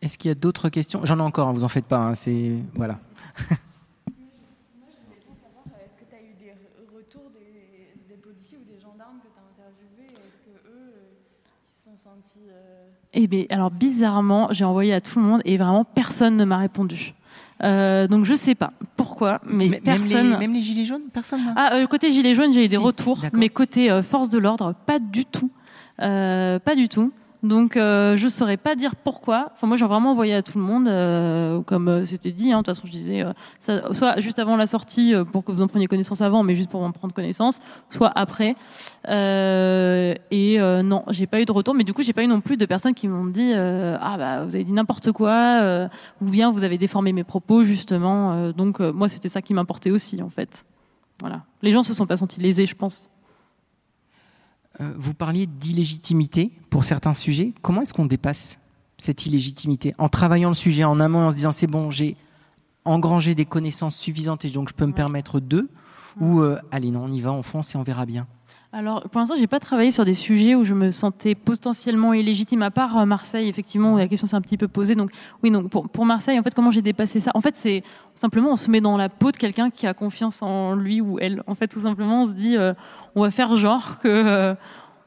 Est-ce 0.00 0.16
qu'il 0.18 0.28
y 0.28 0.32
a 0.32 0.34
d'autres 0.34 0.68
questions? 0.68 1.00
J'en 1.04 1.18
ai 1.18 1.22
encore, 1.22 1.48
hein, 1.48 1.52
vous 1.52 1.64
en 1.64 1.68
faites 1.68 1.86
pas. 1.86 1.98
hein, 1.98 2.14
c'est 2.14 2.52
voilà. 2.74 2.98
Est-ce 5.84 5.96
que 5.96 6.04
tu 6.08 6.14
as 6.14 6.20
eu 6.20 6.34
des 6.38 6.52
retours 6.96 7.30
des, 7.30 8.14
des 8.14 8.20
policiers 8.20 8.58
ou 8.58 8.64
des 8.72 8.80
gendarmes 8.80 9.18
que 9.18 9.28
tu 9.28 9.38
as 9.38 9.62
interviewés 9.62 10.06
Est-ce 10.06 10.38
que 10.44 10.68
eux, 10.68 10.92
ils 11.76 11.82
se 11.82 11.84
sont 11.90 11.96
sentis. 11.96 12.46
Eh 13.14 13.26
bien, 13.26 13.44
alors 13.50 13.70
bizarrement, 13.70 14.48
j'ai 14.52 14.64
envoyé 14.64 14.92
à 14.92 15.00
tout 15.00 15.18
le 15.18 15.24
monde 15.24 15.40
et 15.44 15.56
vraiment 15.56 15.82
personne 15.84 16.36
ne 16.36 16.44
m'a 16.44 16.58
répondu. 16.58 17.14
Euh, 17.64 18.06
donc 18.06 18.24
je 18.24 18.34
sais 18.34 18.54
pas 18.54 18.72
pourquoi, 18.96 19.40
mais 19.44 19.66
M- 19.66 19.80
personne. 19.82 20.08
Même 20.12 20.30
les, 20.32 20.36
même 20.38 20.52
les 20.54 20.62
gilets 20.62 20.84
jaunes, 20.84 21.08
personne. 21.12 21.40
Ah, 21.56 21.74
euh, 21.74 21.86
côté 21.88 22.12
gilet 22.12 22.34
jaune, 22.34 22.52
j'ai 22.52 22.64
eu 22.66 22.68
des 22.68 22.76
Si, 22.76 22.82
retours, 22.82 23.20
mais 23.32 23.48
côté 23.48 23.90
euh, 23.90 24.02
force 24.02 24.28
de 24.30 24.38
l'ordre, 24.38 24.74
pas 24.86 24.98
du 25.00 25.24
tout, 25.24 25.50
pas 25.98 26.74
du 26.76 26.88
tout. 26.88 27.12
Donc 27.42 27.76
euh, 27.76 28.16
je 28.16 28.26
saurais 28.26 28.56
pas 28.56 28.74
dire 28.74 28.96
pourquoi. 28.96 29.50
Enfin 29.52 29.68
moi 29.68 29.76
j'ai 29.76 29.86
vraiment 29.86 30.10
envoyé 30.10 30.34
à 30.34 30.42
tout 30.42 30.58
le 30.58 30.64
monde, 30.64 30.88
euh, 30.88 31.60
comme 31.62 31.88
euh, 31.88 32.04
c'était 32.04 32.32
dit. 32.32 32.52
hein. 32.52 32.58
De 32.58 32.62
toute 32.64 32.74
façon 32.74 32.86
je 32.86 32.92
disais, 32.92 33.22
euh, 33.22 33.32
ça, 33.60 33.92
soit 33.92 34.18
juste 34.18 34.40
avant 34.40 34.56
la 34.56 34.66
sortie 34.66 35.14
euh, 35.14 35.24
pour 35.24 35.44
que 35.44 35.52
vous 35.52 35.62
en 35.62 35.68
preniez 35.68 35.86
connaissance 35.86 36.20
avant, 36.20 36.42
mais 36.42 36.56
juste 36.56 36.68
pour 36.68 36.82
en 36.82 36.90
prendre 36.90 37.14
connaissance, 37.14 37.60
soit 37.90 38.10
après. 38.16 38.56
Et 39.08 40.58
non, 40.58 41.04
j'ai 41.10 41.26
pas 41.28 41.40
eu 41.40 41.44
de 41.44 41.52
retour. 41.52 41.74
Mais 41.74 41.84
du 41.84 41.94
coup 41.94 42.02
j'ai 42.02 42.12
pas 42.12 42.24
eu 42.24 42.26
non 42.26 42.40
plus 42.40 42.56
de 42.56 42.66
personnes 42.66 42.94
qui 42.94 43.06
m'ont 43.06 43.26
dit, 43.26 43.52
ah 43.54 44.16
bah 44.18 44.44
vous 44.44 44.54
avez 44.54 44.64
dit 44.64 44.72
n'importe 44.72 45.12
quoi, 45.12 45.88
ou 46.20 46.24
bien 46.28 46.50
vous 46.50 46.64
avez 46.64 46.78
déformé 46.78 47.12
mes 47.12 47.24
propos 47.24 47.62
justement. 47.62 48.50
Donc 48.50 48.80
moi 48.80 49.08
c'était 49.08 49.28
ça 49.28 49.42
qui 49.42 49.54
m'importait 49.54 49.90
aussi 49.90 50.22
en 50.22 50.28
fait. 50.28 50.64
Voilà. 51.20 51.42
Les 51.62 51.70
gens 51.70 51.82
se 51.82 51.94
sont 51.94 52.06
pas 52.06 52.16
sentis 52.16 52.40
lésés, 52.40 52.66
je 52.66 52.74
pense. 52.74 53.10
Euh, 54.80 54.92
vous 54.96 55.14
parliez 55.14 55.46
d'illégitimité 55.46 56.52
pour 56.70 56.84
certains 56.84 57.14
sujets. 57.14 57.52
Comment 57.62 57.82
est-ce 57.82 57.94
qu'on 57.94 58.06
dépasse 58.06 58.58
cette 58.96 59.26
illégitimité 59.26 59.94
En 59.98 60.08
travaillant 60.08 60.48
le 60.48 60.54
sujet 60.54 60.84
en 60.84 61.00
amont 61.00 61.22
et 61.22 61.24
en 61.24 61.30
se 61.30 61.36
disant 61.36 61.52
c'est 61.52 61.66
bon, 61.66 61.90
j'ai 61.90 62.16
engrangé 62.84 63.34
des 63.34 63.44
connaissances 63.44 63.96
suffisantes 63.96 64.44
et 64.44 64.50
donc 64.50 64.68
je 64.68 64.74
peux 64.74 64.86
me 64.86 64.92
permettre 64.92 65.40
d'eux 65.40 65.68
Ou 66.20 66.40
euh, 66.40 66.58
allez, 66.70 66.90
non, 66.90 67.04
on 67.04 67.12
y 67.12 67.20
va, 67.20 67.32
on 67.32 67.42
fonce 67.42 67.74
et 67.74 67.78
on 67.78 67.82
verra 67.82 68.06
bien 68.06 68.26
Alors, 68.70 69.00
pour 69.08 69.18
l'instant, 69.18 69.34
j'ai 69.38 69.46
pas 69.46 69.60
travaillé 69.60 69.90
sur 69.90 70.04
des 70.04 70.12
sujets 70.12 70.54
où 70.54 70.62
je 70.62 70.74
me 70.74 70.90
sentais 70.90 71.34
potentiellement 71.34 72.12
illégitime, 72.12 72.62
à 72.62 72.70
part 72.70 72.98
euh, 72.98 73.06
Marseille, 73.06 73.48
effectivement, 73.48 73.94
où 73.94 73.96
la 73.96 74.06
question 74.08 74.26
s'est 74.26 74.36
un 74.36 74.42
petit 74.42 74.58
peu 74.58 74.68
posée. 74.68 74.94
Donc, 74.94 75.10
oui, 75.42 75.50
donc 75.50 75.70
pour, 75.70 76.04
Marseille, 76.04 76.38
en 76.38 76.42
fait, 76.42 76.52
comment 76.52 76.70
j'ai 76.70 76.82
dépassé 76.82 77.18
ça? 77.18 77.30
En 77.34 77.40
fait, 77.40 77.56
c'est 77.56 77.82
simplement, 78.14 78.52
on 78.52 78.56
se 78.56 78.70
met 78.70 78.82
dans 78.82 78.98
la 78.98 79.08
peau 79.08 79.32
de 79.32 79.38
quelqu'un 79.38 79.70
qui 79.70 79.86
a 79.86 79.94
confiance 79.94 80.42
en 80.42 80.74
lui 80.74 81.00
ou 81.00 81.18
elle. 81.18 81.42
En 81.46 81.54
fait, 81.54 81.66
tout 81.66 81.80
simplement, 81.80 82.22
on 82.22 82.24
se 82.26 82.32
dit, 82.32 82.58
euh, 82.58 82.74
on 83.14 83.22
va 83.22 83.30
faire 83.30 83.56
genre 83.56 83.98
que. 84.00 84.08
euh, 84.08 84.54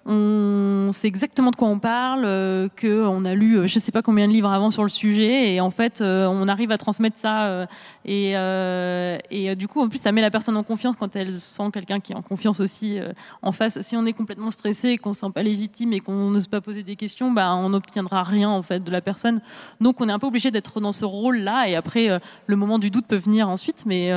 on 0.06 0.90
sait 0.94 1.08
exactement 1.08 1.52
de 1.52 1.56
quoi 1.56 1.68
on 1.68 1.78
parle, 1.78 2.24
euh, 2.26 2.68
que 2.76 3.06
on 3.06 3.24
a 3.24 3.36
lu 3.36 3.58
euh, 3.58 3.68
je 3.68 3.78
sais 3.78 3.92
pas 3.92 4.02
combien 4.02 4.28
de 4.28 4.34
livres 4.34 4.50
avant 4.50 4.72
sur 4.72 4.82
le 4.82 4.90
sujet 4.90 5.54
et 5.54 5.62
en 5.62 5.70
fait 5.70 6.02
euh, 6.02 6.26
on 6.28 6.48
arrive 6.48 6.72
à 6.72 6.80
transmettre 6.80 7.20
ça 7.20 7.68
euh, 8.08 9.18
et, 9.30 9.56
du 9.56 9.68
coup 9.68 9.80
en 9.80 9.90
plus 9.90 10.00
ça 10.00 10.12
met 10.12 10.22
la 10.22 10.32
personne 10.32 10.58
en 10.58 10.64
confiance 10.64 10.96
quand 10.96 11.16
elle 11.16 11.40
sent 11.40 11.70
quelqu'un 11.72 12.00
qui 12.00 12.14
est 12.14 12.16
en 12.16 12.22
confiance 12.22 12.60
aussi 12.60 13.00
en 13.42 13.52
face. 13.52 13.80
Si 13.82 13.96
on 13.96 14.06
est 14.06 14.14
complètement 14.14 14.50
stressé 14.50 14.90
et 14.90 14.98
qu'on 14.98 15.14
se 15.14 15.22
sent 15.22 15.32
pas 15.34 15.44
légitime 15.44 15.94
et 15.94 16.00
qu'on 16.00 16.32
n'ose 16.32 16.48
pas 16.48 16.62
poser 16.62 16.84
des 16.84 16.96
questions, 16.96 17.32
bah 17.32 17.54
on 17.54 17.70
n'obtiendra 17.70 18.24
rien 18.24 18.50
en 18.50 18.62
fait 18.62 18.84
de 18.84 18.92
la 18.92 19.02
personne. 19.02 19.42
Donc 19.82 20.02
on 20.02 20.10
est 20.10 20.12
un 20.12 20.20
peu 20.20 20.28
obligé 20.28 20.52
d'être 20.52 20.80
dans 20.80 20.92
ce 20.92 21.06
rôle-là 21.06 21.68
et 21.68 21.76
après 21.76 22.20
le 22.48 22.56
moment 22.56 22.80
du 22.80 22.90
doute 22.90 23.06
peut 23.08 23.18
venir 23.18 23.50
ensuite, 23.50 23.84
mais 23.86 24.12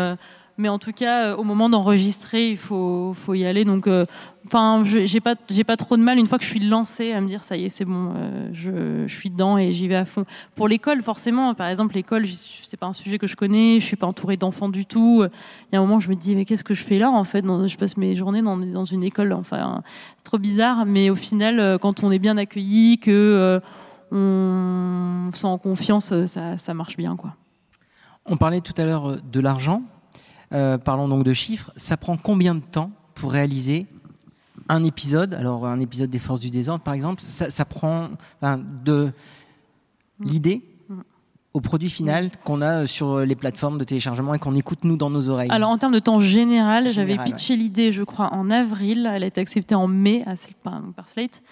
mais 0.56 0.68
en 0.68 0.78
tout 0.78 0.92
cas, 0.92 1.30
euh, 1.32 1.36
au 1.36 1.42
moment 1.42 1.68
d'enregistrer, 1.68 2.50
il 2.50 2.56
faut, 2.56 3.12
faut 3.14 3.34
y 3.34 3.44
aller. 3.44 3.64
Donc, 3.64 3.86
euh, 3.88 4.06
enfin, 4.46 4.82
je- 4.84 5.04
j'ai 5.04 5.20
pas, 5.20 5.34
j'ai 5.50 5.64
pas 5.64 5.76
trop 5.76 5.96
de 5.96 6.02
mal 6.02 6.18
une 6.18 6.26
fois 6.26 6.38
que 6.38 6.44
je 6.44 6.48
suis 6.50 6.60
lancée 6.60 7.12
à 7.12 7.20
me 7.20 7.26
dire 7.26 7.42
ça 7.42 7.56
y 7.56 7.64
est, 7.64 7.68
c'est 7.68 7.84
bon, 7.84 8.12
euh, 8.16 8.48
je, 8.52 9.06
suis 9.08 9.30
dedans 9.30 9.58
et 9.58 9.72
j'y 9.72 9.88
vais 9.88 9.96
à 9.96 10.04
fond. 10.04 10.24
Pour 10.54 10.68
l'école, 10.68 11.02
forcément, 11.02 11.54
par 11.54 11.66
exemple, 11.68 11.94
l'école, 11.94 12.24
c'est 12.26 12.76
pas 12.76 12.86
un 12.86 12.92
sujet 12.92 13.18
que 13.18 13.26
je 13.26 13.36
connais, 13.36 13.80
je 13.80 13.84
suis 13.84 13.96
pas 13.96 14.06
entourée 14.06 14.36
d'enfants 14.36 14.68
du 14.68 14.86
tout. 14.86 15.24
Il 15.24 15.74
y 15.74 15.76
a 15.76 15.80
un 15.80 15.82
moment, 15.82 15.98
je 16.00 16.08
me 16.08 16.14
dis 16.14 16.34
mais 16.36 16.44
qu'est-ce 16.44 16.64
que 16.64 16.74
je 16.74 16.84
fais 16.84 16.98
là 16.98 17.10
en 17.10 17.24
fait? 17.24 17.44
Je 17.44 17.76
passe 17.76 17.96
mes 17.96 18.14
journées 18.14 18.42
dans, 18.42 18.56
dans 18.56 18.84
une 18.84 19.02
école, 19.04 19.32
enfin, 19.32 19.82
c'est 20.18 20.24
trop 20.24 20.38
bizarre. 20.38 20.86
Mais 20.86 21.10
au 21.10 21.16
final, 21.16 21.58
euh, 21.58 21.78
quand 21.78 22.04
on 22.04 22.10
est 22.10 22.18
bien 22.18 22.36
accueilli, 22.36 22.98
que 22.98 23.10
euh, 23.10 23.60
on 24.12 25.30
se 25.32 25.38
sent 25.40 25.46
en 25.46 25.58
confiance, 25.58 26.12
euh, 26.12 26.26
ça, 26.26 26.56
ça 26.58 26.74
marche 26.74 26.96
bien, 26.96 27.16
quoi. 27.16 27.34
On 28.26 28.36
parlait 28.36 28.60
tout 28.60 28.72
à 28.78 28.84
l'heure 28.84 29.10
euh, 29.10 29.20
de 29.32 29.40
l'argent. 29.40 29.82
Euh, 30.52 30.78
parlons 30.78 31.08
donc 31.08 31.24
de 31.24 31.32
chiffres. 31.32 31.72
Ça 31.76 31.96
prend 31.96 32.16
combien 32.16 32.54
de 32.54 32.60
temps 32.60 32.90
pour 33.14 33.32
réaliser 33.32 33.86
un 34.68 34.84
épisode? 34.84 35.34
Alors, 35.34 35.66
un 35.66 35.80
épisode 35.80 36.10
des 36.10 36.18
Forces 36.18 36.40
du 36.40 36.50
désordre, 36.50 36.84
par 36.84 36.94
exemple, 36.94 37.22
ça, 37.22 37.50
ça 37.50 37.64
prend 37.64 38.10
enfin, 38.40 38.62
de 38.84 39.12
l'idée 40.20 40.62
au 41.52 41.60
produit 41.60 41.88
final 41.88 42.30
qu'on 42.42 42.62
a 42.62 42.86
sur 42.88 43.20
les 43.20 43.36
plateformes 43.36 43.78
de 43.78 43.84
téléchargement 43.84 44.34
et 44.34 44.40
qu'on 44.40 44.56
écoute 44.56 44.80
nous 44.82 44.96
dans 44.96 45.10
nos 45.10 45.28
oreilles. 45.28 45.50
Alors 45.52 45.70
en 45.70 45.78
termes 45.78 45.92
de 45.92 46.00
temps 46.00 46.18
général, 46.18 46.90
j'avais 46.90 47.16
pitché 47.16 47.54
l'idée, 47.54 47.92
je 47.92 48.02
crois, 48.02 48.32
en 48.32 48.50
avril. 48.50 49.08
Elle 49.12 49.22
a 49.22 49.26
été 49.26 49.40
acceptée 49.40 49.76
en 49.76 49.86
mai 49.86 50.24
à, 50.26 50.34
Sl- 50.34 50.54
par, 50.64 50.82
par 50.96 51.08
Slate. 51.08 51.42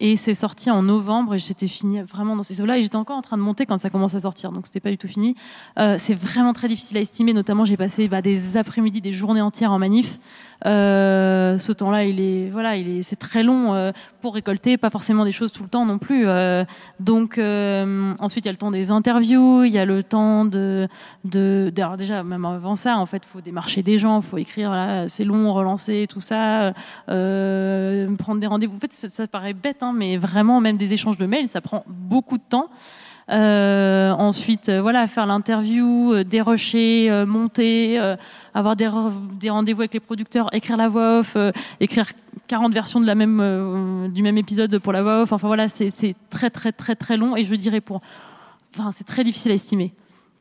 Et 0.00 0.16
c'est 0.16 0.34
sorti 0.34 0.70
en 0.70 0.82
novembre 0.82 1.34
et 1.34 1.38
j'étais 1.38 1.68
fini 1.68 2.00
vraiment 2.02 2.36
dans 2.36 2.42
ces 2.42 2.60
eaux-là 2.60 2.78
et 2.78 2.82
j'étais 2.82 2.96
encore 2.96 3.16
en 3.16 3.22
train 3.22 3.36
de 3.36 3.42
monter 3.42 3.66
quand 3.66 3.78
ça 3.78 3.90
commence 3.90 4.14
à 4.14 4.20
sortir, 4.20 4.52
donc 4.52 4.66
c'était 4.66 4.80
pas 4.80 4.90
du 4.90 4.98
tout 4.98 5.08
fini. 5.08 5.34
Euh, 5.78 5.96
c'est 5.98 6.14
vraiment 6.14 6.52
très 6.52 6.68
difficile 6.68 6.98
à 6.98 7.00
estimer, 7.00 7.32
notamment 7.32 7.64
j'ai 7.64 7.76
passé 7.76 8.08
bah, 8.08 8.22
des 8.22 8.56
après-midi, 8.56 9.00
des 9.00 9.12
journées 9.12 9.40
entières 9.40 9.72
en 9.72 9.78
manif. 9.78 10.18
Euh, 10.64 11.58
ce 11.58 11.72
temps-là, 11.72 12.04
il 12.04 12.20
est 12.20 12.50
voilà, 12.50 12.76
il 12.76 12.88
est 12.88 13.02
c'est 13.02 13.16
très 13.16 13.42
long 13.42 13.74
euh, 13.74 13.92
pour 14.20 14.34
récolter, 14.34 14.76
pas 14.76 14.90
forcément 14.90 15.24
des 15.24 15.32
choses 15.32 15.52
tout 15.52 15.62
le 15.62 15.68
temps 15.68 15.86
non 15.86 15.98
plus. 15.98 16.26
Donc 17.00 17.38
ensuite 17.38 18.44
il 18.44 18.48
y 18.48 18.50
a 18.50 18.52
le 18.52 18.58
temps 18.58 18.70
des 18.70 18.90
interviews, 18.90 19.64
il 19.64 19.72
y 19.72 19.78
a 19.78 19.84
le 19.84 20.02
temps 20.02 20.44
de 20.44 20.88
de, 21.24 21.72
alors 21.76 21.96
déjà 21.96 22.22
même 22.22 22.44
avant 22.44 22.76
ça, 22.76 22.98
en 22.98 23.06
fait, 23.06 23.24
faut 23.24 23.40
démarcher 23.40 23.82
des 23.82 23.98
gens, 23.98 24.20
faut 24.20 24.38
écrire 24.38 25.04
c'est 25.08 25.24
long, 25.24 25.52
relancer 25.52 26.06
tout 26.08 26.20
ça, 26.20 26.72
prendre 27.06 28.40
des 28.40 28.46
rendez-vous. 28.46 28.76
En 28.76 28.80
fait, 28.80 28.92
ça, 28.92 29.08
ça 29.08 29.26
paraît 29.26 29.54
bête, 29.54 29.82
hein, 29.82 29.85
mais 29.92 30.16
vraiment 30.16 30.60
même 30.60 30.76
des 30.76 30.92
échanges 30.92 31.18
de 31.18 31.26
mails, 31.26 31.48
ça 31.48 31.60
prend 31.60 31.84
beaucoup 31.86 32.38
de 32.38 32.42
temps. 32.48 32.68
Euh, 33.28 34.12
ensuite, 34.12 34.68
euh, 34.68 34.80
voilà, 34.80 35.08
faire 35.08 35.26
l'interview, 35.26 36.12
euh, 36.12 36.22
dérocher, 36.22 37.10
euh, 37.10 37.26
monter, 37.26 37.98
avoir 38.54 38.76
des, 38.76 38.86
re- 38.86 39.12
des 39.40 39.50
rendez-vous 39.50 39.80
avec 39.80 39.94
les 39.94 40.00
producteurs, 40.00 40.48
écrire 40.54 40.76
la 40.76 40.88
voix 40.88 41.18
off, 41.18 41.36
écrire 41.80 42.06
40 42.46 42.72
versions 42.72 43.00
de 43.00 43.06
la 43.06 43.16
même, 43.16 44.10
du 44.14 44.22
même 44.22 44.38
épisode 44.38 44.78
pour 44.78 44.92
la 44.92 45.02
voix 45.02 45.22
off. 45.22 45.32
Enfin 45.32 45.48
voilà, 45.48 45.68
c'est 45.68 45.92
très 46.30 46.50
très 46.50 46.70
très 46.70 46.94
très 46.94 47.16
long 47.16 47.36
et 47.36 47.42
je 47.42 47.54
dirais 47.56 47.80
pour, 47.80 48.00
enfin 48.78 48.92
c'est 48.94 49.04
très 49.04 49.24
difficile 49.24 49.50
à 49.50 49.54
estimer. 49.54 49.92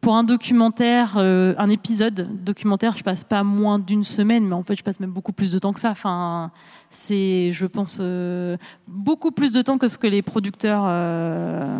Pour 0.01 0.15
un 0.15 0.23
documentaire, 0.23 1.15
euh, 1.17 1.55
un 1.57 1.69
épisode 1.69 2.27
documentaire, 2.43 2.95
je 2.95 3.03
passe 3.03 3.23
pas 3.23 3.43
moins 3.43 3.79
d'une 3.79 4.03
semaine, 4.03 4.45
mais 4.45 4.53
en 4.53 4.61
fait 4.61 4.75
je 4.75 4.83
passe 4.83 4.99
même 4.99 5.11
beaucoup 5.11 5.33
plus 5.33 5.51
de 5.51 5.57
temps 5.57 5.73
que 5.73 5.79
ça. 5.79 5.89
Enfin, 5.89 6.51
c'est, 6.91 7.51
je 7.51 7.65
pense, 7.65 7.97
euh, 7.99 8.57
beaucoup 8.87 9.31
plus 9.31 9.51
de 9.51 9.61
temps 9.61 9.77
que 9.77 9.87
ce 9.87 9.97
que 9.97 10.07
les 10.07 10.21
producteurs 10.21 10.83
euh, 10.85 11.79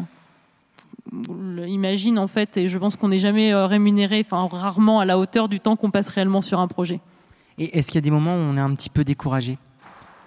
imaginent 1.68 2.20
en 2.20 2.28
fait. 2.28 2.58
Et 2.58 2.68
je 2.68 2.78
pense 2.80 2.96
qu'on 2.96 3.10
n'est 3.10 3.20
jamais 3.20 3.54
rémunéré, 3.54 4.26
enfin 4.26 4.48
rarement 4.52 5.00
à 5.00 5.06
la 5.06 5.20
hauteur 5.20 5.48
du 5.48 5.60
temps 5.60 5.76
qu'on 5.76 5.92
passe 5.92 6.08
réellement 6.08 6.42
sur 6.42 6.60
un 6.60 6.68
projet. 6.68 7.00
Et 7.58 7.78
est-ce 7.78 7.88
qu'il 7.88 7.96
y 7.96 8.00
a 8.00 8.02
des 8.02 8.12
moments 8.12 8.36
où 8.36 8.40
on 8.40 8.58
est 8.58 8.62
un 8.62 8.74
petit 8.76 8.90
peu 8.90 9.04
découragé? 9.04 9.58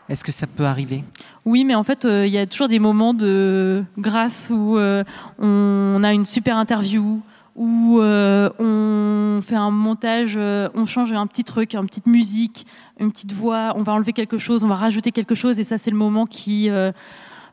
Est-ce 0.09 0.24
que 0.24 0.32
ça 0.32 0.47
peut 0.47 0.64
arriver? 0.64 1.05
Oui, 1.45 1.64
mais 1.64 1.74
en 1.74 1.82
fait, 1.82 2.05
euh, 2.05 2.26
il 2.26 2.32
y 2.32 2.39
a 2.39 2.47
toujours 2.47 2.68
des 2.68 2.78
moments 2.78 3.12
de 3.12 3.84
grâce 3.99 4.51
où 4.51 4.78
euh, 4.78 5.05
on 5.39 6.03
a 6.03 6.14
une 6.14 6.24
super 6.24 6.57
interview, 6.57 7.20
où 7.59 7.98
euh, 8.00 8.48
on 8.61 9.40
fait 9.42 9.56
un 9.56 9.72
montage, 9.72 10.34
euh, 10.36 10.68
on 10.74 10.86
change 10.86 11.12
un 11.12 11.26
petit 11.26 11.42
truc, 11.42 11.74
une 11.74 11.86
petite 11.86 12.06
musique, 12.06 12.66
une 13.00 13.11
petite 13.11 13.32
voix, 13.32 13.72
on 13.74 13.82
va 13.82 13.92
enlever 13.92 14.12
quelque 14.12 14.38
chose, 14.38 14.62
on 14.62 14.68
va 14.68 14.76
rajouter 14.76 15.11
quelque 15.11 15.34
chose, 15.34 15.59
et 15.59 15.64
ça, 15.64 15.76
c'est 15.76 15.90
le 15.90 15.96
moment 15.98 16.24
qui. 16.24 16.70
euh, 16.70 16.92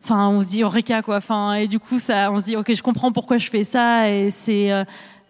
Enfin, 0.03 0.27
on 0.27 0.39
se 0.43 0.47
dit 0.49 0.61
Eureka 0.61 1.01
quoi. 1.01 1.17
Enfin, 1.17 1.53
et 1.55 1.67
du 1.67 1.79
coup, 1.79 1.97
ça, 1.97 2.31
on 2.31 2.37
se 2.37 2.43
dit 2.43 2.55
ok, 2.55 2.71
je 2.75 2.83
comprends 2.83 3.11
pourquoi 3.11 3.39
je 3.39 3.49
fais 3.49 3.63
ça, 3.63 4.07
et 4.11 4.29
c'est, 4.29 4.71
euh, 4.71 4.83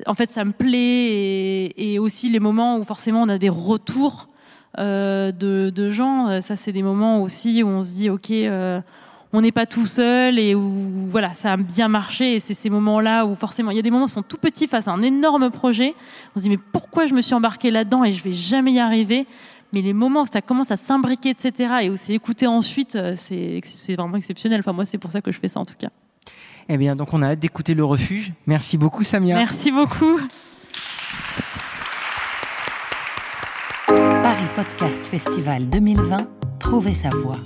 en 0.05 0.13
fait, 0.13 0.29
ça 0.29 0.43
me 0.43 0.51
plaît, 0.51 0.77
et, 0.77 1.93
et 1.93 1.97
aussi 1.99 2.29
les 2.29 2.41
moments 2.41 2.77
où 2.77 2.83
forcément 2.83 3.21
on 3.21 3.29
a 3.29 3.37
des 3.37 3.47
retours 3.47 4.27
euh, 4.77 5.31
de, 5.31 5.71
de 5.73 5.89
gens. 5.89 6.41
Ça, 6.41 6.57
c'est 6.57 6.73
des 6.73 6.83
moments 6.83 7.21
aussi 7.21 7.63
où 7.63 7.67
on 7.69 7.83
se 7.83 7.91
dit, 7.91 8.09
ok, 8.09 8.33
on 9.35 9.41
n'est 9.41 9.51
pas 9.51 9.65
tout 9.65 9.85
seul 9.85 10.39
et 10.39 10.55
où 10.55 11.07
voilà, 11.09 11.33
ça 11.33 11.53
a 11.53 11.57
bien 11.57 11.87
marché. 11.87 12.35
Et 12.35 12.39
c'est 12.39 12.53
ces 12.53 12.69
moments-là 12.69 13.25
où 13.25 13.35
forcément, 13.35 13.71
il 13.71 13.75
y 13.75 13.79
a 13.79 13.81
des 13.81 13.91
moments 13.91 14.03
où 14.03 14.05
on 14.05 14.07
sont 14.07 14.23
tout 14.23 14.37
petits 14.37 14.67
face 14.67 14.87
à 14.87 14.91
un 14.91 15.01
énorme 15.01 15.51
projet. 15.51 15.93
On 16.35 16.39
se 16.39 16.43
dit, 16.43 16.49
mais 16.49 16.59
pourquoi 16.71 17.05
je 17.05 17.13
me 17.13 17.21
suis 17.21 17.33
embarqué 17.33 17.71
là-dedans 17.71 18.03
et 18.03 18.11
je 18.11 18.23
vais 18.23 18.31
jamais 18.31 18.73
y 18.73 18.79
arriver? 18.79 19.25
Mais 19.73 19.81
les 19.81 19.93
moments 19.93 20.21
où 20.21 20.25
ça 20.25 20.41
commence 20.41 20.71
à 20.71 20.77
s'imbriquer, 20.77 21.31
etc., 21.31 21.69
et 21.81 21.89
où 21.89 21.97
c'est 21.97 22.13
écouté 22.13 22.47
ensuite, 22.47 22.95
euh, 22.95 23.13
c'est 23.15 23.59
c'est 23.65 23.95
vraiment 23.95 24.15
exceptionnel. 24.15 24.59
Enfin, 24.59 24.71
moi, 24.71 24.85
c'est 24.85 24.97
pour 24.97 25.11
ça 25.11 25.19
que 25.19 25.31
je 25.31 25.39
fais 25.39 25.49
ça, 25.49 25.59
en 25.59 25.65
tout 25.65 25.75
cas. 25.77 25.89
Eh 26.69 26.77
bien, 26.77 26.95
donc 26.95 27.13
on 27.13 27.21
a 27.21 27.31
hâte 27.31 27.39
d'écouter 27.39 27.73
le 27.73 27.83
refuge. 27.83 28.31
Merci 28.47 28.77
beaucoup, 28.77 29.03
Samia. 29.03 29.35
Merci 29.35 29.71
beaucoup. 29.71 30.19
Paris 33.87 34.47
Podcast 34.55 35.07
Festival 35.07 35.69
2020, 35.69 36.27
trouvez 36.59 36.93
sa 36.93 37.09
voix. 37.09 37.37